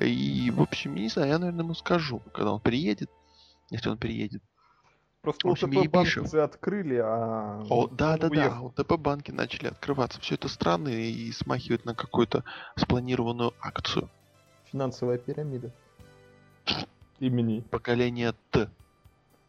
И, 0.00 0.50
в 0.54 0.60
общем, 0.60 0.94
не 0.94 1.08
знаю, 1.08 1.28
я, 1.28 1.38
наверное, 1.38 1.62
ему 1.64 1.74
скажу, 1.74 2.20
когда 2.34 2.52
он 2.52 2.60
приедет, 2.60 3.10
если 3.70 3.88
он 3.88 3.98
приедет. 3.98 4.42
Просто 5.20 5.48
В 5.48 5.50
общем, 5.50 5.68
ОТП 5.70 5.90
банк 5.90 6.06
Ебишев. 6.06 6.34
открыли, 6.34 7.00
а... 7.04 7.64
О, 7.68 7.88
да, 7.88 8.16
да, 8.16 8.28
да. 8.28 8.60
ОТП 8.60 8.94
банки 8.94 9.30
начали 9.30 9.66
открываться. 9.66 10.20
Все 10.20 10.36
это 10.36 10.48
странно 10.48 10.88
и 10.88 11.32
смахивает 11.32 11.84
на 11.84 11.94
какую-то 11.94 12.44
спланированную 12.76 13.52
акцию. 13.60 14.08
Финансовая 14.66 15.18
пирамида. 15.18 15.72
Имени. 17.18 17.60
Поколение 17.60 18.34
Т. 18.50 18.70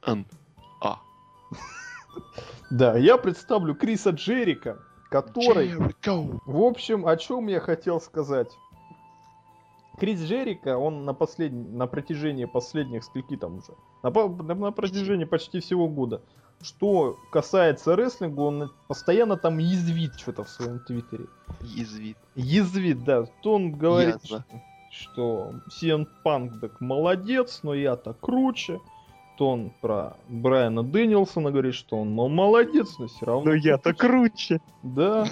Н. 0.05 0.25
А. 0.81 0.99
Да, 2.69 2.97
я 2.97 3.17
представлю 3.17 3.73
Криса 3.73 4.11
Джерика, 4.11 4.79
который... 5.09 5.73
В 5.75 6.61
общем, 6.61 7.07
о 7.07 7.17
чем 7.17 7.47
я 7.47 7.59
хотел 7.59 7.99
сказать. 7.99 8.51
Крис 9.99 10.21
Джерика, 10.21 10.77
он 10.77 11.05
на, 11.05 11.13
послед... 11.13 11.51
на 11.51 11.87
протяжении 11.87 12.45
последних 12.45 13.03
скольки 13.03 13.35
там 13.37 13.57
уже, 13.57 13.73
на, 14.03 14.09
на- 14.11 14.55
на 14.55 14.71
протяжении 14.71 15.25
почти 15.25 15.59
всего 15.59 15.87
года, 15.87 16.21
что 16.61 17.17
касается 17.31 17.95
рестлинга, 17.95 18.39
он 18.41 18.71
постоянно 18.87 19.37
там 19.37 19.57
язвит 19.59 20.15
что-то 20.17 20.43
в 20.43 20.49
своем 20.49 20.79
твиттере. 20.79 21.25
Язвит. 21.61 22.17
Язвит, 22.35 23.03
да. 23.03 23.25
То 23.41 23.53
он 23.55 23.71
говорит, 23.71 24.17
Язва. 24.23 24.45
что, 24.89 25.51
что 25.51 25.53
CM 25.81 26.07
Punk 26.25 26.59
так 26.59 26.81
молодец, 26.81 27.59
но 27.63 27.73
я-то 27.73 28.13
круче. 28.13 28.79
То 29.37 29.51
он 29.51 29.71
про 29.79 30.17
Брайана 30.27 30.83
Дэнилсона 30.83 31.49
говорит, 31.51 31.73
что 31.73 32.01
он, 32.01 32.11
мол, 32.11 32.27
молодец, 32.27 32.97
но 32.99 33.07
все 33.07 33.25
равно 33.25 33.51
Но 33.51 33.53
я-то 33.53 33.93
круче. 33.93 34.59
да. 34.83 35.27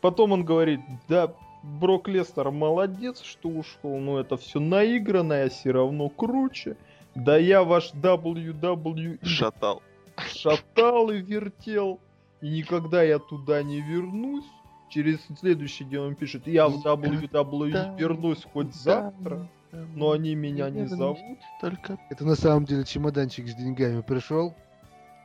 Потом 0.00 0.30
он 0.30 0.44
говорит, 0.44 0.78
да, 1.08 1.32
Брок 1.62 2.08
Лестер 2.08 2.50
молодец, 2.50 3.22
что 3.22 3.48
ушел, 3.48 3.98
но 3.98 4.20
это 4.20 4.36
все 4.36 4.60
наиграно, 4.60 5.32
я 5.34 5.48
все 5.48 5.70
равно 5.72 6.08
круче. 6.08 6.76
Да 7.14 7.36
я 7.36 7.64
ваш 7.64 7.92
WWE 7.94 9.18
Шатал. 9.24 9.82
шатал 10.28 11.10
и 11.10 11.20
вертел, 11.20 11.98
и 12.40 12.48
никогда 12.48 13.02
я 13.02 13.18
туда 13.18 13.62
не 13.62 13.80
вернусь. 13.80 14.44
Через 14.88 15.18
следующий 15.38 15.84
день 15.84 16.00
он 16.00 16.14
пишет, 16.14 16.46
я 16.46 16.68
в 16.68 16.84
WWE 16.86 17.98
вернусь 17.98 18.46
хоть 18.52 18.74
завтра, 18.74 19.48
но 19.72 20.12
они 20.12 20.34
меня 20.34 20.70
не 20.70 20.86
зовут. 20.86 21.18
Только 21.60 21.98
Это 22.08 22.24
на 22.24 22.36
самом 22.36 22.64
деле 22.64 22.84
чемоданчик 22.84 23.48
с 23.48 23.54
деньгами 23.54 24.00
пришел, 24.00 24.54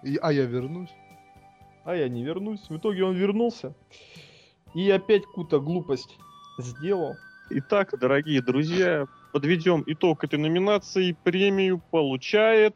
и, 0.02 0.18
а 0.22 0.34
я 0.34 0.46
вернусь. 0.46 0.90
а 1.86 1.96
я 1.96 2.10
не 2.10 2.24
вернусь. 2.24 2.62
В 2.70 2.76
итоге 2.76 3.06
он 3.06 3.16
вернулся 3.16 3.74
и 4.74 4.90
опять 4.90 5.26
какую-то 5.26 5.60
глупость 5.60 6.18
сделал. 6.58 7.16
Итак, 7.50 7.94
дорогие 8.00 8.42
друзья, 8.42 9.08
подведем 9.32 9.84
итог 9.86 10.24
этой 10.24 10.40
номинации. 10.40 11.16
Премию 11.24 11.82
получает... 11.92 12.76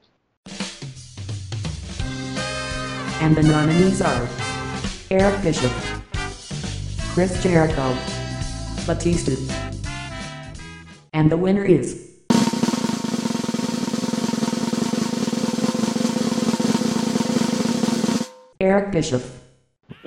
And 3.20 3.36
the 3.36 3.42
nominees 3.42 4.00
are 4.00 4.28
Eric 5.10 5.42
Bishop, 5.42 5.72
Chris 7.16 7.42
Jericho, 7.42 7.96
Batista, 8.86 9.32
and 11.14 11.32
the 11.32 11.36
winner 11.36 11.64
is 11.64 12.08
Eric 18.60 18.92
Bishop. 18.92 19.24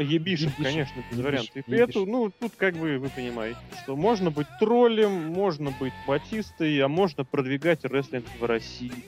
Ебишев, 0.00 0.54
конечно, 0.56 1.02
без 1.10 1.18
вариантов. 1.18 1.56
И 1.66 1.74
эту, 1.74 2.06
ну, 2.06 2.30
тут 2.30 2.52
как 2.56 2.74
бы 2.76 2.98
вы 2.98 3.08
понимаете, 3.08 3.58
что 3.82 3.96
можно 3.96 4.30
быть 4.30 4.46
троллем, 4.58 5.10
можно 5.32 5.72
быть 5.78 5.92
батистой, 6.06 6.78
а 6.80 6.88
можно 6.88 7.24
продвигать 7.24 7.84
рестлинг 7.84 8.24
в 8.38 8.44
России. 8.44 9.04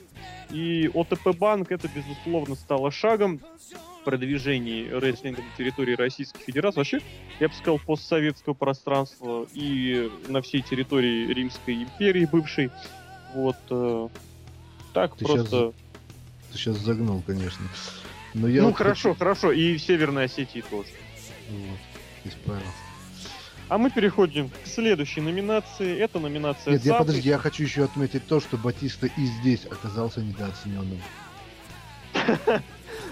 И 0.51 0.89
ОТП 0.93 1.35
Банк 1.37 1.71
это, 1.71 1.89
безусловно, 1.93 2.55
стало 2.55 2.91
шагом 2.91 3.39
в 3.39 4.03
продвижении 4.03 4.87
рестлинга 4.89 5.41
на 5.41 5.57
территории 5.57 5.95
Российской 5.95 6.41
Федерации. 6.43 6.77
Вообще, 6.77 7.01
я 7.39 7.47
бы 7.47 7.53
сказал, 7.55 7.79
постсоветского 7.79 8.53
пространства 8.53 9.47
и 9.53 10.11
на 10.27 10.41
всей 10.41 10.61
территории 10.61 11.27
Римской 11.27 11.83
империи 11.83 12.25
бывшей. 12.25 12.69
Вот 13.33 13.57
э, 13.69 14.09
так 14.93 15.15
Ты 15.15 15.25
просто. 15.25 15.73
Ты 16.51 16.57
сейчас 16.57 16.77
загнул, 16.77 17.23
конечно. 17.25 17.65
Но 18.33 18.47
я 18.47 18.61
ну 18.61 18.69
вот 18.69 18.77
хорошо, 18.77 19.13
хорошо. 19.13 19.51
И 19.51 19.77
в 19.77 19.81
Северной 19.81 20.25
Осетии 20.25 20.61
тоже. 20.61 20.89
Вот, 21.49 21.79
исправился. 22.23 22.71
А 23.69 23.77
мы 23.77 23.89
переходим 23.89 24.49
к 24.49 24.67
следующей 24.67 25.21
номинации. 25.21 25.97
Это 25.97 26.19
номинация 26.19 26.73
Нет, 26.73 26.83
я 26.83 26.93
«Самый 26.93 27.07
подожди, 27.07 27.29
я 27.29 27.37
хочу 27.37 27.63
еще 27.63 27.83
отметить 27.83 28.25
то, 28.27 28.39
что 28.39 28.57
Батиста 28.57 29.07
и 29.07 29.25
здесь 29.25 29.65
оказался 29.65 30.21
недооцененным. 30.21 31.01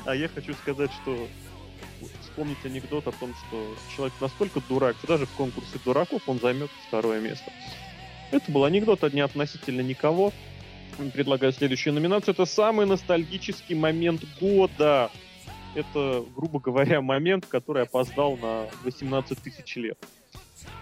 А 0.05 0.15
я 0.15 0.27
хочу 0.29 0.53
сказать, 0.53 0.91
что 1.01 1.27
вспомнить 2.21 2.57
анекдот 2.63 3.07
о 3.07 3.11
том, 3.11 3.33
что 3.47 3.75
человек 3.95 4.13
настолько 4.21 4.61
дурак, 4.67 4.95
что 4.97 5.07
даже 5.07 5.25
в 5.25 5.31
конкурсе 5.31 5.79
дураков 5.83 6.21
он 6.27 6.39
займет 6.39 6.69
второе 6.87 7.19
место. 7.19 7.51
Это 8.31 8.51
был 8.51 8.63
анекдот, 8.63 9.03
а 9.03 9.09
не 9.09 9.21
относительно 9.21 9.81
никого. 9.81 10.31
Предлагаю 11.13 11.51
следующую 11.51 11.93
номинацию. 11.93 12.33
Это 12.33 12.45
самый 12.45 12.85
ностальгический 12.85 13.75
момент 13.75 14.23
года. 14.39 15.09
Это, 15.73 16.23
грубо 16.35 16.59
говоря, 16.59 17.01
момент, 17.01 17.45
который 17.45 17.83
опоздал 17.83 18.37
на 18.37 18.67
18 18.83 19.37
тысяч 19.39 19.75
лет. 19.77 19.97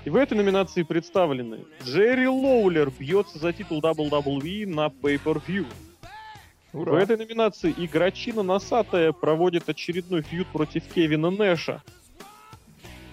И 0.06 0.10
в 0.10 0.16
этой 0.16 0.36
номинации 0.36 0.84
представлены 0.84 1.66
Джерри 1.84 2.28
Лоулер 2.28 2.92
бьется 2.98 3.38
за 3.38 3.54
титул 3.54 3.82
WWE 3.82 4.68
на 4.68 4.88
Pay-Per-View. 4.88 5.68
В 6.74 6.94
этой 6.94 7.18
номинации 7.18 7.74
игрочина 7.76 8.44
Носатая 8.44 9.12
проводит 9.12 9.70
очередной 9.70 10.22
фьюд 10.22 10.48
против 10.48 10.84
Кевина 10.94 11.30
Нэша. 11.30 11.82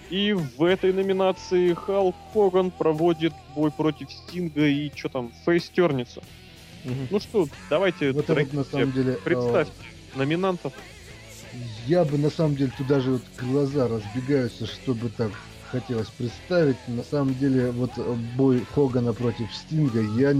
И 0.09 0.31
в 0.31 0.63
этой 0.63 0.93
номинации 0.93 1.73
Халк 1.73 2.15
Хоган 2.33 2.71
проводит 2.71 3.33
бой 3.55 3.71
против 3.71 4.11
Стинга 4.11 4.65
и 4.65 4.89
что 4.95 5.09
там, 5.09 5.31
фейстерница. 5.45 6.21
Мгм. 6.87 7.07
Ну 7.09 7.19
что, 7.19 7.47
давайте, 7.69 8.11
Вот 8.13 8.23
это 8.23 8.33
вот 8.33 8.53
на 8.53 8.63
самом 8.63 8.91
деле... 8.93 9.13
э, 9.13 9.17
представьте 9.23 9.73
номинантов. 10.15 10.73
Я 11.85 12.05
бы 12.05 12.17
на 12.17 12.29
самом 12.29 12.55
деле 12.55 12.71
тут 12.77 12.87
даже 12.87 13.11
вот 13.11 13.21
глаза 13.41 13.87
разбегаются, 13.87 14.65
чтобы 14.65 15.09
так 15.09 15.31
хотелось 15.69 16.07
представить. 16.07 16.77
На 16.87 17.03
самом 17.03 17.35
деле 17.35 17.71
вот 17.71 17.91
э, 17.97 18.15
бой 18.35 18.65
Хогана 18.73 19.13
против 19.13 19.53
Стинга, 19.53 20.01
я 20.01 20.33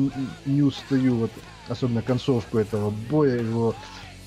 не 0.45 0.62
устаю 0.62 1.16
вот 1.16 1.32
особенно 1.68 2.02
концовку 2.02 2.60
этого 2.60 2.89
боя, 2.89 3.39
его 3.41 3.76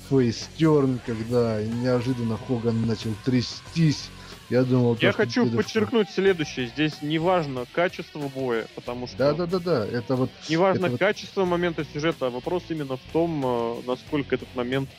фейстерн, 0.09 0.99
когда 1.05 1.61
неожиданно 1.63 2.37
Хоган 2.47 2.85
начал 2.85 3.11
трястись. 3.25 4.09
Я 4.51 4.63
думал, 4.63 4.97
Я 4.99 5.13
хочу 5.13 5.45
дедушка- 5.45 5.63
подчеркнуть 5.63 6.09
следующее. 6.09 6.67
Здесь 6.67 7.01
не 7.01 7.19
важно 7.19 7.65
качество 7.71 8.19
боя, 8.35 8.67
потому 8.75 9.07
что 9.07 9.17
Да, 9.17 9.33
да, 9.33 9.45
да, 9.45 9.59
да. 9.59 9.85
Это 9.87 10.17
вот 10.17 10.29
не 10.49 10.57
важно 10.57 10.87
это 10.87 10.91
вот- 10.91 10.99
качество 10.99 11.45
момента 11.45 11.85
сюжета, 11.85 12.27
а 12.27 12.29
вопрос 12.29 12.63
именно 12.67 12.97
в 12.97 13.01
том, 13.13 13.41
э, 13.45 13.75
насколько 13.87 14.35
этот 14.35 14.53
момент 14.53 14.89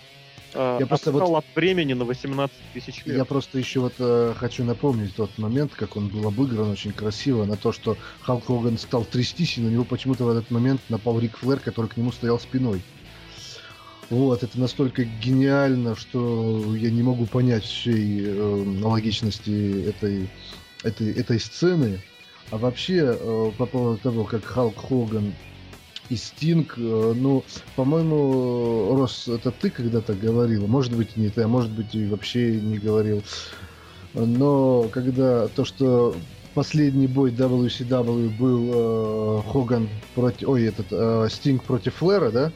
э, 0.55 0.77
Я 0.81 0.87
просто 0.87 1.13
вот- 1.13 1.23
от 1.39 1.45
времени 1.55 1.93
на 1.93 2.05
18 2.07 2.57
тысяч 2.73 3.05
лет. 3.05 3.17
Я 3.17 3.25
просто 3.27 3.59
еще 3.59 3.81
вот 3.81 3.93
э, 3.99 4.33
хочу 4.39 4.65
напомнить 4.65 5.15
тот 5.15 5.37
момент, 5.37 5.73
как 5.75 5.97
он 5.97 6.09
был 6.09 6.27
обыгран 6.29 6.71
очень 6.71 6.93
красиво, 6.93 7.45
на 7.45 7.57
то, 7.59 7.73
что 7.73 7.99
Халк 8.23 8.47
Хоган 8.47 8.79
стал 8.79 9.05
трястись, 9.05 9.59
и 9.59 9.61
на 9.61 9.69
него 9.69 9.85
почему-то 9.85 10.25
в 10.25 10.31
этот 10.31 10.51
момент 10.51 10.81
напал 10.89 11.19
Рик 11.19 11.37
Флэр, 11.39 11.59
который 11.61 11.89
к 11.89 11.97
нему 11.99 12.11
стоял 12.11 12.39
спиной. 12.41 12.81
Вот, 14.11 14.43
это 14.43 14.59
настолько 14.61 15.05
гениально, 15.05 15.97
что 15.97 16.75
я 16.77 16.91
не 16.91 17.03
могу 17.03 17.27
понять 17.27 17.65
всей 17.65 18.27
э, 18.27 18.65
логичности 18.83 19.89
этой, 19.89 20.29
этой, 20.83 21.13
этой 21.13 21.41
сцены. 21.41 22.01
А 22.51 22.59
вообще, 22.59 23.17
э, 23.19 23.53
по 23.57 23.65
поводу 23.67 23.99
того, 23.99 24.25
как 24.25 24.45
Халк 24.45 24.77
Хоган 24.77 25.33
и 26.11 26.17
Стинг, 26.17 26.75
э, 26.77 27.15
ну, 27.17 27.43
по-моему, 27.75 28.95
Рос, 28.95 29.29
это 29.29 29.51
ты 29.51 29.71
когда-то 29.71 30.13
говорил, 30.13 30.67
может 30.67 30.95
быть, 30.95 31.17
не 31.17 31.31
ты, 31.31 31.43
а 31.43 31.49
может 31.49 31.71
быть, 31.71 31.95
и 31.95 32.07
вообще 32.07 32.61
не 32.61 32.77
говорил. 32.77 33.23
Но 34.13 34.89
когда 34.93 35.49
то, 35.49 35.65
что 35.65 36.15
последний 36.55 37.07
бой 37.07 37.31
WCW 37.31 38.37
был 38.37 38.71
э, 38.75 39.43
Хоган 39.51 39.89
против, 40.15 40.49
ой, 40.49 40.65
этот 40.65 40.87
э, 40.91 41.29
Стинг 41.31 41.65
против 41.65 41.95
Флера, 41.95 42.31
да? 42.31 42.53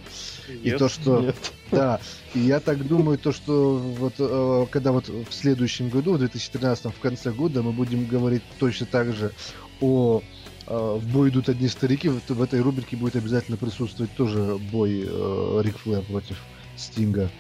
И 0.49 0.71
то, 0.73 0.89
что 0.89 1.21
Нет. 1.21 1.37
да, 1.71 2.01
и 2.35 2.41
я 2.41 2.61
так 2.61 2.87
думаю, 2.87 3.19
то, 3.19 3.33
что 3.33 3.77
вот 3.77 4.15
э, 4.19 4.67
когда 4.71 4.93
вот 4.93 5.09
в 5.09 5.33
следующем 5.33 5.89
году, 5.89 6.15
в 6.15 6.19
2013 6.19 6.87
в 6.87 6.99
конце 7.01 7.33
года, 7.33 7.63
мы 7.63 7.73
будем 7.73 8.07
говорить 8.07 8.43
точно 8.59 8.87
так 8.87 9.13
же 9.13 9.33
о 9.81 10.23
э, 10.67 10.99
в 11.01 11.07
бой 11.13 11.31
идут 11.31 11.49
одни 11.49 11.69
старики, 11.69 12.09
в, 12.09 12.43
этой 12.43 12.61
рубрике 12.61 12.97
будет 12.97 13.17
обязательно 13.17 13.57
присутствовать 13.57 14.13
тоже 14.15 14.59
бой 14.71 15.05
э, 15.07 15.61
Рик 15.63 15.79
Флэр 15.79 16.03
против 16.03 16.39
Стинга. 16.77 17.31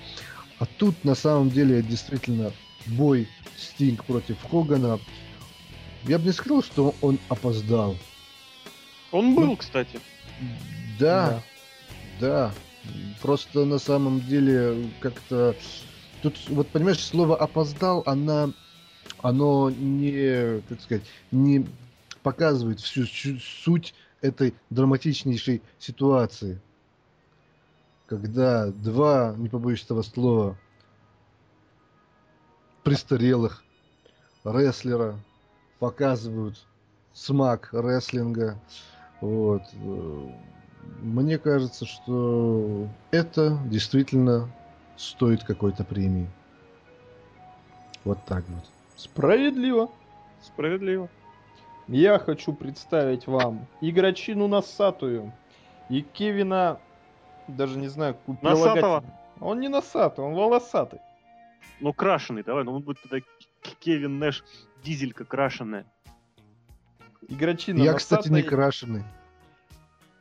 А 0.58 0.66
тут 0.66 1.04
на 1.04 1.14
самом 1.14 1.50
деле 1.50 1.82
действительно 1.82 2.52
бой 2.86 3.28
Стинг 3.56 4.04
против 4.04 4.36
Хогана. 4.50 4.98
Я 6.04 6.18
бы 6.18 6.26
не 6.26 6.32
сказал, 6.32 6.62
что 6.62 6.94
он 7.00 7.18
опоздал. 7.28 7.96
Он 9.12 9.34
Ну, 9.34 9.40
был, 9.40 9.56
кстати. 9.56 10.00
Да, 10.98 11.42
да. 12.20 12.52
Просто 13.20 13.64
на 13.64 13.78
самом 13.78 14.20
деле 14.20 14.92
как-то 15.00 15.56
тут 16.20 16.38
вот 16.48 16.70
понимаешь 16.70 17.04
слово 17.04 17.36
опоздал, 17.36 18.02
она 18.06 18.52
оно 19.18 19.70
не 19.70 20.60
как 20.62 20.80
сказать 20.80 21.06
не 21.30 21.66
показывает 22.22 22.80
всю 22.80 23.04
сю- 23.04 23.38
суть 23.38 23.94
этой 24.20 24.54
драматичнейшей 24.70 25.62
ситуации, 25.78 26.60
когда 28.06 28.66
два 28.68 29.34
не 29.36 29.48
побоюсь 29.48 29.84
этого 29.84 30.02
слова 30.02 30.56
престарелых 32.84 33.64
рестлера 34.44 35.18
показывают 35.78 36.66
смак 37.12 37.70
рестлинга. 37.72 38.60
Вот. 39.20 39.62
Мне 41.16 41.38
кажется, 41.38 41.86
что 41.86 42.88
это 43.10 43.58
действительно 43.64 44.50
стоит 44.98 45.44
какой-то 45.44 45.82
премии. 45.82 46.28
Вот 48.04 48.22
так 48.26 48.44
вот. 48.48 48.64
Справедливо. 48.96 49.90
Справедливо. 50.42 51.08
Я 51.88 52.18
хочу 52.18 52.52
представить 52.52 53.26
вам 53.26 53.66
игрочину 53.80 54.46
Носатую 54.46 55.32
и 55.88 56.02
Кевина, 56.02 56.80
даже 57.48 57.78
не 57.78 57.88
знаю, 57.88 58.16
какую 58.16 58.36
Носатого. 58.42 59.02
Он 59.40 59.58
не 59.58 59.68
носатый, 59.68 60.22
он 60.22 60.34
волосатый. 60.34 61.00
Ну, 61.80 61.94
крашеный, 61.94 62.42
давай, 62.42 62.64
ну 62.64 62.74
он 62.74 62.82
будет 62.82 63.00
тогда 63.00 63.24
Кевин 63.80 64.18
Нэш, 64.18 64.44
дизелька 64.84 65.24
крашеная. 65.24 65.86
Игрочина 67.26 67.82
Я, 67.82 67.94
кстати, 67.94 68.28
не 68.28 68.42
носатая- 68.42 68.48
крашеный. 68.50 69.04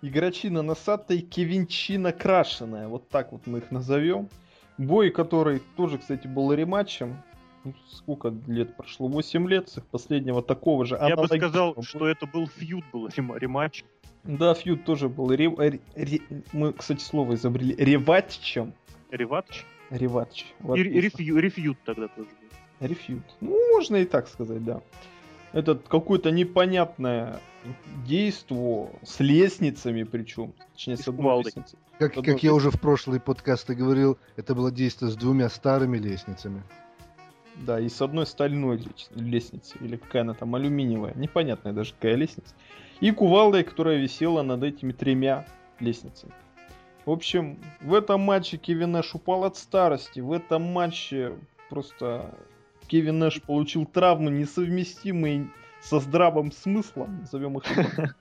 Игрочина 0.09 0.61
носатая 0.61 1.17
Кевинчина 1.19 2.11
крашеная. 2.11 2.87
Вот 2.87 3.09
так 3.09 3.31
вот 3.31 3.47
мы 3.47 3.57
их 3.59 3.71
назовем. 3.71 4.29
Бой, 4.77 5.09
который 5.09 5.61
тоже, 5.77 5.97
кстати, 5.97 6.27
был 6.27 6.53
рематчем. 6.53 7.17
Ну, 7.63 7.73
Сколько 7.89 8.31
лет 8.45 8.75
прошло? 8.77 9.07
8 9.07 9.47
лет 9.49 9.69
с 9.69 9.77
их 9.79 9.85
последнего 9.87 10.43
такого 10.43 10.85
же. 10.85 10.99
Я 11.01 11.15
бы 11.15 11.25
сказал, 11.27 11.73
боя. 11.73 11.83
что 11.83 12.07
это 12.07 12.27
был 12.27 12.47
фьюд, 12.47 12.83
был 12.93 13.07
рема- 13.07 13.39
рематч. 13.39 13.83
Да, 14.23 14.53
фьюд 14.53 14.85
тоже 14.85 15.09
был. 15.09 15.29
ре- 15.31 15.49
ре- 15.57 15.79
ре- 15.95 16.21
Мы, 16.53 16.73
кстати, 16.73 16.99
слово 17.01 17.33
изобрели. 17.33 17.73
Реватчем. 17.75 18.73
Реватч. 19.09 19.63
Реватч. 19.89 20.45
Вот 20.59 20.77
И 20.77 20.83
просто. 20.83 20.99
рефью- 21.23 21.37
рефьюд 21.39 21.77
тогда 21.85 22.07
тоже 22.09 22.27
был. 22.29 22.87
Рефьют. 22.87 23.23
Ну, 23.41 23.57
можно 23.75 23.95
и 23.95 24.05
так 24.05 24.27
сказать, 24.27 24.63
да. 24.63 24.81
Это 25.53 25.73
какое-то 25.75 26.29
непонятное 26.31 27.39
действо 28.05 28.89
с 29.03 29.19
лестницами 29.19 30.03
причем. 30.03 30.53
Точнее, 30.73 30.97
с 30.97 31.07
одной 31.07 31.17
кувалдой. 31.17 31.45
лестницей. 31.55 31.79
Как, 31.97 32.11
Одно 32.11 32.23
как 32.23 32.43
я 32.43 32.53
уже 32.53 32.71
в 32.71 32.79
прошлые 32.79 33.19
подкасты 33.19 33.75
говорил, 33.75 34.17
это 34.35 34.53
было 34.53 34.71
действие 34.71 35.11
с 35.11 35.15
двумя 35.15 35.49
старыми 35.49 35.97
лестницами. 35.97 36.63
Да, 37.55 37.79
и 37.79 37.87
с 37.87 38.01
одной 38.01 38.25
стальной 38.25 38.81
лестницы. 39.15 39.77
Или 39.79 39.95
какая 39.95 40.23
она 40.23 40.33
там, 40.33 40.53
алюминиевая. 40.55 41.13
Непонятная 41.15 41.71
даже 41.71 41.93
какая 41.93 42.15
лестница. 42.15 42.53
И 42.99 43.11
кувалдой, 43.11 43.63
которая 43.63 43.97
висела 43.97 44.41
над 44.41 44.63
этими 44.63 44.91
тремя 44.91 45.45
лестницами. 45.79 46.33
В 47.05 47.11
общем, 47.11 47.59
в 47.81 47.93
этом 47.93 48.21
матче 48.21 48.57
Кевин 48.57 48.91
Нэш 48.91 49.13
упал 49.15 49.45
от 49.45 49.57
старости. 49.57 50.19
В 50.19 50.31
этом 50.31 50.63
матче 50.63 51.33
просто 51.69 52.33
Кевин 52.87 53.19
Нэш 53.19 53.41
получил 53.41 53.85
травмы, 53.85 54.31
несовместимые 54.31 55.47
со 55.85 55.99
здравым 55.99 56.51
смыслом, 56.51 57.19
назовем 57.21 57.57
их 57.57 57.63
так. 57.63 58.17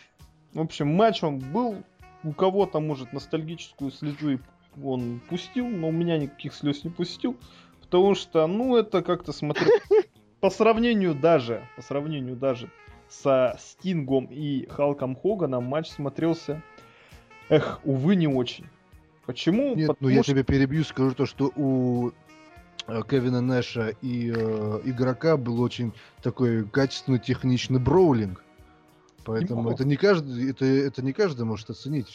В 0.52 0.60
общем, 0.60 0.94
матч 0.94 1.22
он 1.22 1.38
был, 1.38 1.82
у 2.22 2.32
кого-то, 2.32 2.80
может, 2.80 3.12
ностальгическую 3.12 3.90
слезу 3.90 4.30
и 4.32 4.38
он 4.82 5.20
пустил, 5.28 5.66
но 5.66 5.88
у 5.88 5.92
меня 5.92 6.18
никаких 6.18 6.54
слез 6.54 6.84
не 6.84 6.90
пустил. 6.90 7.36
Потому 7.80 8.14
что, 8.14 8.46
ну, 8.46 8.76
это 8.76 9.02
как-то 9.02 9.32
смотрю... 9.32 9.66
По 10.40 10.50
сравнению 10.50 11.14
даже, 11.14 11.66
по 11.76 11.82
сравнению 11.82 12.36
даже 12.36 12.70
со 13.08 13.56
Стингом 13.58 14.26
и 14.26 14.66
Халком 14.66 15.16
Хоганом 15.16 15.64
матч 15.64 15.88
смотрелся 15.88 16.62
Эх, 17.48 17.80
увы, 17.84 18.16
не 18.16 18.28
очень. 18.28 18.66
Почему? 19.24 19.74
Нет, 19.74 19.96
ну 19.98 20.08
я 20.08 20.22
что- 20.22 20.32
тебя 20.32 20.44
перебью, 20.44 20.84
скажу 20.84 21.14
то, 21.14 21.24
что 21.24 21.50
у 21.56 22.12
Кевина 22.86 23.40
Нэша 23.40 23.88
и 24.00 24.32
э, 24.34 24.80
игрока 24.84 25.36
был 25.36 25.60
очень 25.60 25.92
такой 26.22 26.64
качественный 26.64 27.18
техничный 27.18 27.80
броулинг. 27.80 28.44
Поэтому 29.24 29.60
Неплохо. 29.62 29.74
это 29.74 29.84
не 29.84 29.96
каждый, 29.96 30.50
это, 30.50 30.64
это 30.64 31.02
не 31.02 31.12
каждый 31.12 31.44
может 31.44 31.68
оценить, 31.68 32.06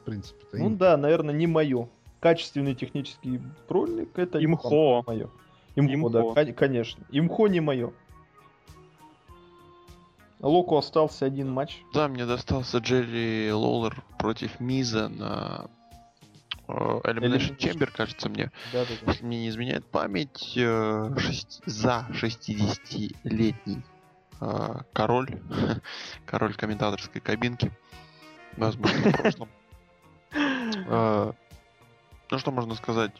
в 0.00 0.04
принципе. 0.04 0.44
Ну 0.52 0.70
да, 0.70 0.96
наверное, 0.96 1.34
не 1.34 1.48
мое. 1.48 1.88
Качественный 2.20 2.74
технический 2.74 3.40
пролик 3.66 4.16
это 4.18 4.42
Имхо. 4.44 5.02
мое. 5.06 5.28
Имхо, 5.74 5.94
Имхо. 5.94 6.08
да, 6.10 6.22
кон- 6.22 6.54
конечно. 6.54 7.04
Имхо 7.10 7.48
не 7.48 7.60
мое. 7.60 7.92
Локу 10.40 10.76
остался 10.76 11.26
один 11.26 11.50
матч. 11.50 11.82
Да, 11.92 12.08
мне 12.08 12.24
достался 12.24 12.78
Джерри 12.78 13.52
Лоулер 13.52 14.02
против 14.18 14.58
Миза 14.60 15.08
на 15.08 15.66
э, 15.66 15.68
Elimination 17.04 17.56
Elimination. 17.56 17.56
Chamber, 17.58 17.90
кажется 17.90 18.28
мне. 18.28 18.50
Да, 18.72 18.84
да, 18.84 18.90
да. 19.04 19.12
Если 19.12 19.24
мне 19.24 19.40
не 19.40 19.48
изменяет 19.48 19.84
память, 19.86 20.52
э, 20.56 21.10
шесть- 21.18 21.62
за 21.66 22.06
60-летний 22.12 23.82
э, 24.40 24.74
король, 24.92 25.28
король 26.26 26.54
комментаторской 26.54 27.20
кабинки, 27.20 27.70
возможно, 28.56 29.10
в 29.10 29.16
прошлом. 29.16 29.48
Э, 30.32 31.32
Ну, 32.30 32.38
что 32.38 32.52
можно 32.52 32.74
сказать? 32.76 33.10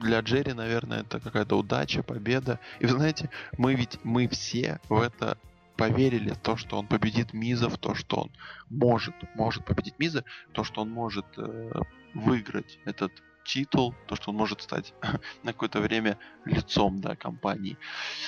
Для 0.00 0.18
Джерри, 0.20 0.52
наверное, 0.52 1.02
это 1.02 1.20
какая-то 1.20 1.56
удача, 1.56 2.02
победа. 2.02 2.58
И 2.80 2.86
вы 2.86 2.92
знаете, 2.92 3.30
мы 3.56 3.74
ведь, 3.74 4.00
мы 4.02 4.26
все 4.26 4.80
в 4.88 5.00
это 5.00 5.38
поверили, 5.82 6.32
то, 6.40 6.56
что 6.56 6.78
он 6.78 6.86
победит 6.86 7.32
Миза, 7.32 7.68
в 7.68 7.76
то, 7.76 7.96
что 7.96 8.16
он 8.22 8.30
может, 8.70 9.14
может 9.34 9.64
победить 9.64 9.98
Миза, 9.98 10.24
то, 10.52 10.62
что 10.62 10.82
он 10.82 10.90
может 10.90 11.26
э, 11.36 11.72
выиграть 12.14 12.78
этот 12.84 13.10
титул, 13.44 13.92
то, 14.06 14.14
что 14.14 14.30
он 14.30 14.36
может 14.36 14.62
стать 14.62 14.94
на 15.42 15.52
какое-то 15.52 15.80
время 15.80 16.18
лицом, 16.44 17.00
да, 17.00 17.16
компании, 17.16 17.76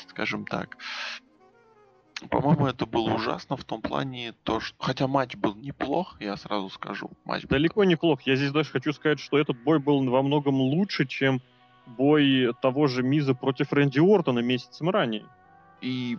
скажем 0.09 0.47
так. 0.47 0.77
По-моему, 2.29 2.67
это 2.67 2.87
было 2.87 3.15
ужасно 3.15 3.57
в 3.57 3.63
том 3.63 3.81
плане, 3.81 4.35
то, 4.43 4.59
что... 4.59 4.75
Хотя 4.83 5.07
матч 5.07 5.37
был 5.37 5.55
неплох, 5.55 6.17
я 6.19 6.37
сразу 6.37 6.71
скажу. 6.71 7.11
Матч 7.25 7.43
был 7.43 7.51
Далеко 7.51 7.85
неплох. 7.85 8.23
Я 8.23 8.35
здесь 8.35 8.51
даже 8.51 8.71
хочу 8.71 8.93
сказать, 8.93 9.21
что 9.21 9.39
этот 9.39 9.63
бой 9.63 9.79
был 9.79 10.03
во 10.11 10.23
многом 10.23 10.57
лучше, 10.57 11.07
чем 11.07 11.41
бой 11.87 12.53
того 12.63 12.89
же 12.89 13.05
Миза 13.05 13.35
против 13.35 13.73
Рэнди 13.73 14.01
Ортона 14.01 14.41
месяцем 14.41 14.91
ранее. 14.91 15.27
И 15.81 16.19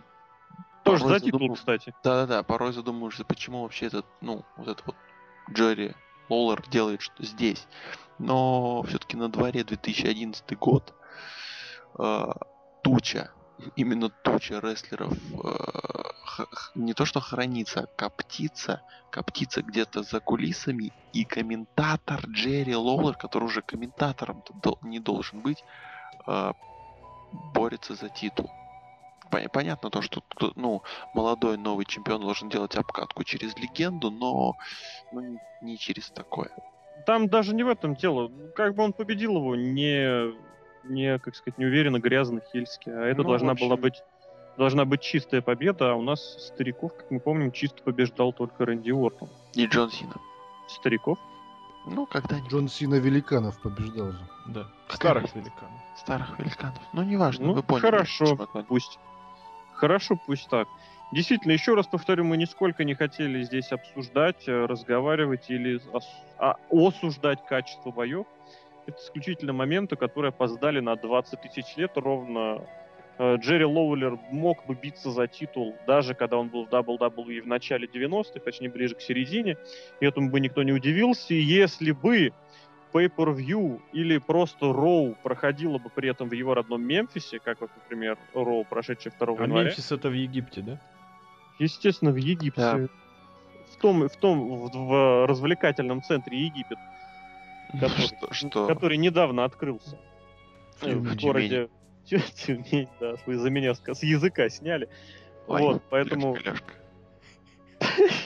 Тоже 0.86 1.02
порой 1.04 1.18
за 1.18 1.24
титул, 1.24 1.40
задумал- 1.40 1.56
кстати. 1.56 1.94
Да-да-да, 2.02 2.42
порой 2.42 2.72
задумываешься, 2.72 3.24
почему 3.24 3.62
вообще 3.62 3.86
этот, 3.86 4.06
ну, 4.20 4.44
вот 4.56 4.68
этот 4.68 4.86
вот 4.86 4.96
Джерри 5.50 5.94
Лоллер 6.28 6.62
делает 6.68 7.02
что 7.02 7.22
здесь. 7.24 7.66
Но 8.18 8.82
все-таки 8.84 9.16
на 9.16 9.28
дворе 9.28 9.64
2011 9.64 10.56
год. 10.56 10.94
Э, 11.98 12.32
туча, 12.82 13.30
именно 13.74 14.08
туча 14.10 14.58
рестлеров 14.60 15.12
э, 15.12 15.48
х- 16.24 16.46
не 16.74 16.94
то 16.94 17.04
что 17.04 17.20
хранится, 17.20 17.80
а 17.80 17.86
коптится, 17.96 18.82
коптится 19.10 19.62
где-то 19.62 20.02
за 20.02 20.20
кулисами. 20.20 20.92
И 21.12 21.24
комментатор 21.24 22.20
Джерри 22.28 22.74
Лоллер, 22.76 23.14
который 23.16 23.44
уже 23.44 23.62
комментатором 23.62 24.42
не 24.82 24.98
должен 25.00 25.40
быть, 25.42 25.62
э, 26.26 26.52
борется 27.54 27.94
за 27.94 28.08
титул. 28.08 28.50
Пон- 29.30 29.48
Понятно 29.48 29.90
то, 29.90 30.02
что 30.02 30.22
ну, 30.56 30.82
молодой 31.14 31.56
новый 31.56 31.84
чемпион 31.84 32.20
должен 32.20 32.48
делать 32.48 32.76
обкатку 32.76 33.24
через 33.24 33.56
легенду, 33.56 34.10
но 34.10 34.54
ну, 35.12 35.20
не, 35.20 35.38
не 35.62 35.78
через 35.78 36.10
такое. 36.10 36.50
Там 37.06 37.28
даже 37.28 37.54
не 37.54 37.62
в 37.62 37.68
этом 37.68 37.94
дело. 37.94 38.30
Как 38.54 38.74
бы 38.74 38.82
он 38.82 38.92
победил 38.92 39.36
его 39.36 39.54
не, 39.56 40.32
не 40.84 41.18
как 41.18 41.36
сказать, 41.36 41.58
неуверенно, 41.58 41.98
грязно, 42.00 42.40
хельски. 42.52 42.90
А 42.90 43.02
это 43.04 43.22
Ну, 43.22 43.28
должна 43.28 43.52
общем- 43.52 43.66
была 43.68 43.76
быть 43.76 44.02
должна 44.56 44.86
быть 44.86 45.02
чистая 45.02 45.42
победа, 45.42 45.92
а 45.92 45.94
у 45.96 46.02
нас 46.02 46.46
стариков, 46.46 46.96
как 46.96 47.10
мы 47.10 47.20
помним, 47.20 47.52
чисто 47.52 47.82
побеждал 47.82 48.32
только 48.32 48.64
Рэнди 48.64 48.90
Уортон. 48.90 49.28
И 49.52 49.66
Джон 49.66 49.90
Сина. 49.90 50.14
Стариков? 50.66 51.18
Ну, 51.86 52.06
когда-нибудь. 52.06 52.50
Джон 52.50 52.68
Сина 52.68 52.94
Великанов 52.94 53.60
побеждал 53.60 54.12
же. 54.12 54.18
Да. 54.46 54.66
Старых 54.88 55.34
великанов. 55.34 55.78
Старых 55.98 56.38
великанов. 56.38 56.80
Ну, 56.94 57.02
неважно, 57.02 57.48
Ну, 57.48 57.52
вы 57.52 57.62
поняли. 57.62 57.82
хорошо. 57.82 58.48
Пусть. 58.66 58.98
Хорошо, 59.76 60.16
пусть 60.16 60.48
так. 60.48 60.68
Действительно, 61.12 61.52
еще 61.52 61.74
раз 61.74 61.86
повторю, 61.86 62.24
мы 62.24 62.36
нисколько 62.36 62.82
не 62.82 62.94
хотели 62.94 63.42
здесь 63.42 63.70
обсуждать, 63.70 64.48
э, 64.48 64.64
разговаривать 64.66 65.48
или 65.50 65.80
а, 66.38 66.56
осуждать 66.70 67.44
качество 67.46 67.92
боев. 67.92 68.26
Это 68.86 68.98
исключительно 68.98 69.52
моменты, 69.52 69.96
которые 69.96 70.30
опоздали 70.30 70.80
на 70.80 70.96
20 70.96 71.40
тысяч 71.42 71.76
лет. 71.76 71.92
Ровно 71.94 72.66
э, 73.18 73.36
Джерри 73.36 73.64
Лоулер 73.64 74.18
мог 74.30 74.66
бы 74.66 74.74
биться 74.74 75.10
за 75.10 75.28
титул, 75.28 75.76
даже 75.86 76.14
когда 76.14 76.38
он 76.38 76.48
был 76.48 76.66
в 76.66 76.70
WWE 76.70 77.42
в 77.42 77.46
начале 77.46 77.86
90-х, 77.86 78.40
точнее 78.40 78.70
ближе 78.70 78.96
к 78.96 79.00
середине. 79.00 79.58
И 80.00 80.06
этому 80.06 80.30
бы 80.30 80.40
никто 80.40 80.62
не 80.64 80.72
удивился, 80.72 81.34
если 81.34 81.92
бы 81.92 82.32
Pay-Per-View 82.96 83.80
или 83.92 84.18
просто 84.18 84.72
Роу 84.72 85.14
проходило 85.22 85.78
бы 85.78 85.90
при 85.90 86.08
этом 86.10 86.28
в 86.28 86.32
его 86.32 86.54
родном 86.54 86.82
Мемфисе, 86.82 87.38
как 87.38 87.60
вот, 87.60 87.70
например, 87.76 88.16
Роу, 88.34 88.64
прошедший 88.64 89.12
2 89.18 89.26
А 89.38 89.42
января. 89.42 89.64
Мемфис 89.68 89.92
это 89.92 90.08
в 90.08 90.12
Египте, 90.14 90.62
да? 90.62 90.80
Естественно, 91.58 92.10
в 92.10 92.16
Египте. 92.16 92.60
Да. 92.60 92.88
В 93.72 93.76
том, 93.80 94.08
в 94.08 94.16
том 94.16 94.48
в, 94.48 94.70
в 94.74 95.26
развлекательном 95.26 96.02
центре 96.02 96.38
Египет, 96.46 96.78
который, 97.72 98.06
Что, 98.06 98.32
что? 98.34 98.66
который 98.66 98.96
недавно 98.96 99.44
открылся. 99.44 99.98
э, 100.82 100.94
В 100.94 101.00
в 101.02 101.16
Тюмени. 101.16 101.22
городе 101.22 101.68
Тю- 102.06 102.18
Тюмень, 102.34 102.88
да, 103.00 103.14
вы 103.26 103.36
за 103.36 103.50
меня 103.50 103.72
ска- 103.72 103.94
с 103.94 104.02
языка 104.02 104.48
сняли. 104.48 104.88
Ой, 105.46 105.60
вот, 105.60 105.82
поэтому, 105.90 106.34
Лёшка, 106.36 106.50
Лёшка. 106.50 106.72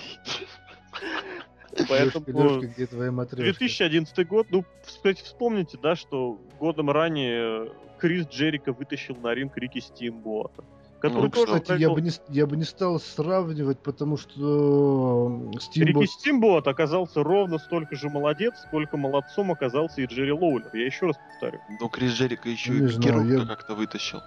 поэтому 1.88 2.24
Лёшка, 2.26 2.66
где 2.66 2.86
твоя 2.86 3.12
матрешка? 3.12 3.42
2011 3.44 4.26
год, 4.28 4.46
ну, 4.50 4.64
кстати, 4.84 5.22
вспомните, 5.22 5.78
да, 5.82 5.96
что 5.96 6.38
годом 6.58 6.90
ранее 6.90 7.72
Крис 7.98 8.26
Джерика 8.28 8.72
вытащил 8.72 9.16
на 9.16 9.34
ринг 9.34 9.56
Рики 9.56 9.78
Стимбота, 9.80 10.64
который 11.00 11.24
Ну, 11.24 11.30
тоже 11.30 11.60
Кстати, 11.60 11.80
я 11.80 11.90
бы, 11.90 12.00
не, 12.00 12.10
я 12.28 12.46
бы 12.46 12.56
не 12.56 12.64
стал 12.64 12.98
сравнивать, 13.00 13.78
потому 13.80 14.16
что 14.16 15.50
Рики 15.52 15.60
Стимбот... 15.62 16.10
Стимбот 16.10 16.66
оказался 16.68 17.22
ровно 17.22 17.58
столько 17.58 17.96
же 17.96 18.08
молодец, 18.08 18.54
сколько 18.66 18.96
молодцом 18.96 19.52
оказался 19.52 20.00
и 20.02 20.06
Джерри 20.06 20.32
Лоулер. 20.32 20.70
Я 20.74 20.86
еще 20.86 21.06
раз 21.06 21.16
повторю. 21.16 21.60
Ну, 21.80 21.88
Крис 21.88 22.12
Джерика 22.12 22.48
еще 22.48 22.72
Не 22.72 22.78
и 22.78 22.82
Микки 22.82 22.94
знаю, 23.08 23.18
Рурка 23.18 23.34
я- 23.42 23.46
как-то 23.46 23.74
вытащил 23.74 24.20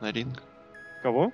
на 0.00 0.10
ринг. 0.12 0.42
Кого? 1.02 1.32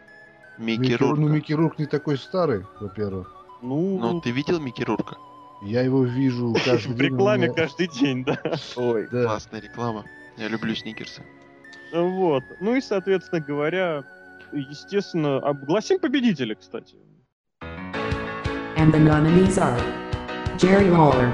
Микки, 0.59 0.81
Микки, 0.81 1.03
Рурка. 1.03 1.21
ну, 1.21 1.29
Микки 1.29 1.53
Рурк 1.53 1.79
не 1.79 1.87
такой 1.87 2.17
старый, 2.19 2.65
во-первых. 2.81 3.33
Ну, 3.63 3.99
Ну, 3.99 4.21
ты 4.21 4.31
видел 4.31 4.61
Микки 4.61 4.83
Рурка? 4.83 5.17
Я 5.63 5.83
его 5.83 6.05
вижу 6.05 6.55
каждый 6.65 6.93
в 6.93 6.97
день. 6.97 7.07
у 7.13 7.17
рекламе 7.17 7.53
каждый 7.53 7.89
день, 7.89 8.25
да. 8.25 8.39
Ой, 8.77 9.07
классная 9.07 9.61
реклама. 9.61 10.05
Я 10.37 10.49
люблю 10.49 10.75
сникерсы. 10.75 11.23
Вот. 11.93 12.43
Ну 12.61 12.75
и, 12.77 12.81
соответственно 12.81 13.41
говоря, 13.41 14.05
естественно, 14.53 15.39
огласим 15.39 15.99
победителя, 15.99 16.55
кстати. 16.55 16.97
And 18.77 18.93
the 18.93 18.99
nominees 18.99 19.57
are 19.57 19.81
Jerry 20.59 20.91
Lawler, 20.91 21.33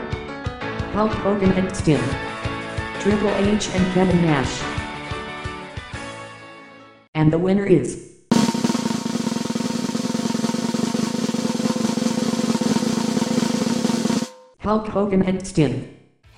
Hulk 0.95 1.12
Hogan 1.25 1.53
and 1.55 1.75
Sting, 1.75 1.99
Triple 3.01 3.31
H 3.41 3.68
and 3.75 3.85
Kevin 3.95 4.23
Nash. 4.25 4.62
And 7.14 7.33
the 7.33 7.39
winner 7.39 7.66
is 7.66 8.11
Hulk 14.62 14.92
Hogan 14.92 15.24
and 15.26 15.40
Sting. 15.42 15.88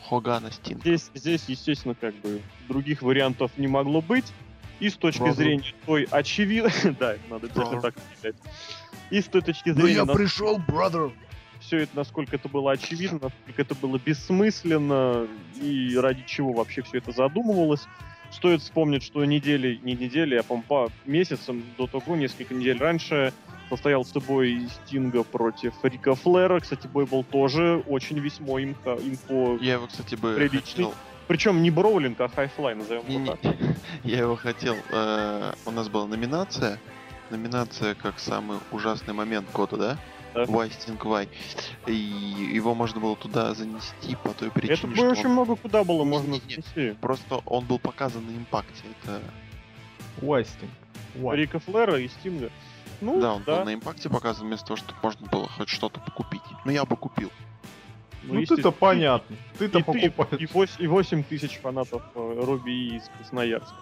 Хогана 0.08 0.50
Стинг. 0.52 0.80
Здесь, 0.82 1.10
здесь, 1.14 1.44
естественно, 1.48 1.94
как 1.94 2.14
бы 2.16 2.40
других 2.68 3.02
вариантов 3.02 3.50
не 3.56 3.66
могло 3.66 4.00
быть. 4.02 4.32
И 4.80 4.90
с 4.90 4.94
точки 4.96 5.18
Правда. 5.20 5.36
зрения 5.36 5.64
той 5.86 6.04
очевидной... 6.10 6.72
да, 7.00 7.16
надо 7.30 7.46
обязательно 7.46 7.80
так 7.80 7.94
определять. 7.96 8.36
И 9.10 9.20
с 9.20 9.24
той 9.26 9.40
точки 9.40 9.70
Ну 9.70 9.76
зрения, 9.76 9.94
я 9.94 10.04
нас- 10.04 10.16
пришел, 10.16 10.58
бразер! 10.58 11.12
все 11.60 11.78
это, 11.78 11.96
насколько 11.96 12.36
это 12.36 12.48
было 12.48 12.72
очевидно, 12.72 13.18
насколько 13.22 13.62
это 13.62 13.74
было 13.74 13.98
бессмысленно 13.98 15.26
и 15.62 15.96
ради 15.96 16.22
чего 16.26 16.52
вообще 16.52 16.82
все 16.82 16.98
это 16.98 17.12
задумывалось. 17.12 17.86
Стоит 18.34 18.62
вспомнить, 18.62 19.04
что 19.04 19.24
недели, 19.24 19.78
не 19.84 19.94
недели, 19.94 20.34
а 20.34 20.42
по 20.42 20.90
месяцем 21.06 21.62
до 21.78 21.86
того, 21.86 22.16
несколько 22.16 22.52
недель 22.52 22.78
раньше, 22.78 23.32
состоялся 23.68 24.18
бой 24.18 24.68
Стинга 24.68 25.22
против 25.22 25.72
Рика 25.84 26.16
Флера. 26.16 26.58
Кстати, 26.58 26.88
бой 26.88 27.06
был 27.06 27.22
тоже 27.22 27.82
очень 27.86 28.18
весьма 28.18 28.60
имхо, 28.60 28.98
имхо. 29.00 29.56
Я 29.60 29.74
его, 29.74 29.86
кстати, 29.86 30.16
бы 30.16 30.34
Приличный. 30.34 30.84
хотел... 30.84 30.94
Причем 31.28 31.62
не 31.62 31.70
броулинг, 31.70 32.20
а 32.20 32.28
хайфлай, 32.28 32.74
назовем 32.74 33.02
его 33.06 33.18
Не-не, 33.20 33.36
так. 33.36 33.56
я 34.02 34.18
его 34.18 34.34
хотел... 34.34 34.76
э, 34.90 35.52
у 35.64 35.70
нас 35.70 35.88
была 35.88 36.06
номинация. 36.06 36.80
Номинация 37.30 37.94
как 37.94 38.18
самый 38.18 38.58
ужасный 38.72 39.14
момент 39.14 39.46
года, 39.52 39.76
да? 39.76 39.98
Да. 40.34 40.44
Вай. 40.46 41.28
И 41.86 41.92
его 41.92 42.74
можно 42.74 43.00
было 43.00 43.16
туда 43.16 43.54
занести 43.54 44.16
по 44.16 44.30
той 44.30 44.48
Это 44.48 44.60
причине, 44.60 44.90
бы 44.90 44.96
что 44.96 45.06
очень 45.10 45.26
он- 45.26 45.32
много 45.32 45.56
куда 45.56 45.84
было 45.84 46.04
можно 46.04 46.32
Не-не-не. 46.32 46.56
внести. 46.56 46.96
просто 47.00 47.40
он 47.46 47.64
был 47.64 47.78
показан 47.78 48.26
на 48.26 48.36
импакте. 48.36 48.82
Это... 49.02 49.20
Уайстинг. 50.22 50.70
Уай. 51.16 51.36
Рика 51.36 51.58
Флера 51.60 51.98
и 52.00 52.08
Стинга. 52.08 52.50
Ну, 53.00 53.20
да, 53.20 53.34
он 53.34 53.42
да. 53.44 53.58
был 53.58 53.64
на 53.66 53.74
импакте 53.74 54.08
показан 54.08 54.46
вместо 54.46 54.66
того, 54.66 54.76
чтобы 54.76 54.94
можно 55.02 55.26
было 55.28 55.48
хоть 55.48 55.68
что-то 55.68 56.00
покупить. 56.00 56.42
Но 56.64 56.72
я 56.72 56.84
бы 56.84 56.96
купил. 56.96 57.30
Ну 58.22 58.34
естественно, 58.40 58.56
ты-то 58.56 58.72
понятно. 58.72 59.36
Ты-то 59.58 59.78
И, 59.80 59.82
ты, 59.82 60.10
покупаешь. 60.10 60.42
и, 60.42 60.46
8, 60.46 60.74
и 60.78 60.86
8 60.86 61.22
тысяч 61.24 61.58
фанатов 61.58 62.02
э, 62.14 62.42
Робби 62.44 62.96
из 62.96 63.02
Красноярска. 63.18 63.74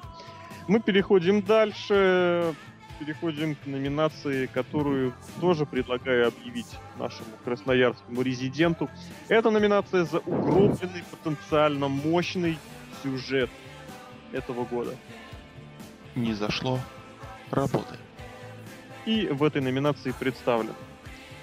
Мы 0.69 0.81
переходим 0.81 1.43
дальше. 1.43 2.55
Переходим 3.05 3.57
к 3.57 3.67
номинации, 3.67 4.47
которую 4.47 5.13
тоже 5.41 5.67
предлагаю 5.67 6.29
объявить 6.29 6.69
нашему 6.97 7.31
красноярскому 7.45 8.23
резиденту. 8.23 8.89
Это 9.27 9.51
номинация 9.51 10.05
за 10.05 10.19
угробленный, 10.19 11.03
потенциально 11.11 11.89
мощный 11.89 12.59
сюжет 13.03 13.51
этого 14.31 14.65
года. 14.65 14.95
Не 16.15 16.33
зашло. 16.35 16.79
Работаем. 17.51 18.01
И 19.05 19.27
в 19.27 19.43
этой 19.43 19.63
номинации 19.63 20.15
представлен 20.17 20.75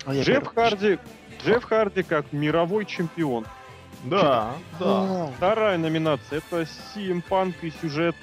А 0.05 0.13
Джефф. 0.13 0.47
Харди. 0.55 0.97
Джефф 1.43 1.63
Харди 1.65 2.03
как 2.03 2.31
мировой 2.31 2.85
чемпион. 2.85 3.45
Да, 4.05 4.53
да. 4.79 5.29
Вторая 5.35 5.77
номинация 5.77 6.37
это 6.37 6.61
CM 6.61 7.21
Punk 7.29 7.55
и 7.63 7.71
сюжет 7.81 8.15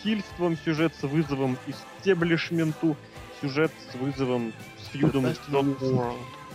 с 0.00 0.02
heel 0.02 0.24
ством, 0.24 0.56
сюжет 0.64 0.92
с 1.00 1.02
вызовом 1.02 1.56
истеблишменту, 1.66 2.96
сюжет 3.40 3.72
с 3.90 3.94
вызовом 3.96 4.52
с 4.78 4.88
feud 4.88 5.14
ом. 5.14 5.34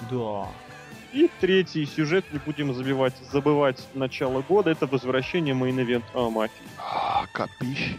Да. 0.09 0.47
И 1.13 1.29
третий 1.39 1.85
сюжет, 1.85 2.25
не 2.33 2.39
будем 2.39 2.73
забивать, 2.73 3.15
забывать 3.31 3.81
начало 3.93 4.41
года, 4.41 4.71
это 4.71 4.85
возвращение 4.85 5.55
main 5.55 5.77
event 5.77 6.03
мафии. 6.13 6.51
А, 6.77 7.25
капищ. 7.31 7.95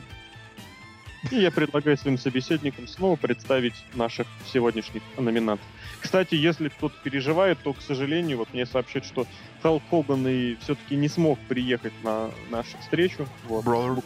И 1.31 1.37
я 1.37 1.51
предлагаю 1.51 1.97
своим 1.97 2.19
собеседникам 2.19 2.87
снова 2.87 3.17
представить 3.17 3.75
наших 3.95 4.27
сегодняшних 4.53 5.03
номинантов. 5.17 5.67
Кстати, 6.01 6.35
если 6.35 6.69
кто-то 6.69 6.95
переживает, 7.03 7.59
то, 7.65 7.73
к 7.73 7.81
сожалению, 7.81 8.39
вот 8.39 8.53
мне 8.53 8.67
сообщают, 8.67 9.07
что 9.07 9.27
Халк 9.63 9.83
Хоган 9.91 10.27
и 10.29 10.57
все-таки 10.57 10.95
не 10.95 11.09
смог 11.09 11.39
приехать 11.49 11.95
на 12.05 12.31
нашу 12.51 12.77
встречу. 12.79 13.27
Вот. 13.49 13.65
Brother. 13.65 14.05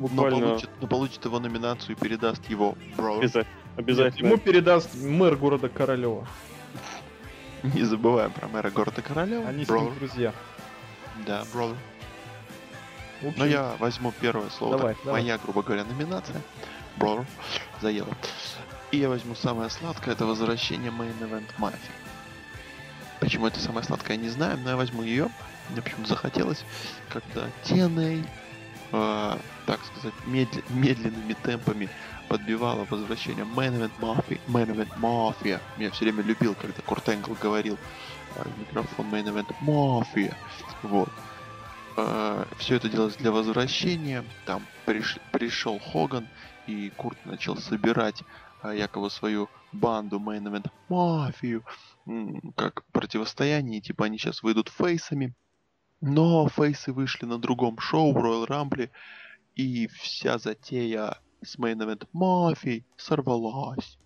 Но 0.00 0.08
Буквально 0.08 0.40
получит, 0.40 0.70
но 0.80 0.86
получит 0.86 1.24
его 1.26 1.38
номинацию 1.38 1.94
и 1.94 1.98
передаст 1.98 2.48
его 2.48 2.74
brother. 2.96 3.18
обязательно. 3.18 3.46
обязательно. 3.76 4.26
Ему 4.26 4.38
передаст 4.38 4.94
мэр 4.94 5.36
города 5.36 5.68
Королева. 5.68 6.26
Не 7.62 7.82
забываем 7.82 8.32
про 8.32 8.48
мэра 8.48 8.70
города 8.70 9.02
Королева. 9.02 9.46
Они 9.46 9.66
с 9.66 9.68
ним 9.68 9.94
друзья. 9.96 10.32
Да, 11.26 11.42
общем, 11.42 11.76
Но 13.36 13.44
я 13.44 13.76
возьму 13.78 14.14
первое 14.18 14.48
слово. 14.48 14.78
Давай, 14.78 14.94
так, 14.94 15.04
давай. 15.04 15.22
Моя, 15.22 15.36
грубо 15.36 15.62
говоря, 15.62 15.84
номинация. 15.84 16.40
Brother. 16.98 17.26
Заело. 17.82 18.08
И 18.92 18.96
я 18.96 19.10
возьму 19.10 19.34
самое 19.34 19.68
сладкое, 19.68 20.14
это 20.14 20.24
возвращение 20.24 20.90
Main 20.90 21.18
Event 21.20 21.46
Mafia. 21.58 21.76
Почему 23.20 23.46
это 23.46 23.60
самое 23.60 23.84
сладкое, 23.84 24.16
не 24.16 24.30
знаю, 24.30 24.58
но 24.64 24.70
я 24.70 24.76
возьму 24.76 25.02
ее. 25.02 25.28
Мне 25.68 25.82
почему-то 25.82 26.08
захотелось, 26.08 26.64
когда 27.10 27.46
TNA, 27.64 28.26
э, 28.92 29.36
так 29.66 29.84
сказать, 29.84 30.14
медля- 30.26 30.64
медленными 30.68 31.34
темпами 31.34 31.88
подбивала 32.28 32.86
возвращение 32.90 33.44
Main 33.44 33.78
Event 33.78 33.92
Mafia. 34.00 34.40
Main 34.48 34.74
Event 34.74 34.92
Mafia. 35.00 35.60
Я 35.78 35.90
все 35.90 36.04
время 36.04 36.22
любил, 36.22 36.54
когда 36.54 36.80
Курт 36.82 37.08
Энгл 37.08 37.34
говорил 37.40 37.78
э, 38.36 38.42
микрофон 38.58 39.06
Main 39.06 39.24
Event 39.24 39.54
Mafia. 39.62 40.34
Вот. 40.82 41.08
все 42.58 42.76
это 42.76 42.88
делалось 42.88 43.16
для 43.16 43.30
возвращения. 43.32 44.24
Там 44.46 44.62
приш- 44.86 45.20
пришел 45.32 45.78
Хоган, 45.78 46.26
и 46.66 46.90
Курт 46.90 47.18
начал 47.24 47.56
собирать 47.56 48.22
а, 48.62 48.72
якобы 48.74 49.10
свою 49.10 49.48
банду 49.72 50.18
Main 50.18 50.44
Event 50.44 50.66
м, 52.06 52.52
как 52.56 52.84
противостояние. 52.92 53.80
Типа 53.80 54.04
они 54.06 54.18
сейчас 54.18 54.42
выйдут 54.42 54.68
фейсами. 54.68 55.32
Но 56.00 56.48
фейсы 56.48 56.92
вышли 56.92 57.26
на 57.26 57.38
другом 57.38 57.78
шоу, 57.78 58.12
в 58.12 58.16
Royal 58.16 58.46
Rumble, 58.46 58.90
и 59.54 59.86
вся 59.88 60.38
затея 60.38 61.18
с 61.42 61.58
Main 61.58 61.78
Event 61.78 62.08
Мафией 62.12 62.84
сорвалась. 62.96 63.98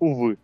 Увы. 0.00 0.38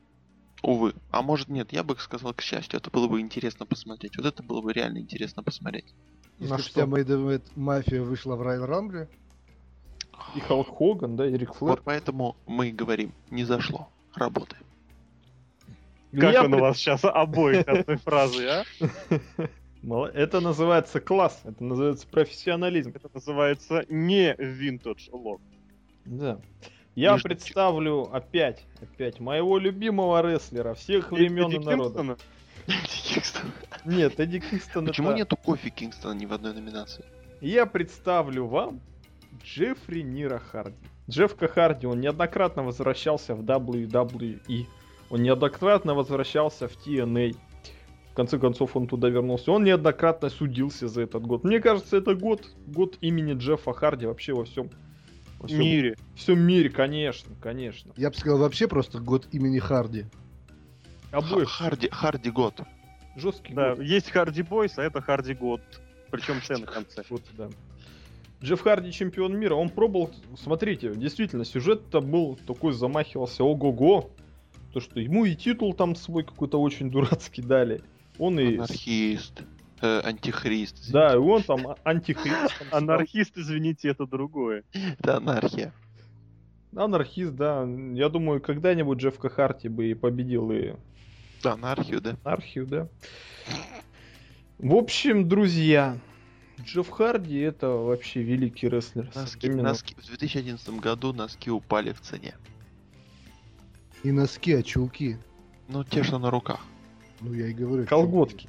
Увы. 0.63 0.95
А 1.11 1.23
может 1.23 1.49
нет, 1.49 1.73
я 1.73 1.83
бы 1.83 1.97
сказал, 1.99 2.35
к 2.35 2.41
счастью, 2.41 2.79
это 2.79 2.91
было 2.91 3.09
бы 3.09 3.21
интересно 3.21 3.67
посмотреть. 3.67 4.17
Вот 4.17 4.27
это 4.27 4.43
было 4.43 4.61
бы 4.61 4.73
реально 4.73 4.99
интересно 4.99 5.43
посмотреть. 5.43 5.95
Если 6.39 6.57
что? 6.59 6.71
вся 6.71 6.87
Мэйдовая 6.87 7.41
мафия 7.57 8.03
вышла 8.03 8.37
в 8.37 8.43
Райан 8.43 8.65
Рамбле, 8.65 9.09
и 10.35 10.41
Халк 10.41 10.77
Хоган, 10.77 11.17
да, 11.17 11.27
и 11.27 11.37
Рик 11.37 11.55
Флэр. 11.55 11.77
Вот 11.77 11.83
поэтому 11.85 12.37
мы 12.47 12.69
и 12.69 12.73
говорим, 12.73 13.13
не 13.31 13.45
зашло. 13.45 13.89
Работаем. 14.15 14.63
Как 16.13 16.33
Я 16.33 16.41
он 16.41 16.47
у 16.47 16.51
пред- 16.57 16.61
вас 16.63 16.77
сейчас 16.79 17.05
обоих 17.05 17.67
одной 17.69 17.97
фразы, 18.05 18.47
а? 18.49 18.65
Это 20.15 20.41
называется 20.41 21.01
класс, 21.01 21.41
это 21.45 21.63
называется 21.63 22.07
профессионализм. 22.09 22.91
Это 22.95 23.09
называется 23.13 23.85
не 23.89 24.35
винтаж 24.39 25.09
лог. 25.13 25.41
Да. 26.05 26.41
Я 26.95 27.13
Между 27.13 27.29
чем- 27.29 27.37
представлю 27.37 28.03
опять, 28.13 28.65
опять 28.83 29.21
моего 29.21 29.57
любимого 29.59 30.21
рестлера 30.23 30.75
всех 30.75 31.13
времен 31.13 31.51
и 31.53 31.59
народов. 31.59 32.19
Кингстон. 32.67 33.53
Нет, 33.85 34.19
Эдди 34.19 34.41
Кингстон 34.41 34.87
Почему 34.87 35.11
это- 35.11 35.19
нету 35.19 35.37
кофе 35.37 35.71
Кингстона 35.71 36.15
ни 36.19 36.27
в 36.27 36.33
одной 36.33 36.55
номинации? 36.55 37.05
Я 37.41 37.67
представлю 37.67 38.47
вам 38.47 38.81
Джеффри 39.45 40.01
Нира 40.03 40.39
Харди. 40.41 40.77
Джеффка 41.09 41.47
Харди, 41.49 41.87
он 41.87 42.01
неоднократно 42.01 42.63
возвращался 42.65 43.35
в 43.35 43.43
WWE. 43.43 44.67
Он 45.11 45.23
неоднократно 45.23 45.95
возвращался 45.95 46.69
в 46.69 46.77
TNA. 46.77 47.37
В 48.13 48.15
конце 48.15 48.39
концов, 48.39 48.77
он 48.77 48.87
туда 48.87 49.09
вернулся. 49.09 49.53
Он 49.53 49.65
неоднократно 49.65 50.29
судился 50.29 50.89
за 50.89 51.03
этот 51.03 51.25
год. 51.25 51.45
Мне 51.45 51.61
кажется, 51.61 51.97
это 51.97 52.15
год, 52.15 52.49
год 52.67 52.99
имени 53.01 53.35
Джеффа 53.35 53.73
Харди 53.73 54.07
вообще 54.07 54.35
во 54.35 54.45
всем. 54.45 54.71
Во 55.39 55.47
всем, 55.47 55.61
мире. 55.61 55.97
всем 56.17 56.41
мире, 56.41 56.69
конечно, 56.69 57.37
конечно. 57.41 57.93
я 57.97 58.11
бы 58.11 58.17
сказал, 58.17 58.39
вообще 58.39 58.67
просто 58.67 58.99
год 58.99 59.29
имени 59.31 59.61
Харди. 59.61 60.07
Обоих 61.13 61.49
Харди, 61.49 61.89
Харди 61.91 62.31
год. 62.31 62.61
жесткий 63.17 63.55
Да, 63.55 63.77
год. 63.77 63.85
есть 63.85 64.11
Харди 64.11 64.43
Бойс, 64.43 64.79
а 64.79 64.83
это 64.83 65.01
Харди 65.01 65.35
Год. 65.35 65.61
Причем 66.11 66.41
Т 66.41 66.57
на 66.57 66.67
конце. 66.67 67.05
Вот, 67.09 67.23
да. 67.37 67.49
Джефф 68.43 68.61
Харди 68.61 68.93
чемпион 68.93 69.39
мира, 69.39 69.55
он 69.55 69.69
пробовал, 69.69 70.11
смотрите, 70.37 70.95
действительно, 70.95 71.45
сюжет-то 71.45 72.01
был 72.01 72.37
такой, 72.47 72.73
замахивался, 72.73 73.45
ого-го, 73.45 74.11
то, 74.73 74.81
что 74.81 75.01
ему 75.01 75.25
и 75.25 75.35
титул 75.35 75.75
там 75.75 75.95
свой 75.97 76.25
какой-то 76.25 76.61
очень 76.61 76.91
дурацкий 76.91 77.43
дали. 77.43 77.81
Он 78.19 78.39
и... 78.39 78.57
Анархист. 78.57 79.43
э, 79.81 80.01
антихрист. 80.05 80.91
Да, 80.91 81.15
и 81.15 81.17
он 81.19 81.43
там 81.43 81.69
а- 81.69 81.77
антихрист. 81.85 82.59
там 82.59 82.67
стал. 82.69 82.79
Анархист, 82.79 83.37
извините, 83.39 83.89
это 83.89 84.07
другое. 84.07 84.65
Это 84.99 85.17
анархия. 85.17 85.73
Анархист, 86.77 87.35
да. 87.35 87.67
Я 87.95 88.09
думаю, 88.09 88.41
когда-нибудь 88.41 88.99
Джефф 88.99 89.19
Харди 89.19 89.69
бы 89.69 89.91
и 89.91 89.95
победил 89.95 90.51
и 90.53 90.75
Анархию, 91.43 92.01
да? 92.01 92.17
анархию, 92.25 92.67
да. 92.67 92.89
В 94.59 94.75
общем, 94.75 95.29
друзья, 95.29 95.97
Джефф 96.61 96.89
Харди 96.91 97.39
это 97.39 97.69
вообще 97.69 98.23
великий 98.23 98.69
рестлер. 98.69 99.09
Носки, 99.15 99.47
носки- 99.49 99.95
В 100.01 100.07
2011 100.07 100.69
году 100.81 101.13
носки 101.13 101.51
упали 101.51 101.93
в 101.93 102.01
цене. 102.01 102.35
И 104.05 104.13
носки, 104.13 104.53
а 104.55 104.63
чулки. 104.63 105.19
Ну, 105.69 105.85
те, 105.85 106.03
что 106.03 106.19
на 106.19 106.31
руках. 106.31 106.61
Ну, 107.21 107.33
я 107.35 107.49
и 107.49 107.53
говорю. 107.53 107.87
колготки. 107.87 108.49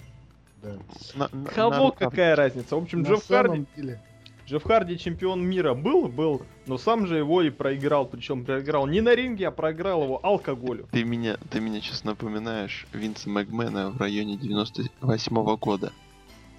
Да. 0.61 0.77
На- 1.15 1.29
на- 1.31 1.45
Кого 1.49 1.85
на 1.85 1.91
какая 1.91 2.35
разница? 2.35 2.75
В 2.75 2.83
общем, 2.83 3.01
На 3.01 3.07
Джефф 3.07 3.27
Харди 3.27 3.65
деле, 3.75 4.01
Джефф 4.45 4.63
Харди 4.63 4.97
чемпион 4.97 5.41
мира 5.43 5.73
был, 5.73 6.07
был, 6.07 6.41
но 6.67 6.77
сам 6.77 7.07
же 7.07 7.17
его 7.17 7.41
и 7.41 7.49
проиграл. 7.49 8.05
Причем 8.05 8.45
проиграл 8.45 8.85
не 8.87 9.01
на 9.01 9.15
ринге, 9.15 9.47
а 9.47 9.51
проиграл 9.51 10.03
его 10.03 10.19
алкоголю. 10.23 10.87
Ты 10.91 11.03
меня, 11.03 11.37
ты 11.49 11.59
меня 11.61 11.81
сейчас 11.81 12.03
напоминаешь 12.03 12.85
Винса 12.93 13.29
Макмена 13.29 13.89
в 13.89 13.97
районе 13.99 14.37
98 14.37 15.55
года. 15.57 15.91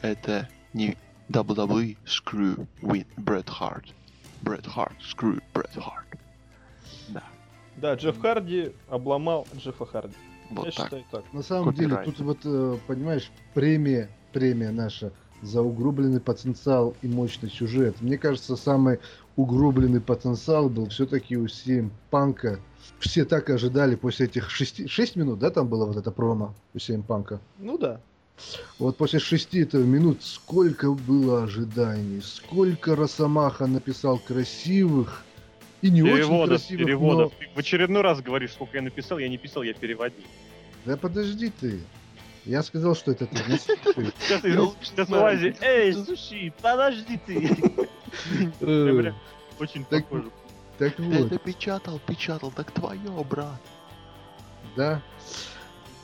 Это 0.03 0.49
не 0.73 0.97
WWE 1.31 1.97
Screw 2.07 2.67
with 2.81 3.07
Bret 3.17 3.47
Hart. 3.47 3.85
Bret 4.43 4.65
Hart 4.65 4.95
Screw 5.01 5.41
Bret 5.53 5.75
Hart. 5.77 6.19
Да, 7.09 7.23
Да, 7.77 7.95
Джефф 7.95 8.21
Харди 8.21 8.73
обломал 8.89 9.47
Джеффа 9.57 9.87
Харди. 9.87 10.15
вот 10.51 10.67
Я 10.67 10.73
так. 10.73 10.85
считаю 10.85 11.05
так. 11.11 11.33
на 11.33 11.43
самом 11.43 11.75
деле, 11.75 11.97
Копирайт. 11.97 12.17
тут 12.17 12.27
вот, 12.27 12.39
э, 12.45 12.77
понимаешь, 12.87 13.31
премия, 13.55 14.09
премия 14.33 14.71
наша 14.71 15.13
за 15.43 15.63
угрубленный 15.63 16.21
потенциал 16.21 16.95
и 17.03 17.09
мощный 17.09 17.51
сюжет. 17.51 17.97
Мне 18.01 18.19
кажется, 18.19 18.57
самый 18.57 18.99
угрубленный 19.37 20.01
потенциал 20.01 20.69
был 20.69 20.89
все-таки 20.89 21.37
у 21.37 21.47
CM 21.47 21.91
Панка 22.11 22.61
все 22.99 23.25
так 23.25 23.49
ожидали 23.51 23.95
после 23.95 24.27
этих 24.27 24.51
шести, 24.51 24.87
шесть 24.87 25.17
минут, 25.17 25.39
да, 25.39 25.51
там 25.51 25.69
было 25.69 25.87
вот 25.87 25.97
это 25.97 26.11
промо 26.11 26.55
у 26.75 26.79
CM 26.79 27.03
Панка? 27.03 27.41
Ну 27.59 27.79
да. 27.79 28.01
Вот 28.79 28.97
после 28.97 29.19
шести 29.19 29.61
этого 29.61 29.83
минут 29.83 30.23
сколько 30.23 30.91
было 30.93 31.45
ожиданий, 31.45 32.23
сколько 32.23 32.97
Росомаха 32.97 33.67
написал 33.67 34.19
красивых 34.19 35.25
и 35.83 35.91
не 35.91 36.03
очень 36.03 36.15
Переводов, 36.17 36.49
красивых, 36.61 36.87
переводов. 36.87 37.33
но- 37.33 37.47
Ты 37.47 37.51
в 37.55 37.59
очередной 37.59 38.03
раз 38.03 38.21
говоришь, 38.21 38.53
сколько 38.53 38.77
я 38.77 38.83
написал, 38.83 39.19
я 39.19 39.29
не 39.29 39.39
писал, 39.39 39.63
я 39.63 39.73
переводил. 39.75 40.25
Да 40.85 40.97
подожди 40.97 41.51
ты. 41.61 41.81
Я 42.47 42.63
сказал, 42.63 42.95
что 42.97 43.13
это 43.13 43.27
ты. 43.27 43.37
Сейчас. 44.21 45.09
Лази, 45.09 45.55
эй, 45.61 45.93
слушай, 45.93 46.53
подожди 46.63 47.19
ты. 47.27 47.57
Э, 48.61 49.13
Очень 49.59 49.85
Так 49.85 50.07
похоже. 50.07 50.31
Так 50.79 50.99
вот, 50.99 51.27
это 51.27 51.39
печатал, 51.39 52.01
печатал, 52.07 52.51
так 52.51 52.71
твое, 52.73 52.99
брат. 53.29 53.61
да. 54.77 55.03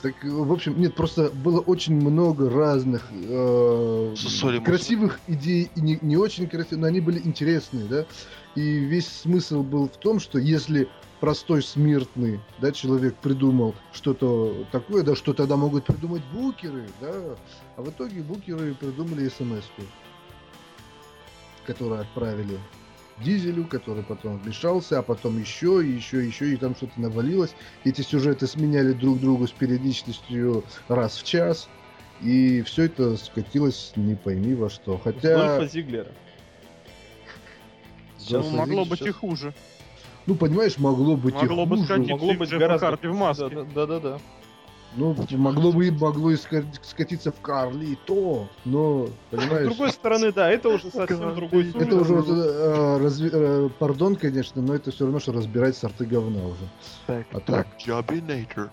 Так, 0.03 0.23
в 0.23 0.53
общем, 0.53 0.79
нет, 0.79 0.95
просто 0.95 1.31
было 1.31 1.61
очень 1.61 1.95
много 1.95 2.51
разных 2.51 3.09
э, 3.11 4.15
красивых 4.63 5.19
идей 5.27 5.71
и 5.75 5.81
не, 5.81 5.99
не 6.03 6.19
очень 6.19 6.47
красивых, 6.47 6.81
но 6.83 6.87
они 6.89 7.01
были 7.01 7.19
интересные, 7.25 7.87
да. 7.87 8.07
И 8.57 8.79
весь 8.79 9.07
смысл 9.07 9.63
был 9.63 9.89
в 9.89 9.97
том, 9.99 10.19
что 10.19 10.39
если 10.39 10.89
простой 11.21 11.63
смертный, 11.63 12.41
да, 12.59 12.73
человек 12.73 13.15
придумал 13.17 13.75
что-то 13.93 14.67
такое, 14.73 15.03
да, 15.03 15.15
что 15.15 15.35
тогда 15.35 15.57
могут 15.57 15.85
придумать 15.85 16.23
букеры, 16.33 16.87
да, 17.01 17.37
а 17.77 17.83
в 17.83 17.91
итоге 17.91 18.23
букеры 18.23 18.75
придумали 18.75 19.29
смс 19.29 19.65
которую 21.67 22.01
отправили 22.01 22.59
Дизелю, 23.25 23.67
который 23.67 24.05
потом 24.05 24.39
вмешался, 24.39 24.99
а 24.99 25.03
потом 25.03 25.39
еще, 25.39 25.85
и 25.85 25.91
еще, 25.91 26.23
и 26.23 26.27
еще, 26.27 26.53
и 26.53 26.57
там 26.57 26.77
что-то 26.77 27.01
навалилось. 27.01 27.55
Эти 27.85 28.03
сюжеты 28.03 28.47
сменяли 28.47 28.93
друг 28.93 29.21
другу 29.21 29.47
с 29.47 29.53
периодичностью 29.53 30.65
раз 30.89 31.17
в 31.17 31.25
час, 31.25 31.69
и 32.21 32.63
все 32.63 32.85
это 32.85 33.17
скатилось 33.17 33.93
не 33.97 34.15
пойми 34.15 34.55
во 34.55 34.69
что. 34.71 34.99
Хотя... 34.99 35.57
Дольфа 35.57 35.73
Зиглера. 35.73 36.13
Да, 38.31 38.39
Ну, 38.41 38.51
могло 38.51 38.85
сейчас- 38.85 38.89
быть 38.99 39.09
и 39.09 39.11
хуже. 39.11 39.55
Ну, 40.27 40.35
понимаешь, 40.35 40.79
могло 40.79 41.17
быть 41.17 41.35
Могло 41.35 41.63
и 41.63 41.67
бы 41.67 41.77
хуже. 41.77 41.87
скатиться 41.87 42.13
Могло 42.13 42.35
быть 42.35 42.51
гораздо 42.51 42.97
в 42.97 43.15
маске. 43.17 43.67
Да, 43.75 43.87
да, 43.87 44.01
да. 44.01 44.19
Ну, 44.97 45.15
могло 45.33 45.73
бы 45.73 45.89
и 45.89 45.91
могло 45.91 46.31
и 46.31 46.37
ска- 46.37 46.65
скатиться 46.83 47.31
в 47.31 47.41
Карли, 47.41 47.87
и 47.93 47.99
то, 48.07 48.49
но, 48.65 49.07
С 49.07 49.11
понимаешь... 49.37 49.67
другой 49.67 49.91
стороны, 49.93 50.33
да, 50.33 50.51
это 50.51 50.71
уже 50.71 50.91
совсем 50.91 51.35
другой 51.35 51.65
Это 51.69 51.73
сюжет. 51.73 51.87
Это 51.89 51.97
уже, 51.97 52.15
вот, 52.15 52.29
э, 52.29 52.99
разви- 53.05 53.31
э, 53.33 53.69
пардон, 53.79 54.17
конечно, 54.17 54.63
но 54.63 54.75
это 54.75 54.91
все 54.91 55.05
равно, 55.05 55.21
что 55.21 55.33
разбирать 55.33 55.77
сорты 55.77 56.07
говна 56.07 56.47
уже. 56.47 56.69
Так, 57.07 57.27
А 57.33 57.41
так, 57.41 57.67
Jobinator. 57.87 58.71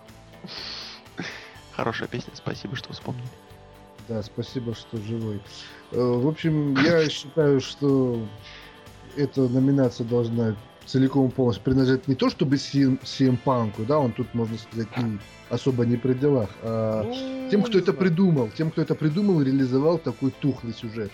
Хорошая 1.75 2.07
песня, 2.07 2.31
спасибо, 2.35 2.75
что 2.75 2.93
вспомнили. 2.93 3.27
Да, 4.07 4.21
спасибо, 4.23 4.73
что 4.75 4.97
живой. 4.97 5.41
Э, 5.91 5.97
В 6.01 6.27
общем, 6.27 6.75
я 6.83 7.07
считаю, 7.09 7.59
что 7.59 8.19
эта 9.15 9.41
номинация 9.41 10.05
должна 10.05 10.55
целиком 10.85 11.27
и 11.27 11.31
полностью 11.31 11.63
принадлежать 11.63 12.07
не 12.07 12.15
то 12.15 12.29
чтобы 12.29 12.55
CM, 12.57 12.99
CM 13.03 13.37
Панку, 13.37 13.83
да, 13.83 13.99
он 13.99 14.11
тут, 14.11 14.33
можно 14.33 14.57
сказать, 14.57 14.87
не- 14.97 15.19
особо 15.49 15.85
не 15.85 15.95
при 15.97 16.13
делах, 16.13 16.49
а 16.61 17.03
Ну, 17.03 17.49
тем, 17.49 17.63
кто 17.63 17.77
это 17.79 17.93
придумал, 17.93 18.49
тем, 18.49 18.71
кто 18.71 18.81
это 18.81 18.95
придумал 18.95 19.41
и 19.41 19.45
реализовал 19.45 19.97
такой 19.97 20.31
тухлый 20.31 20.73
сюжет. 20.73 21.11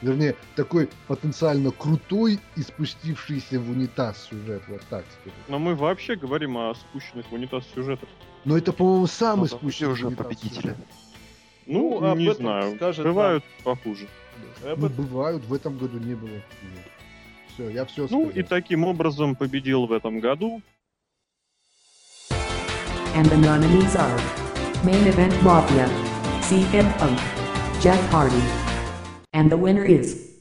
Вернее, 0.00 0.34
такой 0.56 0.88
потенциально 1.06 1.70
крутой 1.70 2.40
и 2.56 2.62
спустившийся 2.62 3.60
в 3.60 3.70
унитаз 3.70 4.26
сюжет, 4.28 4.62
вот 4.66 4.80
так 4.90 5.04
сказать. 5.20 5.38
Но 5.46 5.60
мы 5.60 5.76
вообще 5.76 6.16
говорим 6.16 6.58
о 6.58 6.74
спущенных 6.74 7.26
в 7.30 7.32
унитаз 7.32 7.64
сюжетах. 7.72 8.08
Но 8.44 8.58
это, 8.58 8.72
по-моему, 8.72 9.06
самый 9.06 9.42
Ну 9.42 9.48
да, 9.48 9.56
спущенный 9.56 9.92
уже 9.92 10.10
сюжет. 10.42 10.76
Ну, 11.66 12.00
Ну, 12.00 12.10
об 12.10 12.18
не 12.18 12.24
этом 12.24 12.42
знаю. 12.42 12.74
скажет 12.74 13.04
Бывают 13.04 13.44
похуже. 13.62 14.08
Об 14.64 14.80
Ну, 14.80 14.88
бывают, 14.88 15.44
в 15.44 15.54
этом 15.54 15.78
году 15.78 15.98
не 16.00 16.14
было. 16.16 16.30
Все, 17.54 17.68
я 17.68 17.84
все 17.84 18.06
Ну, 18.10 18.30
и 18.30 18.42
таким 18.42 18.84
образом 18.84 19.36
победил 19.36 19.86
в 19.86 19.92
этом 19.92 20.20
году 20.20 20.62
And 23.14 23.26
the 23.26 23.36
nominees 23.36 23.94
are 23.94 24.20
Main 24.82 25.06
Event 25.06 25.34
Mafia, 25.42 25.86
CM 26.40 26.90
Punk, 26.98 27.18
Jeff 27.82 28.00
Hardy. 28.10 28.42
And 29.34 29.50
the 29.50 29.58
winner 29.58 29.84
is 29.84 30.32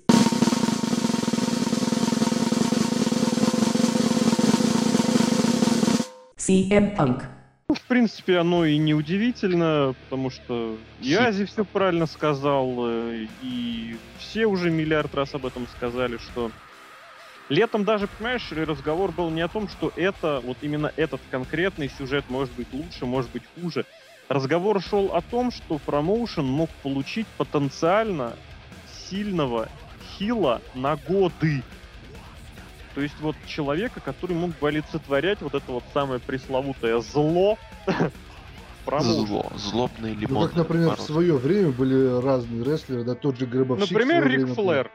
CM 6.37 6.95
Punk. 6.95 7.23
Ну, 7.67 7.75
в 7.75 7.81
принципе, 7.81 8.37
оно 8.37 8.65
и 8.65 8.77
не 8.77 8.93
удивительно, 8.93 9.95
потому 10.05 10.29
что 10.29 10.77
Язи 11.01 11.43
все 11.43 11.65
правильно 11.65 12.05
сказал, 12.05 12.73
э, 12.79 13.27
и 13.41 13.97
все 14.17 14.45
уже 14.45 14.69
миллиард 14.69 15.13
раз 15.13 15.35
об 15.35 15.45
этом 15.45 15.67
сказали, 15.67 16.17
что 16.17 16.51
летом 17.51 17.83
даже, 17.83 18.07
понимаешь, 18.07 18.51
разговор 18.51 19.11
был 19.11 19.29
не 19.29 19.41
о 19.41 19.47
том, 19.47 19.67
что 19.67 19.91
это, 19.95 20.41
вот 20.43 20.57
именно 20.61 20.91
этот 20.95 21.21
конкретный 21.29 21.89
сюжет 21.89 22.29
может 22.29 22.51
быть 22.55 22.67
лучше, 22.73 23.05
может 23.05 23.31
быть 23.31 23.43
хуже. 23.55 23.85
Разговор 24.29 24.81
шел 24.81 25.13
о 25.13 25.21
том, 25.21 25.51
что 25.51 25.77
промоушен 25.85 26.45
мог 26.45 26.69
получить 26.81 27.27
потенциально 27.37 28.33
сильного 29.09 29.67
хила 30.17 30.61
на 30.73 30.95
годы. 30.95 31.61
То 32.95 33.01
есть 33.01 33.19
вот 33.19 33.35
человека, 33.45 33.99
который 33.99 34.35
мог 34.35 34.51
бы 34.51 34.69
олицетворять 34.69 35.41
вот 35.41 35.53
это 35.53 35.71
вот 35.71 35.83
самое 35.93 36.21
пресловутое 36.21 36.99
зло 37.01 37.57
промоушена. 38.85 39.27
Зло, 39.27 39.51
злобный 39.57 40.13
Ну, 40.13 40.21
лимон. 40.21 40.47
как, 40.47 40.55
например, 40.55 40.95
в 40.95 41.01
свое 41.01 41.35
время 41.35 41.71
были 41.71 42.21
разные 42.21 42.63
рестлеры, 42.63 43.03
да, 43.03 43.15
тот 43.15 43.37
же 43.37 43.45
Гробовщик. 43.45 43.91
Например, 43.91 44.25
Рик. 44.25 44.47
Флэр. 44.47 44.89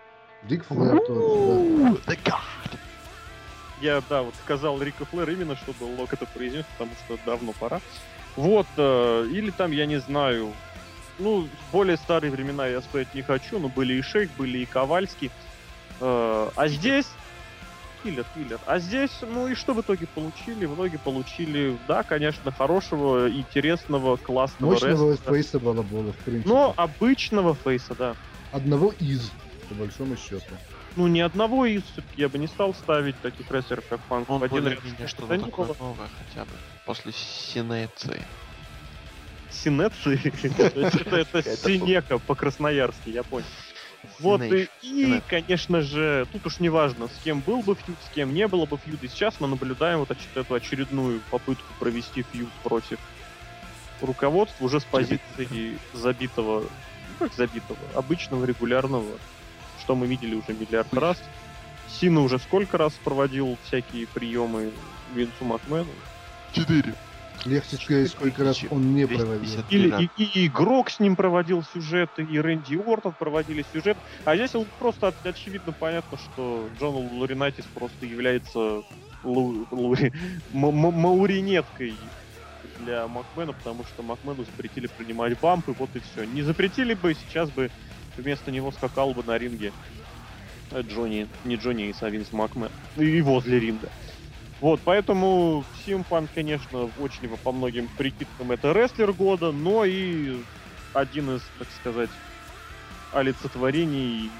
Рик 0.48 0.64
Флэр 0.66 1.00
тоже, 1.00 2.00
The 2.06 2.18
God. 2.24 2.78
Я, 3.80 4.02
да, 4.08 4.22
вот 4.22 4.34
сказал 4.44 4.80
Рика 4.80 5.04
Флэр 5.04 5.28
именно, 5.30 5.56
чтобы 5.56 5.84
Лок 5.84 6.12
это 6.12 6.26
произнес, 6.26 6.64
потому 6.76 6.92
что 7.04 7.18
давно 7.26 7.52
пора. 7.52 7.80
Вот, 8.36 8.66
э, 8.76 9.28
или 9.30 9.50
там, 9.50 9.70
я 9.70 9.86
не 9.86 9.98
знаю, 9.98 10.52
ну, 11.18 11.42
в 11.42 11.72
более 11.72 11.96
старые 11.96 12.30
времена 12.30 12.66
я 12.66 12.80
сказать 12.80 13.14
не 13.14 13.22
хочу, 13.22 13.58
но 13.58 13.68
были 13.68 13.94
и 13.94 14.02
Шейк, 14.02 14.30
были 14.38 14.58
и 14.58 14.66
Ковальский. 14.66 15.30
Э, 16.00 16.48
а 16.54 16.68
здесь... 16.68 17.06
Киллер, 18.02 18.24
киллер. 18.34 18.60
А 18.66 18.78
здесь, 18.78 19.10
ну 19.22 19.48
и 19.48 19.54
что 19.54 19.74
в 19.74 19.80
итоге 19.80 20.06
получили? 20.06 20.64
В 20.66 20.74
итоге 20.74 20.98
получили, 20.98 21.76
да, 21.88 22.02
конечно, 22.02 22.52
хорошего, 22.52 23.28
интересного, 23.28 24.16
да. 24.16 24.22
классного 24.22 24.72
Мощного 24.72 25.12
рестлера. 25.12 25.32
фейса 25.32 25.58
балабола, 25.58 26.12
в 26.12 26.16
принципе. 26.18 26.48
Но 26.48 26.72
обычного 26.76 27.54
фейса, 27.54 27.94
да. 27.98 28.14
Одного 28.52 28.94
из, 29.00 29.32
по 29.68 29.74
большому 29.74 30.16
счету. 30.16 30.54
Ну, 30.96 31.06
ни 31.08 31.20
одного 31.20 31.66
из, 31.66 31.82
все-таки 31.82 32.22
я 32.22 32.28
бы 32.28 32.38
не 32.38 32.46
стал 32.46 32.72
ставить 32.74 33.20
таких 33.20 33.50
рестлеров, 33.50 33.84
как 33.88 34.00
Панк. 34.02 34.30
Он 34.30 34.38
в 34.38 34.44
один 34.44 34.62
более 34.62 34.76
ряд. 34.76 34.84
меня 34.84 34.94
Это 34.98 35.08
что-то 35.08 35.38
такое 35.38 35.66
было. 35.66 35.76
новое 35.78 36.08
хотя 36.18 36.44
бы. 36.44 36.50
После 36.86 37.12
Синеции. 37.12 38.22
Синеции. 39.50 40.20
Это 41.20 41.56
Синека 41.56 42.18
по-красноярски, 42.18 43.10
я 43.10 43.22
понял. 43.22 43.46
Вот 44.20 44.40
и, 44.42 45.22
конечно 45.28 45.80
же, 45.80 46.26
тут 46.32 46.46
уж 46.46 46.60
не 46.60 46.68
важно, 46.68 47.08
с 47.08 47.22
кем 47.24 47.40
был 47.40 47.62
бы 47.62 47.74
фьюд, 47.74 47.96
с 48.08 48.14
кем 48.14 48.32
не 48.32 48.46
было 48.46 48.66
бы 48.66 48.78
фьюд. 48.78 49.02
И 49.02 49.08
сейчас 49.08 49.34
мы 49.40 49.48
наблюдаем 49.48 49.98
вот 50.00 50.16
эту 50.34 50.54
очередную 50.54 51.20
попытку 51.30 51.66
провести 51.78 52.24
фьюд 52.32 52.50
против 52.62 52.98
руководства 54.00 54.64
уже 54.64 54.80
с 54.80 54.84
позиции 54.84 55.78
забитого, 55.92 56.60
ну 56.60 56.68
как 57.18 57.34
забитого, 57.34 57.78
обычного, 57.94 58.44
регулярного, 58.44 59.18
что 59.86 59.94
мы 59.94 60.08
видели 60.08 60.34
уже 60.34 60.52
миллиард 60.52 60.92
раз. 60.94 61.16
Сина 61.88 62.20
уже 62.20 62.40
сколько 62.40 62.76
раз 62.76 62.92
проводил 63.04 63.56
всякие 63.64 64.08
приемы 64.08 64.72
Винсу 65.14 65.44
Макмену. 65.44 65.86
Четыре. 66.52 66.92
Легче 67.44 67.76
сказать, 67.76 68.10
сколько 68.10 68.42
раз 68.42 68.60
он 68.68 68.96
не 68.96 69.06
проводил. 69.06 69.44
250. 69.44 69.72
Или 69.72 70.10
и, 70.16 70.24
и 70.24 70.46
игрок 70.48 70.90
с 70.90 70.98
ним 70.98 71.14
проводил 71.14 71.62
сюжеты, 71.72 72.24
и 72.24 72.40
Рэнди 72.40 72.74
Уортон 72.74 73.12
проводили 73.12 73.64
сюжет. 73.72 73.96
А 74.24 74.34
здесь 74.34 74.54
вот 74.54 74.66
просто 74.80 75.14
очевидно 75.22 75.72
понятно, 75.72 76.18
что 76.18 76.68
Джон 76.80 76.96
Луринатис 77.12 77.64
просто 77.72 78.06
является 78.06 78.82
лу- 79.22 79.68
лури- 79.70 80.12
мауринеткой 80.52 81.94
для 82.80 83.06
Макмена, 83.06 83.52
потому 83.52 83.84
что 83.84 84.02
Макмену 84.02 84.44
запретили 84.44 84.88
принимать 84.88 85.38
бампы, 85.38 85.76
вот 85.78 85.90
и 85.94 86.00
все. 86.00 86.24
Не 86.24 86.42
запретили 86.42 86.94
бы, 86.94 87.14
сейчас 87.14 87.48
бы 87.50 87.70
вместо 88.16 88.50
него 88.50 88.70
скакал 88.72 89.12
бы 89.12 89.22
на 89.22 89.38
ринге 89.38 89.72
э, 90.70 90.82
Джонни, 90.82 91.28
не 91.44 91.56
Джонни 91.56 91.84
Эйс, 91.84 92.02
а 92.02 92.10
Винс 92.10 92.32
Макмен. 92.32 92.70
И 92.96 93.20
возле 93.20 93.60
ринга. 93.60 93.88
Вот, 94.60 94.80
поэтому 94.84 95.64
Симпан, 95.84 96.28
конечно, 96.34 96.90
очень 96.98 97.28
по 97.28 97.52
многим 97.52 97.88
прикидкам 97.98 98.52
это 98.52 98.72
рестлер 98.72 99.12
года, 99.12 99.52
но 99.52 99.84
и 99.84 100.38
один 100.94 101.36
из, 101.36 101.42
так 101.58 101.68
сказать, 101.78 102.10
олицетворений 103.12 104.30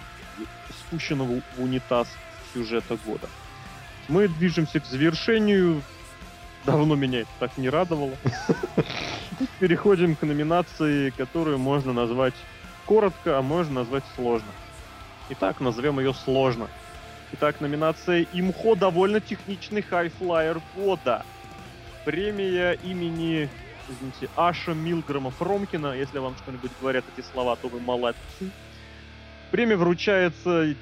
спущенного 0.71 1.43
в 1.57 1.63
унитаз 1.63 2.09
сюжета 2.55 2.97
года. 3.05 3.29
Мы 4.09 4.29
движемся 4.29 4.81
к 4.81 4.87
завершению. 4.87 5.83
Давно 6.65 6.95
меня 6.95 7.21
это 7.21 7.31
так 7.39 7.59
не 7.59 7.69
радовало. 7.69 8.17
Переходим 9.61 10.17
к 10.17 10.23
номинации, 10.23 11.11
которую 11.11 11.59
можно 11.59 11.93
назвать 11.93 12.35
коротко, 12.87 13.39
а 13.39 13.43
можно 13.43 13.75
назвать 13.75 14.05
сложно. 14.15 14.49
Итак, 15.31 15.61
назовем 15.61 15.99
ее 15.99 16.15
сложно. 16.15 16.69
Итак, 17.33 17.61
номинация 17.61 18.27
«Имхо 18.33 18.77
довольно 18.77 19.21
техничный 19.21 19.83
хайфлайер 19.83 20.61
года». 20.77 21.25
Премия 22.05 22.73
имени, 22.85 23.49
извините, 23.89 24.29
Аша 24.37 24.75
Милгрома 24.75 25.33
Фромкина. 25.33 25.95
Если 25.95 26.19
вам 26.19 26.37
что-нибудь 26.37 26.71
говорят 26.81 27.05
эти 27.17 27.25
слова, 27.27 27.57
то 27.57 27.67
вы 27.69 27.81
молодцы. 27.81 28.51
Премия 29.51 29.77
вручается 29.77 30.77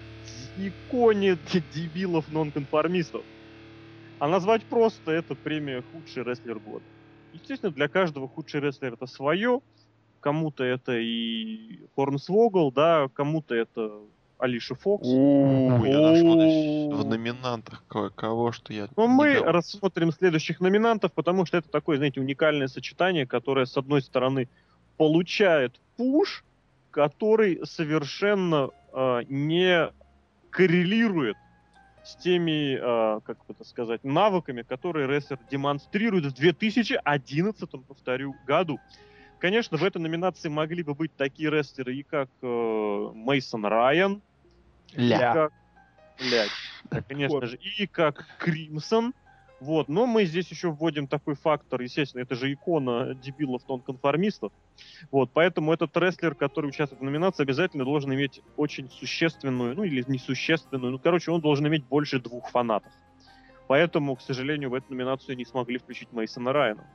иконе 0.59 1.39
дебилов-нонконформистов. 1.75 3.23
А 4.19 4.29
назвать 4.29 4.63
просто 4.65 5.11
это 5.11 5.35
премия 5.35 5.83
худший 5.93 6.25
рестлер 6.25 6.59
года. 6.59 6.85
Естественно, 7.33 7.73
для 7.73 7.89
каждого 7.89 8.29
худший 8.29 8.61
рестлер 8.61 8.93
это 8.93 9.07
свое. 9.07 9.61
Кому-то 10.25 10.65
это 10.65 10.97
и 10.97 11.81
Хорнсвогл, 11.95 12.73
да, 12.73 13.09
кому-то 13.13 13.55
это 13.55 13.93
Алиша 14.39 14.75
Фокс. 14.75 15.07
Ой, 15.07 15.91
я 15.91 16.01
нашел 16.01 16.97
в 16.97 17.05
номинантах 17.05 17.85
ко- 17.89 18.09
кого, 18.09 18.51
что 18.51 18.73
я... 18.73 18.89
Но 18.97 19.03
не 19.03 19.13
мы 19.13 19.35
рассмотрим 19.35 20.13
следующих 20.13 20.61
номинантов, 20.61 21.13
потому 21.13 21.45
что 21.45 21.59
это 21.59 21.69
такое, 21.69 21.99
знаете, 21.99 22.23
уникальное 22.23 22.69
сочетание, 22.69 23.27
которое, 23.27 23.67
с 23.67 23.77
одной 23.77 24.01
стороны, 24.01 24.49
получает 24.97 25.79
пуш, 25.99 26.43
который 26.91 27.61
совершенно 27.67 28.71
э, 28.95 29.25
не 29.29 29.93
коррелирует 30.49 31.37
с 32.03 32.17
теми, 32.17 32.79
э, 32.81 33.21
как 33.27 33.37
это 33.47 33.63
сказать, 33.65 34.03
навыками, 34.05 34.63
которые 34.63 35.07
рестлер 35.07 35.39
демонстрирует 35.51 36.25
в 36.25 36.33
2011, 36.33 37.71
повторю, 37.87 38.35
году. 38.47 38.81
Конечно, 39.45 39.77
в 39.77 39.85
этой 39.85 39.99
номинации 39.99 40.49
могли 40.49 40.83
бы 40.83 40.95
быть 40.95 41.15
такие 41.17 41.51
рестлеры, 41.51 41.95
и 41.95 42.03
как 42.03 42.31
э, 42.41 42.47
Мейсон 43.15 43.67
Райан, 43.67 44.23
и 44.95 45.03
Ля. 45.03 45.35
как... 45.35 45.53
Блядь, 46.19 46.49
да, 46.91 47.03
конечно 47.03 47.41
Вот. 47.41 47.51
же, 47.51 47.59
и 47.59 47.87
как 47.87 48.27
Кримсон. 48.39 49.13
Вот, 49.61 49.89
но 49.89 50.07
мы 50.07 50.25
здесь 50.25 50.49
еще 50.49 50.71
вводим 50.71 51.07
такой 51.07 51.35
фактор, 51.35 51.83
естественно, 51.83 52.23
это 52.23 52.37
же 52.37 52.51
икона 52.55 53.15
дебилов 53.17 53.69
нонконформистов. 53.69 54.51
Вот, 55.11 55.29
поэтому 55.35 55.75
этот 55.75 55.95
рестлер, 55.99 56.35
который 56.35 56.71
участвует 56.71 57.03
в 57.03 57.05
номинации, 57.05 57.43
обязательно 57.43 57.85
должен 57.85 58.15
иметь 58.15 58.41
очень 58.57 58.89
существенную, 58.89 59.77
ну 59.77 59.85
или 59.85 60.03
несущественную, 60.09 60.93
ну, 60.93 60.99
короче, 60.99 61.31
он 61.31 61.43
должен 61.43 61.67
иметь 61.67 61.85
больше 61.85 62.19
двух 62.19 62.49
фанатов. 62.49 62.95
Поэтому, 63.67 64.17
к 64.17 64.23
сожалению, 64.23 64.71
в 64.71 64.75
эту 64.75 64.87
номинацию 64.89 65.37
не 65.37 65.45
смогли 65.45 65.77
включить 65.77 66.11
Мейсона 66.13 66.55
Райана. 66.55 66.87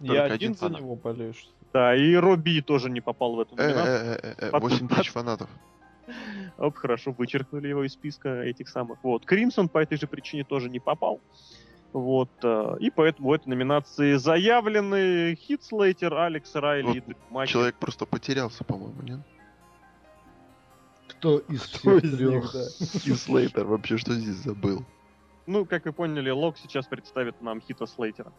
Я 0.00 0.24
один 0.24 0.54
за 0.54 0.60
фанат. 0.60 0.80
него 0.80 0.96
болею. 0.96 1.34
что? 1.34 1.50
Да, 1.72 1.94
и 1.94 2.14
Робби 2.14 2.60
тоже 2.60 2.88
не 2.90 3.00
попал 3.00 3.34
в 3.36 3.40
эту 3.40 3.54
Э, 3.56 3.62
номинацию. 3.68 3.96
э, 3.96 4.18
э, 4.22 4.34
э, 4.38 4.50
Потом- 4.50 4.70
8 4.70 4.88
тысяч 4.88 5.10
фанатов. 5.10 5.50
Оп, 6.56 6.76
хорошо, 6.76 7.12
вычеркнули 7.12 7.68
его 7.68 7.84
из 7.84 7.92
списка 7.92 8.42
этих 8.42 8.68
самых. 8.68 8.98
Вот. 9.02 9.26
Кримсон 9.26 9.68
по 9.68 9.78
этой 9.78 9.98
же 9.98 10.06
причине 10.06 10.44
тоже 10.44 10.70
не 10.70 10.80
попал. 10.80 11.20
Вот. 11.92 12.30
э, 12.42 12.76
И 12.80 12.90
поэтому 12.90 13.28
в 13.28 13.32
этой 13.32 13.48
номинации 13.48 14.14
заявлены 14.16 15.34
Хит 15.36 15.62
Слейтер, 15.62 16.14
Алекс 16.14 16.54
Райли 16.54 17.02
Вот 17.30 17.44
и. 17.44 17.46
Человек 17.46 17.76
просто 17.76 18.06
потерялся, 18.06 18.64
по-моему, 18.64 19.02
нет? 19.02 19.20
Кто 21.08 21.38
из 21.40 21.62
Кто 21.62 21.98
всех 21.98 22.04
из 22.04 22.16
трех? 22.16 22.52
Хит 23.02 23.18
Слейтер 23.18 23.66
вообще 23.66 23.96
что 23.98 24.14
здесь 24.14 24.36
забыл? 24.36 24.84
Ну, 25.46 25.64
как 25.64 25.86
вы 25.86 25.92
поняли, 25.92 26.30
Лок 26.30 26.56
сейчас 26.58 26.86
представит 26.86 27.40
нам 27.42 27.60
Хита 27.60 27.86
Слейтера. 27.86 28.32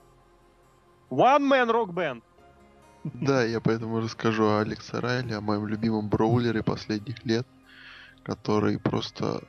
One 1.09 1.47
Man 1.49 1.69
Rock 1.71 1.91
Band. 1.93 2.21
Да, 3.03 3.43
я 3.43 3.59
поэтому 3.61 3.99
расскажу 4.01 4.45
о 4.45 4.59
Алексе 4.59 4.99
Райли, 4.99 5.33
о 5.33 5.41
моем 5.41 5.67
любимом 5.67 6.09
броулере 6.09 6.61
последних 6.63 7.23
лет, 7.25 7.47
который 8.23 8.77
просто 8.77 9.41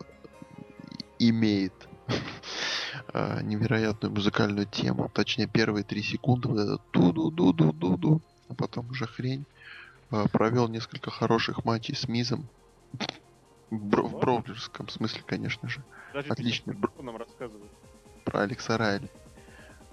имеет 1.18 1.72
а, 3.12 3.42
невероятную 3.42 4.14
музыкальную 4.14 4.66
тему. 4.66 5.10
Точнее, 5.12 5.46
первые 5.48 5.84
три 5.84 6.02
секунды 6.02 6.48
вот 6.48 6.58
это 6.60 6.78
ду-ду-ду-ду-ду-ду, 6.92 8.22
а 8.48 8.54
потом 8.54 8.88
уже 8.90 9.06
хрень. 9.06 9.44
А, 10.10 10.28
Провел 10.28 10.68
несколько 10.68 11.10
хороших 11.10 11.64
матчей 11.64 11.94
с 11.96 12.08
Мизом. 12.08 12.46
В 13.70 13.76
бро- 13.84 14.08
броулерском 14.08 14.88
смысле, 14.88 15.22
конечно 15.26 15.68
же. 15.68 15.82
Даже 16.14 16.28
Отличный 16.28 16.74
бр- 16.74 16.90
что 16.94 17.02
нам 17.02 17.16
рассказывает. 17.16 17.70
про 18.24 18.40
Алекса 18.42 18.78
Райли. 18.78 19.08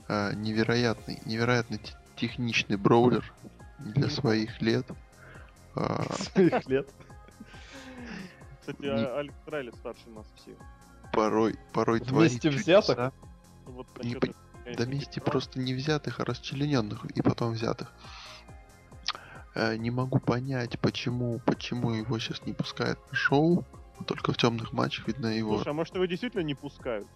А, 0.08 0.34
невероятный, 0.34 1.20
невероятно 1.26 1.78
те- 1.78 1.94
техничный 2.16 2.78
броулер 2.78 3.34
для 3.80 4.10
своих 4.10 4.62
лет. 4.62 4.86
А, 5.76 6.04
Своих 6.14 6.68
лет. 6.68 6.90
Кстати, 8.62 8.86
Алекс 8.86 9.36
Райли 9.46 9.72
старше 9.72 10.10
нас 10.10 10.26
всех. 10.36 10.58
порой, 11.14 11.56
порой 11.74 12.00
Вместе 12.02 12.50
творит 12.50 12.60
взятых? 12.62 12.96
по- 12.96 13.14
этого, 14.02 14.34
Да 14.78 14.84
вместе 14.86 15.22
просто 15.22 15.60
не 15.60 15.74
взятых, 15.74 16.20
а 16.20 16.26
расчлененных 16.26 17.06
и 17.06 17.22
потом 17.22 17.54
взятых. 17.54 17.94
Э, 19.56 19.76
Не 19.78 19.92
могу 19.92 20.20
понять, 20.20 20.80
почему, 20.80 21.40
почему 21.46 21.92
его 21.94 22.20
сейчас 22.20 22.46
не 22.46 22.54
пускают 22.54 23.00
на 23.10 23.16
шоу. 23.16 23.66
Только 24.06 24.32
в 24.32 24.38
темных 24.38 24.74
матчах 24.74 25.08
видно 25.08 25.28
его. 25.28 25.56
Слушай, 25.56 25.70
а 25.70 25.74
может 25.74 25.96
его 25.96 26.06
действительно 26.06 26.42
не 26.42 26.54
пускают? 26.54 27.08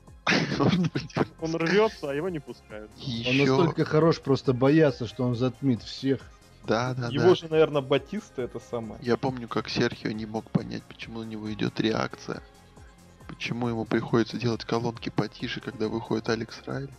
Он 1.42 1.56
рвется, 1.56 2.12
а 2.12 2.14
его 2.14 2.30
не 2.30 2.40
пускают. 2.40 2.92
Он 3.28 3.38
настолько 3.38 3.86
хорош, 3.86 4.20
просто 4.20 4.54
боятся, 4.54 5.08
что 5.08 5.24
он 5.24 5.36
затмит 5.36 5.82
всех. 5.82 6.22
Да, 6.66 6.94
да, 6.94 7.08
Его 7.08 7.30
да. 7.30 7.36
же, 7.36 7.48
наверное, 7.50 7.82
Батиста 7.82 8.44
это 8.44 8.60
самое. 8.60 9.00
Я 9.02 9.18
помню, 9.18 9.48
как 9.48 9.68
Серхио 9.68 10.12
не 10.12 10.28
мог 10.28 10.50
понять, 10.52 10.84
почему 10.84 11.20
на 11.20 11.24
него 11.24 11.52
идет 11.52 11.80
реакция. 11.80 12.44
Почему 13.28 13.70
ему 13.70 13.86
приходится 13.86 14.38
делать 14.38 14.64
колонки 14.66 15.10
потише, 15.10 15.60
когда 15.60 15.88
выходит 15.88 16.30
Алекс 16.30 16.62
Райли. 16.66 16.90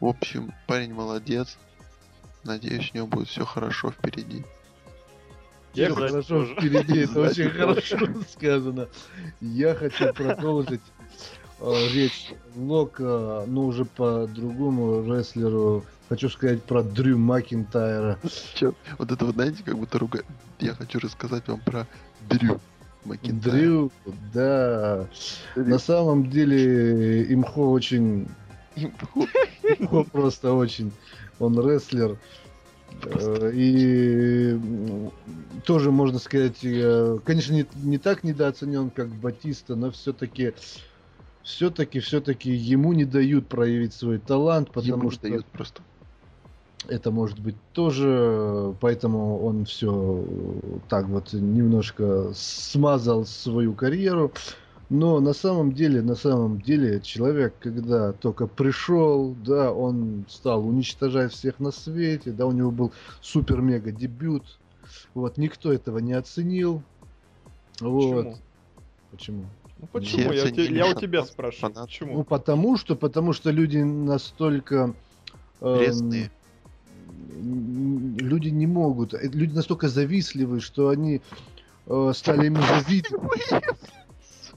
В 0.00 0.06
общем, 0.06 0.52
парень 0.66 0.92
молодец. 0.92 1.56
Надеюсь, 2.44 2.90
у 2.92 2.96
него 2.96 3.06
будет 3.06 3.28
все 3.28 3.44
хорошо 3.44 3.90
впереди. 3.90 4.44
Я 5.74 5.94
хорошо 5.94 6.22
тоже. 6.22 6.54
впереди, 6.56 7.00
это 7.00 7.20
очень 7.20 7.50
хорошо 7.50 7.98
сказано. 8.32 8.88
Я 9.40 9.74
хочу 9.74 10.12
продолжить 10.12 10.80
речь 11.92 12.32
Лока, 12.56 13.44
но 13.46 13.66
уже 13.66 13.84
по 13.84 14.26
другому 14.26 15.02
рестлеру. 15.02 15.84
Хочу 16.08 16.28
сказать 16.28 16.62
про 16.62 16.82
Дрю 16.82 17.18
Макинтайра. 17.18 18.18
Чё? 18.54 18.74
Вот 18.98 19.12
это 19.12 19.24
вот, 19.24 19.34
знаете, 19.34 19.62
как 19.64 19.78
будто 19.78 19.98
руга... 19.98 20.24
Я 20.58 20.74
хочу 20.74 20.98
рассказать 20.98 21.46
вам 21.46 21.60
про 21.60 21.86
Дрю 22.28 22.60
Макинтайра. 23.04 23.56
Дрю, 23.56 23.92
да. 24.34 25.06
На 25.54 25.78
самом 25.78 26.28
деле 26.28 27.32
Имхо 27.32 27.70
очень... 27.70 28.28
Имхо 28.76 30.04
просто 30.04 30.52
очень... 30.52 30.92
Он 31.38 31.58
рестлер. 31.58 32.18
Э, 33.02 33.50
И 33.54 34.58
тоже 35.64 35.90
можно 35.90 36.18
сказать, 36.18 36.58
э, 36.62 37.18
конечно, 37.24 37.52
не, 37.52 37.66
не 37.82 37.98
так 37.98 38.24
недооценен, 38.24 38.90
как 38.90 39.08
Батиста, 39.08 39.76
но 39.76 39.90
все-таки 39.90 40.54
все-таки, 41.42 42.00
все-таки 42.00 42.50
ему 42.50 42.92
не 42.92 43.04
дают 43.04 43.48
проявить 43.48 43.94
свой 43.94 44.18
талант, 44.18 44.68
Ему 44.68 44.74
потому 44.74 45.04
не 45.04 45.10
что 45.10 45.22
дают 45.22 45.46
просто. 45.46 45.82
это 46.88 47.10
может 47.10 47.38
быть 47.40 47.56
тоже, 47.72 48.74
поэтому 48.80 49.42
он 49.44 49.64
все 49.64 50.24
так 50.88 51.06
вот 51.06 51.32
немножко 51.32 52.32
смазал 52.34 53.24
свою 53.26 53.74
карьеру. 53.74 54.32
Но 54.90 55.20
на 55.20 55.32
самом 55.34 55.72
деле, 55.72 56.02
на 56.02 56.16
самом 56.16 56.60
деле, 56.60 57.00
человек, 57.00 57.54
когда 57.60 58.12
только 58.12 58.48
пришел, 58.48 59.36
да, 59.46 59.72
он 59.72 60.24
стал 60.28 60.66
уничтожать 60.66 61.32
всех 61.32 61.60
на 61.60 61.70
свете, 61.70 62.32
да, 62.32 62.44
у 62.46 62.50
него 62.50 62.72
был 62.72 62.92
супер-мега 63.20 63.92
дебют. 63.92 64.58
Вот, 65.14 65.36
никто 65.36 65.72
этого 65.72 65.98
не 65.98 66.12
оценил. 66.14 66.82
Вот. 67.80 68.24
Почему? 68.24 68.38
Почему? 69.12 69.44
Ну 69.80 69.86
почему? 69.92 70.32
Я, 70.32 70.44
у 70.44 70.48
те- 70.50 70.66
я 70.72 70.86
у 70.86 70.94
тебя 70.94 71.24
спрашиваю. 71.24 71.72
фанат. 71.74 71.88
Почему? 71.88 72.12
Ну, 72.14 72.24
потому 72.24 72.76
что, 72.76 72.96
потому 72.96 73.32
что 73.32 73.50
люди 73.50 73.78
настолько... 73.78 74.94
эм, 75.60 75.80
Резные. 75.80 76.30
люди 77.40 78.48
не 78.48 78.66
могут. 78.66 79.14
э, 79.14 79.28
Люди 79.32 79.54
настолько 79.54 79.88
завистливы, 79.88 80.60
что 80.60 80.88
они 80.90 81.22
э, 81.86 82.12
стали 82.14 82.48
завидовать. 82.48 83.48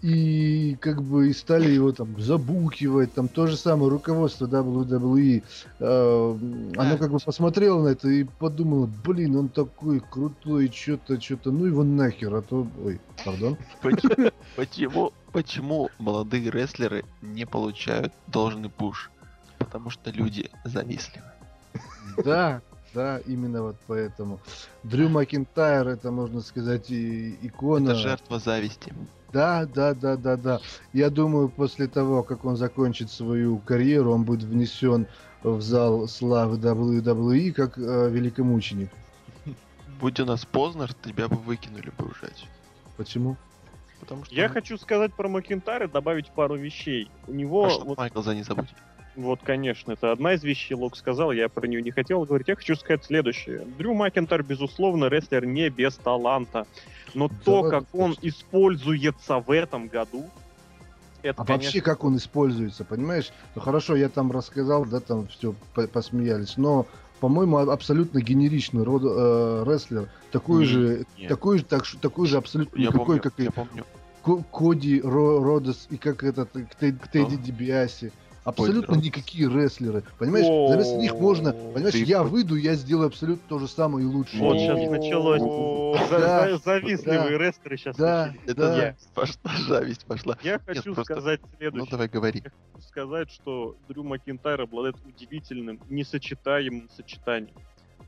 И 0.03 0.75
как 0.81 1.01
бы 1.01 1.30
и 1.30 1.34
стали 1.34 1.71
его 1.71 1.93
там 1.93 2.19
забукивать, 2.19 3.13
там 3.13 3.30
то 3.30 3.47
же 3.47 3.55
самое 3.55 3.89
руководство 3.89 4.47
WWE. 4.47 5.41
э, 5.80 6.38
оно 6.75 6.97
как 6.97 7.09
бы 7.09 7.19
посмотрело 7.19 7.84
на 7.84 7.88
это 7.88 8.09
и 8.09 8.25
подумало, 8.25 8.89
блин, 9.05 9.38
он 9.38 9.47
такой 9.47 10.01
крутой, 10.01 10.69
что-то, 10.75 11.21
что-то, 11.21 11.51
ну 11.51 11.67
его 11.67 11.85
нахер, 11.85 12.35
а 12.35 12.41
то, 12.41 12.67
ой, 12.84 12.99
пардон. 13.23 13.57
Почему, 14.57 15.13
почему, 15.31 15.89
молодые 15.99 16.51
рестлеры 16.51 17.05
не 17.21 17.45
получают 17.45 18.11
должный 18.27 18.69
пуш? 18.69 19.09
Потому 19.57 19.89
что 19.89 20.11
люди 20.11 20.51
завистливы. 20.65 21.25
Да, 22.25 22.61
да, 22.94 23.20
именно 23.20 23.64
вот 23.64 23.76
поэтому. 23.88 24.40
Дрю 24.84 25.10
Макинтайр, 25.10 25.88
это, 25.88 26.11
можно 26.11 26.41
сказать, 26.41 26.90
и 26.91 27.38
икона. 27.41 27.91
Это 27.91 27.95
жертва 27.95 28.40
зависти. 28.40 28.94
Да, 29.32 29.65
да, 29.65 29.94
да, 29.94 30.15
да, 30.15 30.38
да. 30.38 30.60
Я 30.94 31.10
думаю, 31.10 31.49
после 31.49 31.88
того, 31.88 32.22
как 32.24 32.45
он 32.45 32.56
закончит 32.56 33.10
свою 33.10 33.57
карьеру, 33.57 34.11
он 34.14 34.24
будет 34.24 34.44
внесен 34.44 35.07
в 35.41 35.61
зал 35.61 36.07
славы 36.07 36.57
WWE 36.57 37.52
как 37.52 37.78
э, 37.78 38.10
великомученик. 38.10 38.90
Будь 39.99 40.20
у 40.20 40.26
нас 40.26 40.45
Познер, 40.45 40.94
тебя 40.94 41.28
бы 41.28 41.38
выкинули 41.38 41.91
бы 41.98 42.06
уже. 42.06 42.32
Почему? 42.95 43.38
Потому 43.99 44.26
что 44.26 44.36
Я 44.36 44.48
ну, 44.48 44.53
хочу 44.53 44.78
сказать 44.78 45.14
про 45.14 45.30
Макинтайра, 45.30 45.88
добавить 45.88 46.30
пару 46.30 46.56
вещей. 46.56 47.10
У 47.26 47.32
него, 47.32 47.65
а 47.65 47.70
что 47.70 47.86
вот, 47.86 47.98
Майкл 47.98 48.22
за 48.22 48.36
не 48.36 48.44
забудь. 48.44 48.70
Вот, 49.15 49.40
конечно, 49.44 49.91
это 49.94 50.11
одна 50.11 50.34
из 50.34 50.44
вещей, 50.44 50.73
Лок 50.76 50.98
сказал, 50.98 51.31
я 51.31 51.49
про 51.49 51.68
нее 51.68 51.81
не 51.81 51.91
хотел 51.91 52.23
говорить. 52.26 52.48
Я 52.48 52.56
хочу 52.56 52.76
сказать 52.76 53.03
следующее. 53.06 53.65
Дрю 53.77 53.94
Макинтайр, 53.94 54.44
безусловно, 54.44 55.06
рестлер 55.06 55.45
не 55.45 55.69
без 55.69 55.95
таланта. 55.95 56.65
Но 57.14 57.30
то, 57.45 57.61
ладно, 57.61 57.69
как 57.69 57.84
он 57.94 58.14
точно. 58.15 58.27
используется 58.30 59.38
в 59.40 59.52
этом 59.52 59.88
году, 59.88 60.26
это, 61.22 61.41
А 61.41 61.45
конечно, 61.45 61.68
вообще, 61.68 61.81
как 61.81 62.03
он 62.03 62.18
используется, 62.18 62.84
понимаешь? 62.84 63.31
Ну 63.56 63.61
хорошо, 63.61 63.95
я 63.95 64.10
там 64.10 64.31
рассказал, 64.31 64.85
да, 64.85 64.99
там 64.99 65.27
все 65.27 65.53
посмеялись, 65.94 66.57
но, 66.57 66.85
по-моему, 67.22 67.57
а- 67.57 67.72
абсолютно 67.72 68.19
генеричный 68.19 68.84
род, 68.84 69.03
э, 69.06 69.64
рестлер, 69.65 70.10
такой 70.31 70.61
Не, 70.61 70.65
же, 70.65 71.06
не. 71.18 71.27
такой 71.27 71.60
же, 71.60 71.65
так, 71.65 71.85
такой 72.02 72.27
же 72.27 72.38
абсолютно 72.38 72.77
Я 72.77 72.88
никакой, 72.88 73.06
помню, 73.06 73.22
как 73.22 73.34
и 73.40 73.44
я 73.44 73.52
помню. 73.52 73.85
Ко- 74.23 74.44
Коди 74.52 74.99
Ро- 75.02 75.44
Родос 75.44 75.88
и 75.90 75.98
как 75.98 76.23
этот 76.23 76.56
э, 76.57 76.65
Те- 76.80 76.98
Тедди 77.11 77.38
Дибиаси. 77.38 78.11
Абсолютно 78.44 78.95
Родос. 78.95 79.06
никакие 79.06 79.48
рестлеры. 79.49 80.03
Понимаешь, 80.20 80.45
заместо 80.45 80.98
них 80.98 81.14
можно, 81.14 81.53
понимаешь, 81.53 81.94
Ты 81.94 82.03
я 82.03 82.24
выйду, 82.24 82.56
я 82.56 82.76
сделаю 82.76 83.07
абсолютно 83.07 83.44
то 83.48 83.60
же 83.60 83.68
самое 83.68 84.06
и 84.06 84.10
лучше. 84.10 84.38
Вот 84.38 84.57
сейчас 84.57 84.90
началось. 84.90 85.41
Завистливые 86.64 87.38
рестлеры 87.38 87.78
сейчас 87.78 87.95
да, 87.95 88.34
да. 88.48 88.76
зависть 88.76 89.10
пошла, 89.14 89.52
зависть 89.68 90.06
пошла. 90.06 90.38
Я 90.44 90.60
хочу 90.60 90.94
сказать 91.03 91.40
Ну 91.41 91.49
следующее. 91.57 91.91
давай 91.91 92.07
говори. 92.10 92.41
Я 92.44 92.52
хочу 92.74 92.88
сказать, 92.88 93.32
что 93.32 93.76
Дрю 93.88 94.03
Макинтайр 94.03 94.61
обладает 94.61 94.98
удивительным, 95.06 95.80
несочетаемым 95.90 96.90
сочетанием. 96.95 97.56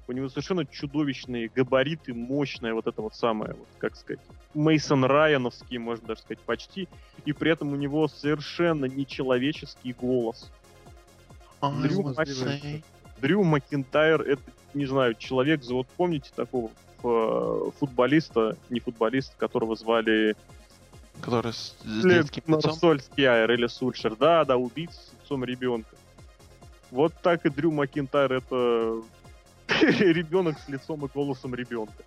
У 0.07 0.11
него 0.11 0.29
совершенно 0.29 0.65
чудовищные 0.65 1.49
габариты, 1.53 2.13
мощная 2.13 2.73
вот 2.73 2.85
это 2.85 3.01
вот 3.01 3.15
самое, 3.15 3.53
вот, 3.53 3.67
как 3.79 3.95
сказать, 3.95 4.19
Мейсон 4.53 5.03
Райановский, 5.03 5.79
можно 5.79 6.07
даже 6.07 6.21
сказать, 6.21 6.39
почти. 6.41 6.87
И 7.25 7.33
при 7.33 7.51
этом 7.51 7.73
у 7.73 7.75
него 7.75 8.07
совершенно 8.07 8.85
нечеловеческий 8.85 9.93
голос. 9.93 10.51
Дрю, 11.61 12.13
I 12.17 12.25
Мак- 12.25 12.83
Дрю 13.19 13.43
Макинтайр, 13.43 14.21
это, 14.21 14.43
не 14.75 14.85
знаю, 14.85 15.15
человек, 15.15 15.63
вот 15.65 15.87
помните 15.97 16.29
такого 16.35 16.69
э, 17.03 17.71
футболиста, 17.79 18.57
не 18.69 18.79
футболиста, 18.79 19.33
которого 19.37 19.75
звали 19.75 20.35
Который 21.21 21.53
с 21.53 21.73
с 21.83 22.03
детским 22.03 22.43
лицом. 22.47 22.73
Сольскияр 22.73 23.49
или 23.51 23.67
Сульшер. 23.67 24.15
Да, 24.15 24.45
да, 24.45 24.57
убийца 24.57 24.99
с 24.99 25.23
лицом 25.23 25.43
ребенка. 25.43 25.95
Вот 26.91 27.13
так 27.23 27.45
и 27.45 27.49
Дрю 27.49 27.71
Макинтайр 27.71 28.33
это 28.33 29.01
ребенок 29.81 30.57
с 30.59 30.69
лицом 30.69 31.05
и 31.05 31.09
голосом 31.09 31.55
ребенка. 31.55 32.03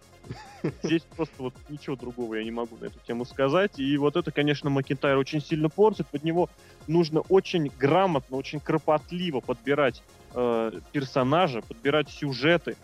Здесь 0.83 1.03
просто 1.17 1.35
вот 1.39 1.55
ничего 1.69 1.97
другого 1.97 2.35
я 2.35 2.45
не 2.45 2.51
могу 2.51 2.77
на 2.77 2.87
эту 2.87 2.99
тему 3.07 3.25
сказать. 3.25 3.79
И 3.79 3.97
вот 3.97 4.17
это, 4.17 4.31
конечно, 4.31 4.69
Макинтайр 4.71 5.17
очень 5.17 5.41
сильно 5.41 5.69
портит. 5.69 6.07
Под 6.09 6.25
него 6.25 6.51
нужно 6.87 7.21
очень 7.21 7.71
грамотно, 7.79 8.37
очень 8.37 8.61
кропотливо 8.61 9.41
подбирать 9.41 10.03
э, 10.35 10.73
персонажа, 10.93 11.63
подбирать 11.63 12.11
сюжеты. 12.11 12.77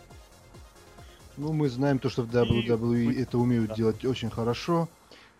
Ну, 1.37 1.51
мы 1.53 1.69
знаем 1.69 1.99
то, 1.99 2.09
что 2.09 2.23
в 2.23 2.29
И 2.29 2.33
WWE 2.33 3.05
вы- 3.07 3.21
это 3.21 3.37
умеют 3.37 3.69
да. 3.69 3.75
делать 3.75 4.05
очень 4.05 4.29
хорошо. 4.29 4.89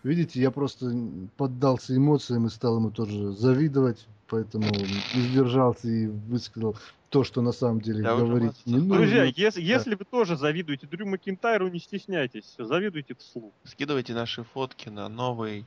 Видите, 0.02 0.40
я 0.40 0.50
просто 0.50 0.92
поддался 1.36 1.96
эмоциям 1.96 2.46
и 2.46 2.50
стал 2.50 2.76
ему 2.76 2.90
тоже 2.90 3.32
завидовать, 3.32 4.06
поэтому 4.28 4.64
не 4.66 5.20
сдержался 5.22 5.88
и 5.88 6.06
высказал 6.06 6.76
то, 7.10 7.24
что 7.24 7.40
на 7.40 7.52
самом 7.52 7.80
деле 7.80 8.02
Я 8.02 8.14
уже 8.14 8.26
говорить 8.26 8.66
не 8.66 8.76
нужно. 8.78 8.96
Друзья, 8.96 9.24
если, 9.24 9.62
если 9.62 9.94
вы 9.94 10.04
тоже 10.04 10.36
завидуете 10.36 10.86
Дрю 10.86 11.06
Макинтайру, 11.06 11.68
не 11.68 11.78
стесняйтесь, 11.78 12.54
завидуйте 12.58 13.14
вслух. 13.14 13.52
Скидывайте 13.64 14.12
наши 14.14 14.42
фотки 14.42 14.88
на 14.88 15.08
новый 15.08 15.64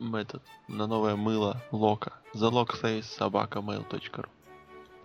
м, 0.00 0.14
этот, 0.16 0.42
на 0.68 0.86
новое 0.86 1.16
мыло 1.16 1.62
Лока. 1.70 2.12
Залог 2.34 2.76
собака 3.02 3.58
mail.ru 3.58 4.26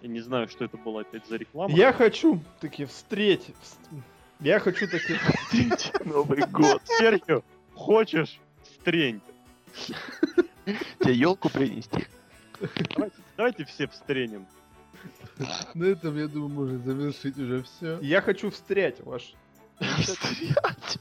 Я 0.01 0.07
не 0.07 0.21
знаю, 0.21 0.47
что 0.47 0.65
это 0.65 0.77
было 0.77 1.01
опять 1.01 1.27
за 1.27 1.37
реклама. 1.37 1.75
Я 1.75 1.93
хочу 1.93 2.39
таки 2.59 2.85
встретить. 2.85 3.55
Я 4.39 4.59
хочу 4.59 4.87
таки... 4.87 5.15
Новый 6.05 6.45
год. 6.47 6.81
Серхио, 6.85 7.43
хочешь, 7.75 8.39
встрень. 8.63 9.21
Тебе 10.99 11.13
елку 11.13 11.49
принести? 11.49 12.07
Давайте, 12.95 13.15
давайте 13.37 13.65
все 13.65 13.87
встренем. 13.87 14.45
На 15.73 15.85
этом, 15.85 16.17
я 16.17 16.27
думаю, 16.27 16.49
можно 16.49 16.77
завершить 16.79 17.37
уже 17.37 17.63
все. 17.63 17.99
Я 18.01 18.21
хочу 18.21 18.51
встрять 18.51 19.03
ваш. 19.03 19.33
Стоять. 19.79 20.99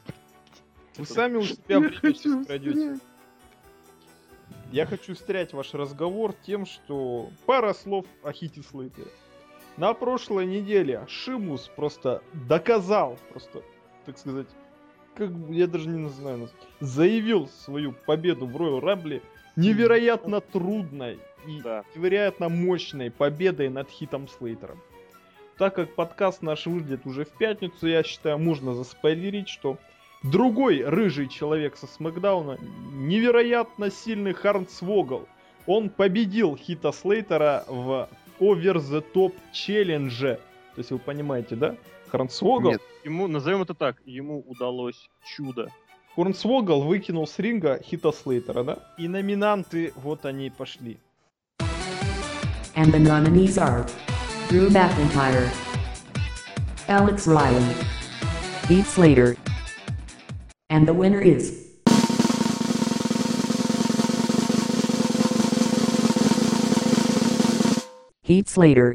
Вы 0.96 1.06
сами 1.06 1.36
у 1.36 1.42
себя 1.42 1.80
придете, 1.80 2.44
пройдете. 2.46 2.98
Я 4.72 4.86
хочу 4.86 5.14
встрять 5.14 5.52
ваш 5.52 5.74
разговор 5.74 6.34
тем, 6.46 6.64
что 6.64 7.30
пара 7.44 7.74
слов 7.74 8.06
о 8.22 8.32
Хите 8.32 8.62
Слейтере. 8.62 9.08
На 9.76 9.94
прошлой 9.94 10.46
неделе 10.46 11.04
Шимус 11.08 11.68
просто 11.74 12.22
доказал, 12.32 13.18
просто, 13.30 13.62
так 14.06 14.18
сказать, 14.18 14.46
как 15.14 15.32
бы, 15.32 15.54
я 15.54 15.66
даже 15.66 15.88
не 15.88 16.08
знаю, 16.08 16.48
заявил 16.80 17.48
свою 17.48 17.92
победу 17.92 18.46
в 18.46 18.56
Royal 18.56 18.80
Rumble 18.80 19.22
невероятно 19.60 20.40
трудной 20.40 21.18
и 21.46 21.60
Да. 21.62 21.84
невероятно 21.94 22.48
мощной 22.48 23.10
победой 23.10 23.68
над 23.68 23.90
Хитом 23.90 24.28
Слейтером. 24.28 24.80
Так 25.58 25.74
как 25.74 25.94
подкаст 25.94 26.42
наш 26.42 26.66
выйдет 26.66 27.06
уже 27.06 27.24
в 27.24 27.30
пятницу, 27.30 27.86
я 27.86 28.02
считаю, 28.02 28.38
можно 28.38 28.74
заспойлерить, 28.74 29.48
что 29.48 29.76
другой 30.22 30.82
рыжий 30.82 31.28
человек 31.28 31.76
со 31.76 31.86
Смакдауна, 31.86 32.58
невероятно 32.92 33.90
сильный 33.90 34.32
Харнсвогл, 34.32 35.28
он 35.66 35.90
победил 35.90 36.56
Хита 36.56 36.92
Слейтера 36.92 37.64
в 37.68 38.08
Over 38.38 38.76
the 38.76 39.04
Top 39.14 39.34
Challenge. 39.52 40.36
То 40.36 40.78
есть 40.78 40.90
вы 40.90 40.98
понимаете, 40.98 41.56
да? 41.56 41.76
Харнсвогл. 42.08 42.70
Нет. 42.70 42.82
Ему, 43.04 43.26
назовем 43.28 43.62
это 43.62 43.74
так, 43.74 43.96
ему 44.06 44.42
удалось 44.46 45.10
чудо. 45.24 45.70
Хорнсвогл 46.16 46.82
выкинул 46.82 47.26
с 47.26 47.38
ринга 47.38 47.80
Хита 47.84 48.10
Слейтера, 48.10 48.64
да? 48.64 48.78
И 48.98 49.06
номинанты, 49.06 49.92
вот 49.94 50.26
они 50.26 50.48
и 50.48 50.50
пошли. 50.50 50.98
And 52.74 52.92
the 52.92 52.98
nominees 52.98 53.58
are 53.58 53.86
Drew 54.48 54.68
McIntyre, 54.70 55.48
Alex 56.88 57.28
Riley, 57.28 57.74
Heath 58.68 58.88
Slater, 58.88 59.36
and 60.68 60.86
the 60.86 60.94
winner 60.94 61.20
is 61.20 61.70
Heath 68.26 68.48
Slater. 68.48 68.94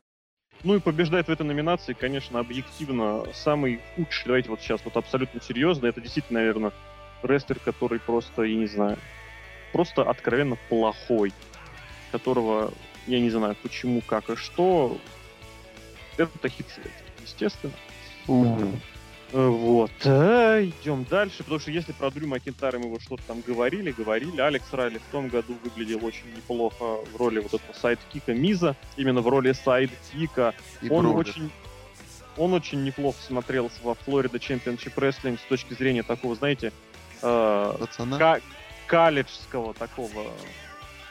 Ну 0.64 0.76
и 0.76 0.80
побеждает 0.80 1.28
в 1.28 1.30
этой 1.30 1.46
номинации, 1.46 1.94
конечно, 1.94 2.40
объективно 2.40 3.24
самый 3.34 3.80
худший, 3.96 4.26
давайте 4.26 4.50
вот 4.50 4.60
сейчас 4.60 4.82
вот 4.84 4.98
абсолютно 4.98 5.40
серьезно, 5.40 5.86
это 5.86 6.02
действительно, 6.02 6.40
наверное, 6.40 6.74
рестлер, 7.26 7.60
который 7.60 8.00
просто, 8.00 8.44
я 8.44 8.56
не 8.56 8.68
знаю, 8.68 8.98
просто 9.74 10.04
откровенно 10.04 10.58
плохой, 10.70 11.34
которого 12.12 12.72
я 13.08 13.20
не 13.20 13.30
знаю 13.30 13.56
почему, 13.62 14.02
как 14.02 14.30
и 14.30 14.36
что, 14.36 14.98
это 16.18 16.50
Хит 16.50 16.66
Слейтер, 16.70 16.92
естественно. 17.24 17.74
Э, 19.32 19.48
Вот. 19.48 19.92
А, 20.06 20.62
идем 20.64 21.04
дальше, 21.10 21.40
потому 21.40 21.60
что 21.60 21.72
если 21.72 21.92
про 21.92 22.10
Дрю 22.10 22.28
Макинтайра 22.28 22.80
мы 22.80 22.90
вот 22.90 23.02
что-то 23.02 23.24
там 23.28 23.42
говорили, 23.42 23.92
говорили, 23.92 24.40
Алекс 24.40 24.72
Райли 24.72 25.00
в 25.00 25.12
том 25.12 25.28
году 25.28 25.56
выглядел 25.64 26.06
очень 26.06 26.32
неплохо 26.36 27.00
в 27.12 27.16
роли 27.18 27.40
вот 27.40 27.54
этого 27.54 27.74
sidekick 27.74 28.27
а 28.27 28.34
Миза, 28.34 28.76
именно 28.98 29.22
в 29.22 29.28
роли 29.28 29.52
sidekick 29.52 30.33
а. 30.33 30.54
И 30.82 30.90
Он 30.90 31.06
Броули. 31.08 31.30
очень, 31.30 31.52
он 32.38 32.54
очень 32.54 32.84
неплохо 32.84 33.18
смотрелся 33.22 33.78
во 33.84 33.96
Florida 33.96 34.38
Championship 34.38 34.94
Wrestling 34.96 35.38
с 35.38 35.50
точки 35.50 35.74
зрения 35.74 36.04
такого, 36.04 36.36
знаете, 36.36 36.72
э, 37.22 37.78
ка- 38.18 38.42
колледжского 38.88 39.74
такого, 39.74 40.32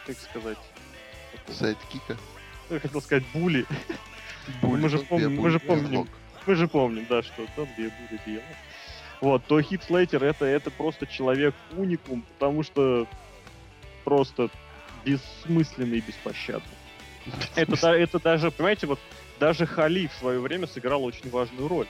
как 0.06 0.16
сказать, 0.18 0.58
sidekick 1.48 2.03
а. 2.03 2.16
я 2.70 2.80
хотел 2.80 3.00
сказать 3.00 3.24
bully. 3.32 3.66
Bully, 4.60 4.80
Мы 4.82 4.88
же 4.88 4.98
помним- 4.98 5.40
мы 5.40 5.50
же 5.50 5.58
Bully, 5.58 5.68
помним. 5.68 6.08
Мы 6.46 6.54
же 6.54 6.68
помним, 6.68 7.06
да, 7.08 7.22
что 7.22 7.46
там 7.56 7.66
где 7.76 7.88
будет 7.88 8.20
дело. 8.26 8.42
Вот, 9.20 9.44
то 9.46 9.60
Хит 9.62 9.82
Слейтер 9.84 10.22
это, 10.22 10.44
это 10.44 10.70
просто 10.70 11.06
человек 11.06 11.54
уникум, 11.76 12.22
потому 12.34 12.62
что 12.62 13.06
просто 14.04 14.50
бессмысленный 15.04 15.98
и 15.98 16.00
беспощадный. 16.02 16.76
Это, 17.56 17.88
это 17.88 18.18
даже, 18.18 18.50
понимаете, 18.50 18.86
вот 18.86 18.98
даже 19.40 19.64
Хали 19.66 20.08
в 20.08 20.12
свое 20.12 20.38
время 20.40 20.66
сыграл 20.66 21.02
очень 21.04 21.30
важную 21.30 21.68
роль. 21.68 21.86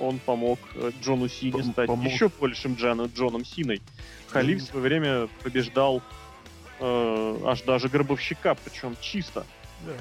Он 0.00 0.18
помог 0.18 0.58
э, 0.74 0.90
Джону 1.02 1.28
Сине 1.28 1.62
стать 1.62 1.86
помог. 1.86 2.10
еще 2.10 2.30
большим 2.40 2.74
Джану, 2.74 3.08
Джоном 3.14 3.44
Синой. 3.44 3.82
Хали 4.28 4.54
в 4.54 4.62
свое 4.62 4.82
время 4.82 5.28
побеждал 5.42 6.02
э, 6.80 7.40
аж 7.44 7.62
даже 7.62 7.88
Гробовщика, 7.88 8.54
причем 8.54 8.96
чисто. 9.00 9.46
Да. 9.86 9.92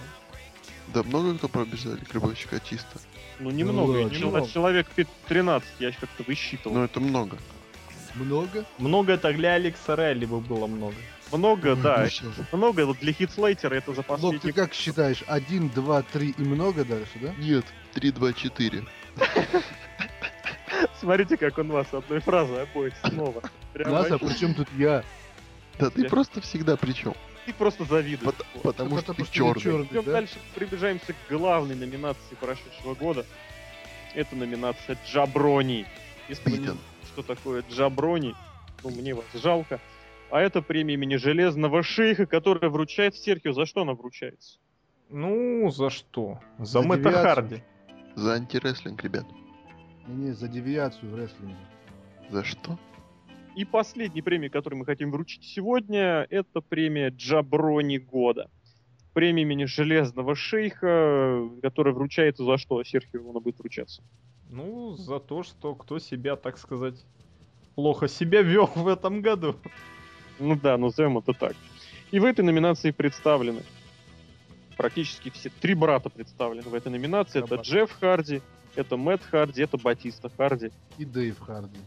Да, 0.93 1.03
много 1.03 1.37
кто 1.37 1.47
пробежали 1.47 1.99
Гробовщика 2.11 2.59
чисто. 2.59 2.99
Ну, 3.39 3.51
немного, 3.51 3.93
да, 3.93 3.99
немного. 4.03 4.39
чего? 4.39 4.47
человек 4.47 4.87
пи- 4.87 5.07
13, 5.27 5.67
я 5.79 5.91
как-то 5.91 6.23
высчитывал. 6.23 6.75
Но 6.75 6.85
это 6.85 6.99
много. 6.99 7.37
Много? 8.15 8.65
Много 8.79 9.13
это 9.13 9.31
для 9.33 9.53
Алекса 9.53 9.95
Райли 9.95 10.25
бы 10.25 10.39
было 10.39 10.67
много. 10.67 10.95
много, 11.31 11.73
Ой, 11.73 11.81
да, 11.81 12.07
ну 12.51 12.57
много. 12.57 12.85
Вот 12.85 12.99
для 12.99 13.13
Хитслейтера 13.13 13.75
это 13.75 13.93
за 13.93 14.03
Лок, 14.07 14.07
ты 14.07 14.13
последний... 14.13 14.51
как 14.51 14.73
считаешь? 14.73 15.23
Один, 15.27 15.69
два, 15.69 16.01
три 16.01 16.33
и 16.37 16.41
много 16.41 16.83
дальше, 16.83 17.11
да? 17.21 17.33
Нет, 17.37 17.65
3, 17.93 18.11
2, 18.11 18.33
4. 18.33 18.83
Смотрите, 20.99 21.37
как 21.37 21.57
он 21.57 21.69
вас 21.71 21.87
одной 21.93 22.19
фразой 22.19 22.63
обоих 22.63 22.93
снова. 23.05 23.41
Прям 23.73 23.91
Нас, 23.91 24.07
а 24.07 24.09
вообще. 24.11 24.27
при 24.27 24.33
чем 24.35 24.53
тут 24.53 24.67
я? 24.77 25.03
Да 25.79 25.89
ты 25.89 26.07
просто 26.09 26.41
всегда 26.41 26.75
причем. 26.75 27.13
Ты 27.45 27.53
просто 27.53 27.85
завидуешь. 27.85 28.33
Пот- 28.33 28.45
Потому 28.63 28.97
что 28.99 29.13
ты 29.13 29.25
черный. 29.25 29.61
чёрный, 29.61 29.87
Идем 29.87 30.03
да? 30.03 30.11
дальше, 30.13 30.35
приближаемся 30.55 31.13
к 31.13 31.15
главной 31.31 31.75
номинации 31.75 32.35
прошедшего 32.39 32.95
года. 32.95 33.25
Это 34.13 34.35
номинация 34.35 34.97
Джаброни. 35.07 35.85
Если 36.27 36.43
вы 36.49 36.57
не 36.57 36.63
Питон. 36.63 36.77
знаете, 36.77 37.07
что 37.07 37.23
такое 37.23 37.63
Джаброни, 37.71 38.35
ну, 38.83 38.89
мне 38.89 39.13
вас 39.15 39.25
жалко. 39.33 39.79
А 40.31 40.41
это 40.41 40.61
премия 40.61 40.93
имени 40.95 41.15
Железного 41.15 41.81
Шейха, 41.81 42.25
которая 42.25 42.69
вручается 42.69 43.21
Серхио. 43.21 43.53
За 43.53 43.65
что 43.65 43.81
она 43.81 43.93
вручается? 43.93 44.59
Ну, 45.09 45.71
за 45.71 45.89
что? 45.89 46.39
За, 46.59 46.81
За 46.81 46.81
Мэтта 46.81 47.09
девиацию. 47.09 47.33
Харди. 47.35 47.63
За 48.15 48.33
антирестлинг, 48.33 49.03
ребят. 49.03 49.25
Не, 50.07 50.31
за 50.31 50.47
девиацию 50.47 51.11
в 51.11 51.15
рестлинге. 51.15 51.55
За 52.29 52.43
что? 52.43 52.77
И 53.55 53.65
последняя 53.65 54.23
премия, 54.23 54.49
которую 54.49 54.79
мы 54.79 54.85
хотим 54.85 55.11
вручить 55.11 55.43
сегодня, 55.43 56.25
это 56.29 56.61
премия 56.61 57.09
Джаброни 57.09 57.97
года. 57.97 58.49
Премия 59.13 59.41
имени 59.41 59.65
Железного 59.65 60.35
Шейха, 60.35 61.49
которая 61.61 61.93
вручается 61.93 62.43
за 62.45 62.57
что, 62.57 62.83
Серхио, 62.83 63.29
она 63.29 63.39
будет 63.39 63.59
вручаться? 63.59 64.03
Ну, 64.49 64.93
за 64.93 65.19
то, 65.19 65.43
что 65.43 65.75
кто 65.75 65.99
себя, 65.99 66.35
так 66.35 66.57
сказать, 66.57 67.03
плохо 67.75 68.07
себя 68.07 68.41
вел 68.41 68.69
в 68.75 68.87
этом 68.87 69.21
году. 69.21 69.55
Ну 70.39 70.55
да, 70.55 70.77
назовем 70.77 71.17
это 71.17 71.33
так. 71.33 71.55
И 72.11 72.19
в 72.19 72.25
этой 72.25 72.41
номинации 72.41 72.91
представлены 72.91 73.61
практически 74.77 75.29
все 75.29 75.49
три 75.49 75.73
брата 75.73 76.09
представлены 76.09 76.69
в 76.69 76.73
этой 76.73 76.91
номинации. 76.91 77.43
Это. 77.43 77.55
Джефф 77.55 77.91
Харди, 77.99 78.41
это 78.79 78.97
Мэтт 78.97 79.23
Харди, 79.23 79.61
это 79.61 79.77
Батиста 79.77 80.29
Харди. 80.29 80.71
И 80.97 81.05
Дэйв 81.05 81.37
Харди. 81.39 81.79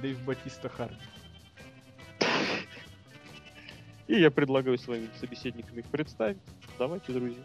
Дэйв 0.00 0.22
Батиста 0.24 0.68
Харди. 0.68 0.96
И 4.06 4.20
я 4.20 4.30
предлагаю 4.30 4.78
своим 4.78 5.08
собеседникам 5.18 5.78
их 5.78 5.86
представить. 5.86 6.38
Давайте, 6.78 7.12
друзья. 7.12 7.42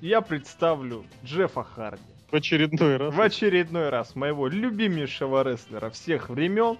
Я 0.00 0.20
представлю 0.20 1.06
Джеффа 1.24 1.64
Харди. 1.64 2.02
В 2.30 2.34
очередной 2.34 2.98
раз. 2.98 3.14
В 3.14 3.20
очередной 3.20 3.88
раз 3.88 4.14
моего 4.14 4.48
любимейшего 4.48 5.42
рестлера 5.42 5.88
всех 5.88 6.28
времен 6.28 6.76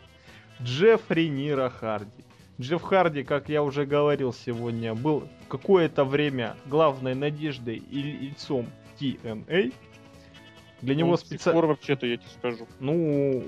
Джеффри 0.62 1.28
Нира 1.28 1.70
Харди. 1.70 2.24
Джефф 2.60 2.82
Харди, 2.82 3.22
как 3.22 3.48
я 3.48 3.62
уже 3.62 3.86
говорил 3.86 4.34
сегодня, 4.34 4.94
был 4.94 5.26
какое-то 5.48 6.04
время 6.04 6.54
главной 6.66 7.14
надеждой 7.14 7.76
и 7.76 8.02
лицом 8.02 8.66
TNA. 9.00 9.72
Для 10.82 10.94
него 10.94 11.10
Ну, 11.10 11.16
тех 11.16 11.26
специально... 11.26 11.66
вообще-то 11.66 12.06
я 12.06 12.16
тебе 12.16 12.30
скажу. 12.30 12.66
Ну, 12.80 13.44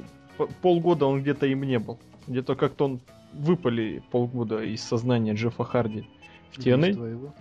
полгода 0.63 1.07
он 1.07 1.23
где-то 1.23 1.47
им 1.47 1.63
не 1.63 1.79
был. 1.79 1.99
Где-то 2.27 2.57
как-то 2.57 2.87
он 2.87 3.01
выпали 3.33 4.03
полгода 4.11 4.63
из 4.63 4.83
сознания 4.83 5.35
Джеффа 5.35 5.65
Харди 5.65 6.07
в 6.51 6.59
TNA. 6.59 7.11
Его. 7.11 7.35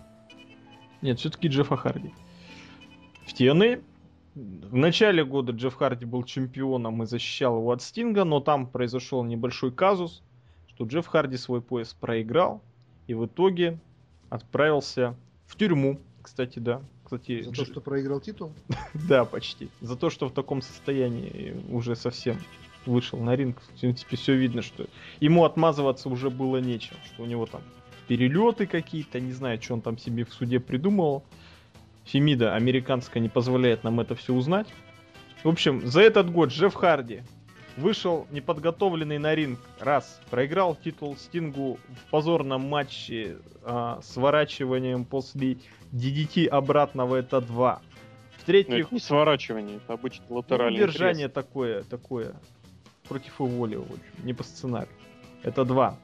Нет, 1.01 1.19
все-таки 1.19 1.47
Джеффа 1.47 1.75
Харди. 1.75 2.11
В 3.25 3.33
TNA 3.33 3.81
в 4.35 4.75
начале 4.75 5.25
года 5.25 5.51
Джефф 5.51 5.75
Харди 5.75 6.05
был 6.05 6.23
чемпионом 6.23 7.03
и 7.03 7.05
защищал 7.05 7.57
его 7.57 7.71
от 7.71 7.81
Стинга, 7.81 8.23
но 8.23 8.39
там 8.39 8.67
произошел 8.67 9.23
небольшой 9.23 9.71
казус, 9.71 10.23
что 10.67 10.85
Джефф 10.85 11.07
Харди 11.07 11.37
свой 11.37 11.61
пояс 11.61 11.93
проиграл 11.93 12.61
и 13.07 13.13
в 13.13 13.25
итоге 13.25 13.79
отправился 14.29 15.15
в 15.47 15.55
тюрьму. 15.55 15.99
Кстати, 16.21 16.59
да. 16.59 16.81
Кстати, 17.09 17.41
За 17.41 17.51
то, 17.51 17.65
что 17.65 17.81
проиграл 17.81 18.19
титул? 18.19 18.53
да, 18.93 19.25
почти. 19.25 19.69
За 19.81 19.95
то, 19.95 20.11
что 20.11 20.27
в 20.27 20.31
таком 20.31 20.61
состоянии 20.61 21.55
уже 21.71 21.95
совсем 21.95 22.37
вышел 22.85 23.19
на 23.19 23.35
ринг. 23.35 23.59
В 23.61 23.79
принципе, 23.79 24.15
все 24.15 24.35
видно, 24.35 24.61
что 24.61 24.85
ему 25.19 25.43
отмазываться 25.43 26.07
уже 26.07 26.29
было 26.29 26.57
нечем. 26.57 26.95
Что 27.03 27.23
у 27.23 27.25
него 27.25 27.47
там 27.47 27.61
перелеты 28.07 28.67
какие-то, 28.67 29.19
не 29.19 29.31
знаю, 29.31 29.59
что 29.59 29.73
он 29.73 29.81
там 29.81 29.97
себе 29.97 30.23
в 30.23 30.31
суде 30.31 30.59
придумывал. 30.59 31.23
Фемида 32.05 32.53
американская 32.53 33.23
не 33.23 33.29
позволяет 33.29 33.83
нам 33.83 33.99
это 33.99 34.13
все 34.13 34.35
узнать. 34.35 34.67
В 35.43 35.47
общем, 35.47 35.87
за 35.87 36.01
этот 36.01 36.31
год 36.31 36.49
Джефф 36.49 36.75
Харди 36.75 37.23
вышел 37.79 38.27
неподготовленный 38.29 39.17
на 39.17 39.33
ринг. 39.33 39.59
Раз. 39.79 40.21
Проиграл 40.29 40.75
титул 40.75 41.17
Стингу 41.17 41.79
в 41.89 42.11
позорном 42.11 42.67
матче 42.67 43.37
а, 43.63 43.99
с 44.01 44.15
ворачиванием 44.17 45.05
после 45.05 45.57
DDT 45.91 46.47
обратного. 46.47 47.15
Это 47.15 47.41
два. 47.41 47.81
Ну, 47.81 48.43
В-третьих, 48.43 48.85
это 48.85 48.93
не 48.93 48.99
сворачивание, 48.99 49.77
это 49.77 49.93
обычно 49.93 50.25
ну, 50.29 50.35
латеральный 50.37 50.83
удержание 50.83 51.29
такое, 51.29 51.83
такое. 51.83 52.35
Против 53.07 53.39
его 53.39 53.49
воли, 53.49 53.75
в 53.75 53.83
общем, 53.83 54.25
не 54.25 54.33
по 54.33 54.43
сценарию. 54.43 54.93
Это 55.41 55.65
два. 55.65 55.97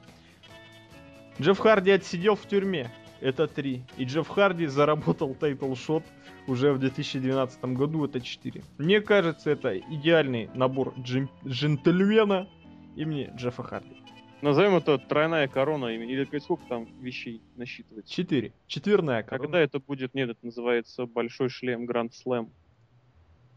Джефф 1.40 1.58
Харди 1.58 1.90
отсидел 1.90 2.34
в 2.34 2.46
тюрьме. 2.46 2.90
Это 3.20 3.46
три. 3.46 3.84
И 3.96 4.04
Джефф 4.04 4.28
Харди 4.28 4.66
заработал 4.66 5.34
title 5.34 5.74
shot 5.74 6.02
уже 6.46 6.72
в 6.72 6.78
2012 6.78 7.64
году. 7.76 8.04
Это 8.04 8.20
четыре. 8.20 8.62
Мне 8.78 9.00
кажется, 9.00 9.50
это 9.50 9.78
идеальный 9.78 10.48
набор 10.54 10.94
джин- 10.98 11.28
джентльмена 11.46 12.48
имени 12.96 13.30
Джеффа 13.36 13.62
Харди. 13.62 13.96
Назовем 14.42 14.76
это 14.76 14.98
тройная 14.98 15.48
корона 15.48 15.86
имени. 15.94 16.12
Или 16.12 16.38
сколько 16.38 16.64
там 16.68 16.86
вещей 17.00 17.40
насчитывается? 17.56 18.12
Четыре. 18.12 18.52
Четверная 18.66 19.22
корона. 19.22 19.42
Когда 19.44 19.60
это 19.60 19.80
будет? 19.80 20.14
Нет, 20.14 20.30
это 20.30 20.44
называется 20.44 21.06
Большой 21.06 21.48
шлем 21.48 21.86
Grand 21.86 22.14
Slam. 22.14 22.50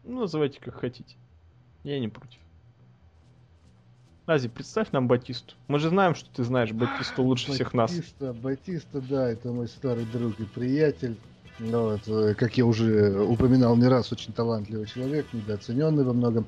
Ну, 0.04 0.20
называйте 0.20 0.58
как 0.60 0.74
хотите. 0.74 1.16
Я 1.84 2.00
не 2.00 2.08
против. 2.08 2.38
Ази, 4.26 4.48
представь 4.48 4.92
нам 4.92 5.08
Батисту. 5.08 5.54
Мы 5.66 5.78
же 5.78 5.88
знаем, 5.88 6.14
что 6.14 6.30
ты 6.30 6.44
знаешь 6.44 6.72
Батисту 6.72 7.22
лучше 7.22 7.52
всех 7.52 7.74
нас. 7.74 7.90
Батиста, 7.92 8.32
Батиста, 8.32 9.00
да, 9.00 9.28
это 9.30 9.50
мой 9.50 9.66
старый 9.68 10.04
друг 10.06 10.38
и 10.40 10.44
приятель. 10.44 11.16
Ну, 11.62 11.90
вот, 11.90 12.08
э, 12.08 12.34
как 12.34 12.56
я 12.56 12.64
уже 12.64 13.20
упоминал 13.22 13.76
не 13.76 13.86
раз, 13.86 14.10
очень 14.12 14.32
талантливый 14.32 14.86
человек, 14.86 15.30
недооцененный 15.34 16.04
во 16.04 16.14
многом. 16.14 16.46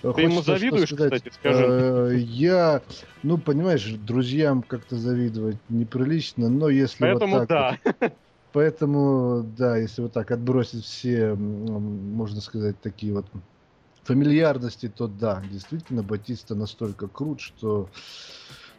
Ты 0.00 0.08
ему 0.08 0.12
Хочется 0.14 0.42
что 0.42 0.56
завидуешь, 0.58 0.88
сказать. 0.88 1.14
кстати, 1.14 1.34
скажи? 1.34 1.64
Э, 1.64 2.16
Я, 2.16 2.82
ну, 3.22 3.36
понимаешь, 3.36 3.86
друзьям 3.92 4.62
как-то 4.62 4.96
завидовать 4.96 5.58
неприлично, 5.68 6.48
но 6.48 6.70
если 6.70 7.02
Поэтому 7.04 7.40
вот 7.40 7.48
так 7.48 7.82
вот- 7.90 8.00
да. 8.00 8.10
Поэтому, 8.52 9.42
да, 9.44 9.76
если 9.76 10.00
вот 10.00 10.12
так 10.14 10.30
отбросить 10.30 10.84
все, 10.84 11.34
можно 11.34 12.40
сказать, 12.40 12.80
такие 12.80 13.12
вот 13.12 13.26
фамильярности, 14.04 14.88
то 14.88 15.08
да, 15.08 15.42
действительно, 15.50 16.02
Батиста 16.02 16.54
настолько 16.54 17.08
крут, 17.08 17.40
что... 17.40 17.90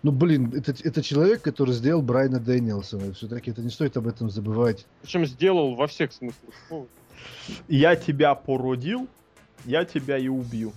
Ну, 0.05 0.11
блин, 0.11 0.53
это, 0.55 0.71
это 0.83 1.01
человек, 1.01 1.41
который 1.41 1.73
сделал 1.73 2.03
Брайана 2.03 2.39
Дэнилсона. 2.39 3.11
Все-таки 3.13 3.49
это 3.49 3.63
не 3.63 3.71
стоит 3.71 3.97
об 3.97 4.07
этом 4.07 4.29
забывать. 4.29 4.85
Причем 5.01 5.25
сделал 5.25 5.73
во 5.73 5.87
всех 5.87 6.13
смыслах. 6.13 6.85
Я 7.67 7.95
тебя 7.95 8.35
породил, 8.35 9.07
я 9.65 9.83
тебя 9.83 10.19
и 10.19 10.27
убью. 10.27 10.73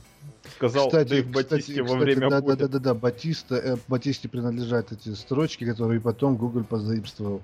Сказал 0.56 0.86
кстати, 0.86 1.10
Дэйв 1.10 1.26
кстати, 1.26 1.50
Батисте 1.50 1.82
во 1.82 1.88
кстати, 1.88 2.02
время 2.04 2.30
да, 2.30 2.36
да, 2.36 2.40
боя. 2.40 2.56
да, 2.56 2.68
да, 2.68 2.78
да, 2.78 2.94
Батиста, 2.94 3.56
э, 3.56 3.76
Батисте 3.86 4.30
принадлежат 4.30 4.92
эти 4.92 5.10
строчки, 5.14 5.66
которые 5.66 6.00
потом 6.00 6.36
Google 6.36 6.64
позаимствовал. 6.64 7.42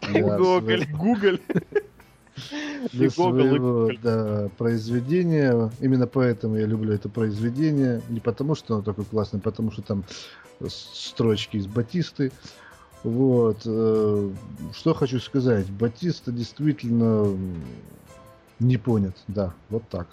для 0.00 0.38
Гоголь. 0.38 1.40
для 2.92 3.10
своего 3.10 3.90
да, 4.02 4.50
произведения. 4.56 5.70
Именно 5.80 6.06
поэтому 6.06 6.56
я 6.56 6.66
люблю 6.66 6.92
это 6.92 7.08
произведение. 7.08 8.02
Не 8.08 8.20
потому, 8.20 8.54
что 8.54 8.74
оно 8.74 8.82
такое 8.82 9.04
классное, 9.04 9.40
а 9.40 9.42
потому 9.42 9.70
что 9.70 9.82
там 9.82 10.04
строчки 10.68 11.56
из 11.56 11.66
Батисты. 11.66 12.32
Вот. 13.02 13.62
э, 13.64 14.30
Что 14.72 14.94
хочу 14.94 15.20
сказать. 15.20 15.70
Батиста 15.70 16.32
действительно 16.32 17.36
не 18.58 18.76
понят. 18.76 19.16
Да, 19.28 19.54
вот 19.68 19.88
так. 19.88 20.06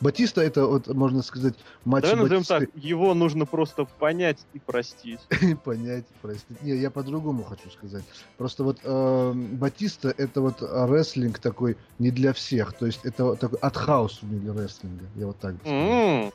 Батиста 0.00 0.42
это, 0.42 0.66
вот, 0.66 0.86
можно 0.88 1.22
сказать, 1.22 1.54
матч 1.84 2.04
Давай 2.04 2.18
назовем 2.18 2.42
Батисты. 2.42 2.66
так, 2.66 2.84
его 2.84 3.14
нужно 3.14 3.46
просто 3.46 3.84
понять 3.84 4.38
и 4.52 4.58
простить. 4.58 5.20
Понять, 5.64 6.04
простить. 6.22 6.62
Не, 6.62 6.76
я 6.76 6.90
по-другому 6.90 7.42
хочу 7.42 7.70
сказать. 7.70 8.04
Просто 8.36 8.62
вот 8.64 8.78
э, 8.84 9.32
Батиста 9.34 10.14
это 10.16 10.40
вот 10.40 10.62
рестлинг 10.62 11.38
такой 11.38 11.76
не 11.98 12.10
для 12.10 12.32
всех. 12.32 12.72
То 12.74 12.86
есть 12.86 13.00
это 13.04 13.24
вот 13.24 13.40
такой 13.40 13.58
артхаус 13.58 14.22
в 14.22 14.32
мире 14.32 14.52
рестлинга. 14.52 15.04
Я 15.16 15.26
вот 15.26 15.38
так 15.38 15.54
бы 15.54 15.60
сказал. 15.60 16.32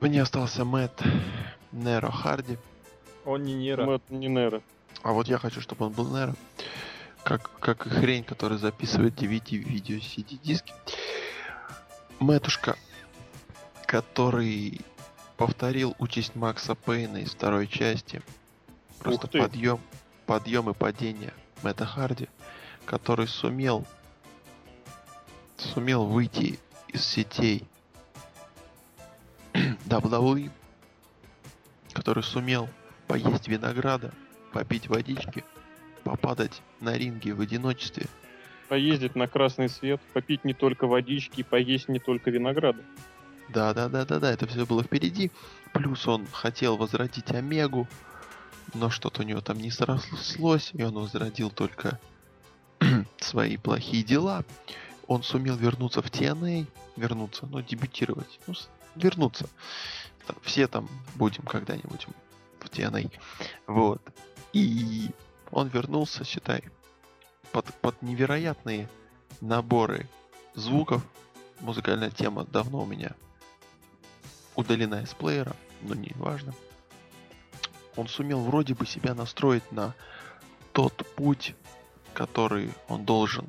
Мне 0.00 0.22
остался 0.22 0.64
Мэтт 0.64 1.02
Неро 1.72 2.10
Харди. 2.10 2.56
Он 3.24 3.42
не 3.42 3.54
Нера. 3.54 3.84
Мэтт 3.84 4.10
Нинера. 4.10 4.62
А 5.02 5.12
вот 5.12 5.28
я 5.28 5.38
хочу, 5.38 5.60
чтобы 5.60 5.86
он 5.86 5.92
был 5.92 6.06
Неро. 6.08 6.34
Как, 7.24 7.50
как 7.58 7.86
и 7.86 7.90
хрень, 7.90 8.22
которая 8.22 8.58
записывает 8.58 9.20
DVD, 9.20 9.56
видео, 9.56 9.96
CD-диски. 9.96 10.72
Мэтушка, 12.20 12.76
который 13.86 14.80
повторил 15.36 15.94
участь 15.98 16.34
Макса 16.34 16.74
Пейна 16.74 17.18
из 17.18 17.30
второй 17.30 17.68
части. 17.68 18.22
Просто 18.98 19.28
подъем, 19.28 19.80
подъем 20.26 20.68
и 20.70 20.74
падение 20.74 21.32
Мэтта 21.62 21.86
Харди, 21.86 22.28
который 22.84 23.28
сумел 23.28 23.86
сумел 25.56 26.06
выйти 26.06 26.58
из 26.88 27.04
сетей 27.04 27.64
WWE, 29.52 30.50
который 31.92 32.22
сумел 32.22 32.68
поесть 33.06 33.48
винограда, 33.48 34.12
попить 34.52 34.88
водички, 34.88 35.44
попадать 36.04 36.62
на 36.80 36.96
ринге 36.96 37.34
в 37.34 37.40
одиночестве. 37.40 38.06
Поездить 38.68 39.14
на 39.14 39.26
красный 39.26 39.68
свет, 39.68 40.00
попить 40.12 40.44
не 40.44 40.54
только 40.54 40.86
водички, 40.86 41.42
поесть 41.42 41.88
не 41.88 41.98
только 41.98 42.30
винограда. 42.30 42.82
Да, 43.48 43.72
да, 43.72 43.88
да, 43.88 44.04
да, 44.04 44.18
да, 44.20 44.30
это 44.30 44.46
все 44.46 44.66
было 44.66 44.82
впереди. 44.82 45.30
Плюс 45.72 46.06
он 46.06 46.26
хотел 46.26 46.76
возродить 46.76 47.30
Омегу, 47.30 47.88
но 48.74 48.90
что-то 48.90 49.22
у 49.22 49.24
него 49.24 49.40
там 49.40 49.58
не 49.58 49.70
срослось, 49.70 50.70
и 50.74 50.82
он 50.82 50.94
возродил 50.94 51.50
только 51.50 51.98
свои 53.18 53.56
плохие 53.56 54.02
дела. 54.02 54.44
Он 55.06 55.22
сумел 55.22 55.56
вернуться 55.56 56.02
в 56.02 56.10
TNA, 56.10 56.66
вернуться, 56.96 57.46
ну, 57.46 57.62
дебютировать, 57.62 58.38
ну, 58.46 58.54
вернуться. 58.94 59.48
Там 60.26 60.36
все 60.42 60.66
там 60.68 60.88
будем 61.14 61.44
когда-нибудь 61.44 62.06
в 62.60 62.66
TNA. 62.66 63.10
Вот. 63.66 64.02
И 64.52 65.10
он 65.50 65.68
вернулся, 65.68 66.24
считай, 66.24 66.62
под, 67.52 67.66
под 67.80 68.02
невероятные 68.02 68.88
наборы 69.40 70.06
звуков. 70.54 71.02
Музыкальная 71.60 72.10
тема 72.10 72.44
давно 72.44 72.82
у 72.82 72.86
меня 72.86 73.12
удалена 74.54 75.02
из 75.02 75.14
плеера, 75.14 75.54
но 75.82 75.94
не 75.94 76.12
важно. 76.16 76.54
Он 77.96 78.08
сумел 78.08 78.40
вроде 78.40 78.74
бы 78.74 78.86
себя 78.86 79.14
настроить 79.14 79.70
на 79.72 79.94
тот 80.72 81.04
путь, 81.16 81.54
который 82.14 82.70
он 82.88 83.04
должен. 83.04 83.48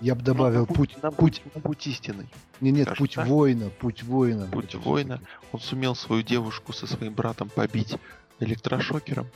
Я 0.00 0.14
бы 0.14 0.20
Ну, 0.20 0.26
добавил 0.26 0.66
на 0.66 0.74
путь, 0.74 1.02
на 1.02 1.10
путь, 1.12 1.42
на 1.54 1.60
путь 1.60 1.86
истинный. 1.86 2.28
не, 2.60 2.72
нет, 2.72 2.86
скажем 2.86 3.04
путь 3.04 3.14
так. 3.14 3.26
воина, 3.26 3.70
путь 3.70 4.02
воина. 4.02 4.46
Путь 4.46 4.74
воина. 4.74 5.20
Он 5.52 5.60
сумел 5.60 5.94
свою 5.94 6.22
девушку 6.22 6.72
со 6.72 6.86
своим 6.86 7.14
братом 7.14 7.48
побить 7.48 7.96
электрошокером. 8.40 9.28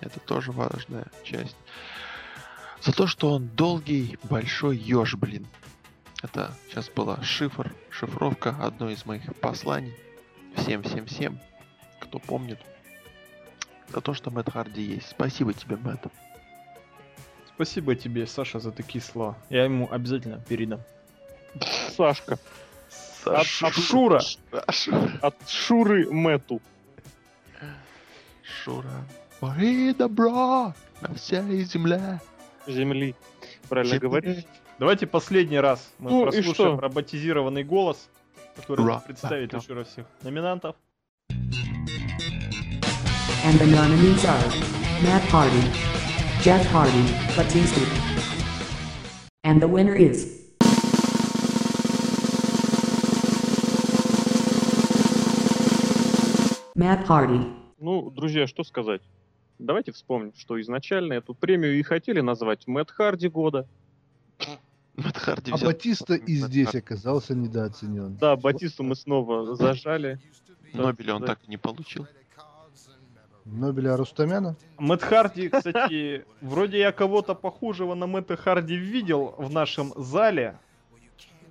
Это 0.00 0.18
тоже 0.20 0.52
важная 0.52 1.06
часть. 1.22 1.56
За 2.82 2.92
то, 2.92 3.06
что 3.06 3.32
он 3.32 3.48
долгий, 3.48 4.18
большой 4.24 4.76
еж, 4.76 5.14
блин. 5.16 5.46
Это 6.22 6.52
сейчас 6.68 6.88
была 6.88 7.22
шифр, 7.22 7.74
шифровка 7.90 8.56
одной 8.60 8.94
из 8.94 9.04
моих 9.06 9.34
посланий. 9.40 9.94
Всем, 10.56 10.82
всем, 10.82 11.06
всем, 11.06 11.40
кто 12.00 12.18
помнит. 12.18 12.58
За 13.88 14.00
то, 14.00 14.14
что 14.14 14.30
Мэтт 14.30 14.50
Харди 14.52 14.82
есть. 14.82 15.08
Спасибо 15.10 15.52
тебе, 15.52 15.76
Мэтт. 15.76 16.06
Спасибо 17.54 17.94
тебе, 17.94 18.26
Саша, 18.26 18.58
за 18.60 18.70
такие 18.72 19.02
слова. 19.02 19.36
Я 19.50 19.64
ему 19.64 19.90
обязательно 19.90 20.40
передам. 20.40 20.80
Сашка. 21.96 22.38
От- 23.24 23.46
от 23.62 23.74
Шура. 23.74 24.20
Шура. 24.70 25.18
От 25.22 25.48
Шуры 25.48 26.10
Мэту. 26.10 26.60
Шура. 28.42 29.04
Твори 29.38 29.92
добро 29.92 30.74
на 31.00 31.14
всей 31.14 31.64
земле. 31.64 32.20
Земли. 32.66 33.14
Правильно 33.68 33.94
Земле. 33.94 34.08
говоришь? 34.08 34.44
Давайте 34.78 35.06
последний 35.06 35.58
раз 35.58 35.92
мы 35.98 36.10
Ну 36.10 36.22
прослушаем 36.22 36.78
роботизированный 36.78 37.64
голос, 37.64 38.08
который 38.56 38.84
Ура. 38.84 39.00
представит 39.00 39.50
Да, 39.50 39.58
еще 39.58 39.74
раз 39.74 39.88
всех 39.88 40.06
номинантов. 40.22 40.76
And 43.44 43.58
the 43.60 43.66
nominees 43.66 44.24
are 44.24 44.50
Matt 45.02 45.22
Hardy, 45.30 45.62
Jeff 46.42 46.66
Hardy, 46.72 47.06
Batista. 47.36 47.80
And 49.44 49.60
the 49.62 49.68
winner 49.68 49.94
is 49.94 50.36
Matt 56.74 57.06
Hardy. 57.06 57.40
Ну, 57.78 58.10
друзья, 58.10 58.46
что 58.46 58.64
сказать? 58.64 59.02
Давайте 59.58 59.92
вспомним, 59.92 60.32
что 60.36 60.60
изначально 60.60 61.14
эту 61.14 61.34
премию 61.34 61.78
и 61.78 61.82
хотели 61.82 62.20
назвать 62.20 62.66
Мэтт 62.66 62.90
Харди 62.90 63.28
года. 63.28 63.66
Мэтт 64.96 65.16
Харди 65.16 65.50
А 65.52 65.56
взял- 65.56 65.68
Батиста 65.70 66.14
и 66.14 66.34
здесь 66.36 66.66
Харди. 66.66 66.78
оказался 66.78 67.34
недооценен. 67.34 68.16
Да, 68.16 68.36
Батисту 68.36 68.82
мы 68.82 68.94
снова 68.96 69.54
зажали. 69.56 70.18
Нобеля 70.72 71.14
он 71.16 71.24
так 71.24 71.38
и 71.46 71.50
не 71.50 71.56
получил. 71.56 72.06
Нобеля 73.44 73.96
Рустамяна? 73.96 74.56
Мэтт 74.78 75.02
Харди, 75.04 75.48
кстати, 75.48 76.24
вроде 76.40 76.78
я 76.80 76.92
кого-то 76.92 77.34
похожего 77.34 77.94
на 77.94 78.06
Мэтта 78.06 78.36
Харди 78.36 78.76
видел 78.76 79.34
в 79.38 79.50
нашем 79.50 79.92
зале. 79.96 80.58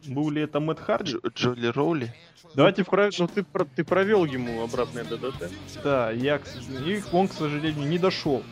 Был 0.08 0.30
ли 0.30 0.42
это 0.42 0.60
Мэтт 0.60 0.80
Харди? 0.82 1.14
Дж- 1.14 1.32
Джоли 1.36 1.68
Роули. 1.68 2.14
Давайте 2.54 2.84
про... 2.84 3.10
Ну, 3.18 3.28
ты, 3.28 3.44
про- 3.44 3.66
ты 3.66 3.84
провел 3.84 4.26
ему 4.26 4.64
обратное 4.64 5.04
ДДТ. 5.04 5.52
Да, 5.84 6.12
я, 6.12 6.38
к 6.40 6.46
сожалению, 6.48 6.98
и 7.00 7.04
он, 7.12 7.28
к 7.28 7.34
сожалению, 7.34 7.88
не 7.88 7.98
дошел 7.98 8.44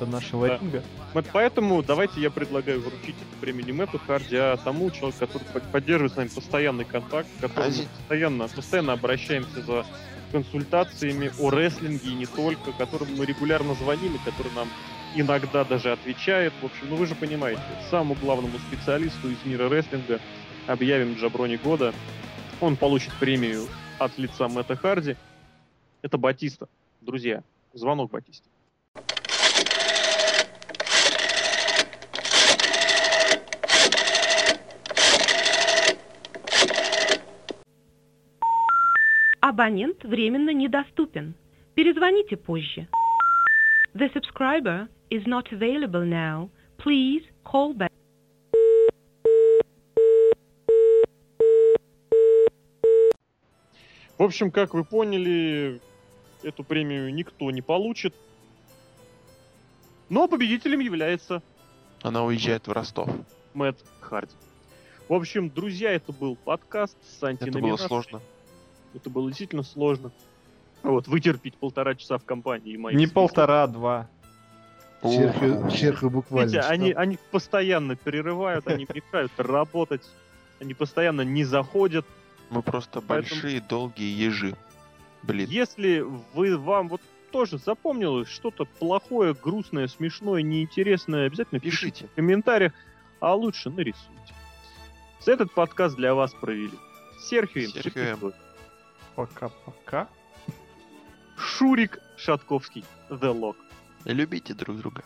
до 0.00 0.06
нашего 0.06 0.46
Да. 0.48 0.58
ринга. 0.58 0.82
Мэтт, 1.14 1.30
поэтому 1.32 1.82
давайте 1.82 2.20
я 2.20 2.30
предлагаю 2.30 2.80
вручить 2.80 3.16
эту 3.16 3.40
премию 3.40 3.64
не 3.66 3.72
Мэтту 3.72 3.98
Харди, 4.06 4.36
а 4.36 4.56
тому 4.58 4.90
человеку, 4.90 5.18
который 5.20 5.44
под- 5.52 5.70
поддерживает 5.72 6.12
с 6.12 6.16
нами 6.16 6.28
постоянный 6.28 6.84
контакт, 6.84 7.28
к 7.38 7.40
которому 7.40 7.70
мы 7.70 7.84
постоянно, 7.98 8.48
постоянно 8.48 8.92
обращаемся 8.92 9.62
за 9.62 9.86
консультациями 10.32 11.32
о 11.38 11.50
рестлинге 11.50 12.10
и 12.10 12.14
не 12.14 12.26
только, 12.26 12.72
которому 12.72 13.16
мы 13.16 13.24
регулярно 13.26 13.74
звоним 13.74 14.14
и 14.16 14.18
который 14.18 14.52
нам 14.54 14.68
иногда 15.16 15.64
даже 15.64 15.92
отвечает. 15.92 16.52
В 16.60 16.66
общем, 16.66 16.88
ну 16.90 16.96
вы 16.96 17.06
же 17.06 17.14
понимаете, 17.14 17.62
самому 17.90 18.14
главному 18.14 18.58
специалисту 18.58 19.30
из 19.30 19.44
мира 19.44 19.68
рестлинга 19.68 20.20
объявим 20.66 21.14
Джаброни 21.14 21.56
года. 21.56 21.94
Он 22.60 22.76
получит 22.76 23.12
премию 23.18 23.66
от 23.98 24.16
лица 24.18 24.48
Мэтта 24.48 24.76
Харди. 24.76 25.16
Это 26.02 26.18
Батиста. 26.18 26.68
Друзья, 27.00 27.42
звонок 27.72 28.10
Батисте. 28.10 28.48
Абонент 39.40 40.02
временно 40.02 40.52
недоступен. 40.52 41.34
Перезвоните 41.74 42.36
позже. 42.36 42.88
The 43.94 44.12
subscriber 44.12 44.88
is 45.10 45.26
not 45.26 45.50
available 45.52 46.04
now. 46.04 46.48
Please 46.78 47.22
call 47.44 47.74
back. 47.74 47.90
В 54.18 54.22
общем, 54.22 54.50
как 54.50 54.72
вы 54.72 54.84
поняли, 54.84 55.80
эту 56.42 56.64
премию 56.64 57.12
никто 57.12 57.50
не 57.50 57.60
получит. 57.60 58.14
Но 60.08 60.26
победителем 60.28 60.80
является 60.80 61.42
Она 62.02 62.24
уезжает 62.24 62.66
в 62.66 62.72
Ростов. 62.72 63.10
Мэтт 63.52 63.84
Харди. 64.00 64.32
В 65.08 65.14
общем, 65.14 65.50
друзья, 65.50 65.92
это 65.92 66.12
был 66.12 66.36
подкаст 66.36 66.96
с 67.04 67.22
Это 67.22 67.50
было 67.58 67.76
сложно. 67.76 68.20
Это 68.94 69.10
было 69.10 69.28
действительно 69.28 69.62
сложно. 69.62 70.10
Вот, 70.82 71.08
вытерпеть 71.08 71.54
полтора 71.54 71.94
часа 71.94 72.18
в 72.18 72.24
компании 72.24 72.76
моих 72.76 72.96
Не 72.96 73.06
полтора, 73.06 73.64
а 73.64 73.66
два. 73.66 74.08
Серхио, 75.08 75.70
Серхио 75.70 76.10
буквально. 76.10 76.48
Видите, 76.50 76.66
они, 76.68 76.92
они 76.92 77.18
постоянно 77.30 77.96
перерывают, 77.96 78.66
они 78.68 78.86
мешают 78.92 79.32
работать, 79.38 80.02
они 80.60 80.74
постоянно 80.74 81.22
не 81.22 81.44
заходят. 81.44 82.06
Мы 82.50 82.62
просто 82.62 83.00
Поэтому- 83.00 83.40
большие, 83.40 83.60
долгие 83.60 84.12
ежи. 84.24 84.56
Блин. 85.22 85.48
Если 85.50 86.00
вы 86.34 86.56
вам 86.56 86.88
вот 86.88 87.00
тоже 87.32 87.58
запомнилось 87.58 88.28
что-то 88.28 88.64
плохое, 88.64 89.34
грустное, 89.34 89.88
смешное, 89.88 90.42
неинтересное, 90.42 91.26
обязательно 91.26 91.58
пишите 91.60 91.90
Пишите. 91.90 92.06
в 92.06 92.14
комментариях, 92.14 92.72
а 93.20 93.34
лучше 93.34 93.68
нарисуйте. 93.70 94.34
Этот 95.26 95.52
подкаст 95.52 95.96
для 95.96 96.14
вас 96.14 96.32
провели 96.34 96.70
Серхио 97.28 97.66
Серхио 97.68 98.00
М. 98.02 98.14
Шипитов, 98.16 98.34
Пока-пока. 99.16 100.06
Шурик 101.36 101.98
Шатковский, 102.16 102.84
The 103.10 103.34
Lock 103.34 103.56
Любите 104.06 104.54
друг 104.54 104.78
друга. 104.78 105.02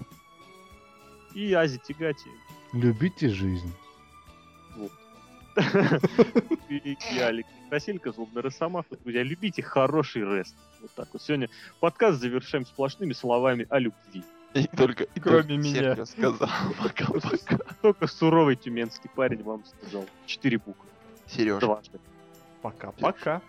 и 1.35 1.52
Ази 1.55 1.78
Тигати. 1.78 2.28
Любите 2.72 3.28
жизнь. 3.28 3.72
Алексей 6.70 7.44
Красилько, 7.68 8.12
Злобный 8.12 8.43
Росомаха. 8.43 8.97
Друзья, 9.02 9.22
любите 9.22 9.62
хороший 9.62 10.22
рест. 10.22 10.55
Вот 10.81 10.90
так 10.94 11.09
вот. 11.12 11.22
Сегодня 11.22 11.48
подкаст 11.81 12.20
завершаем 12.20 12.64
сплошными 12.66 13.12
словами 13.12 13.66
о 13.70 13.78
любви. 13.78 14.22
И 14.55 14.66
только, 14.66 15.05
и 15.05 15.20
Кроме 15.20 15.43
только 15.43 15.56
меня. 15.56 16.06
Сказал. 16.06 16.48
Пока-пока. 16.78 17.59
Только 17.82 18.06
суровый 18.06 18.56
тюменский 18.56 19.10
парень 19.14 19.43
вам 19.43 19.64
сказал. 19.64 20.06
Четыре 20.27 20.59
буквы. 20.59 20.89
Сереж. 21.27 21.60
Дважды. 21.60 21.98
Пока-пока. 22.62 23.40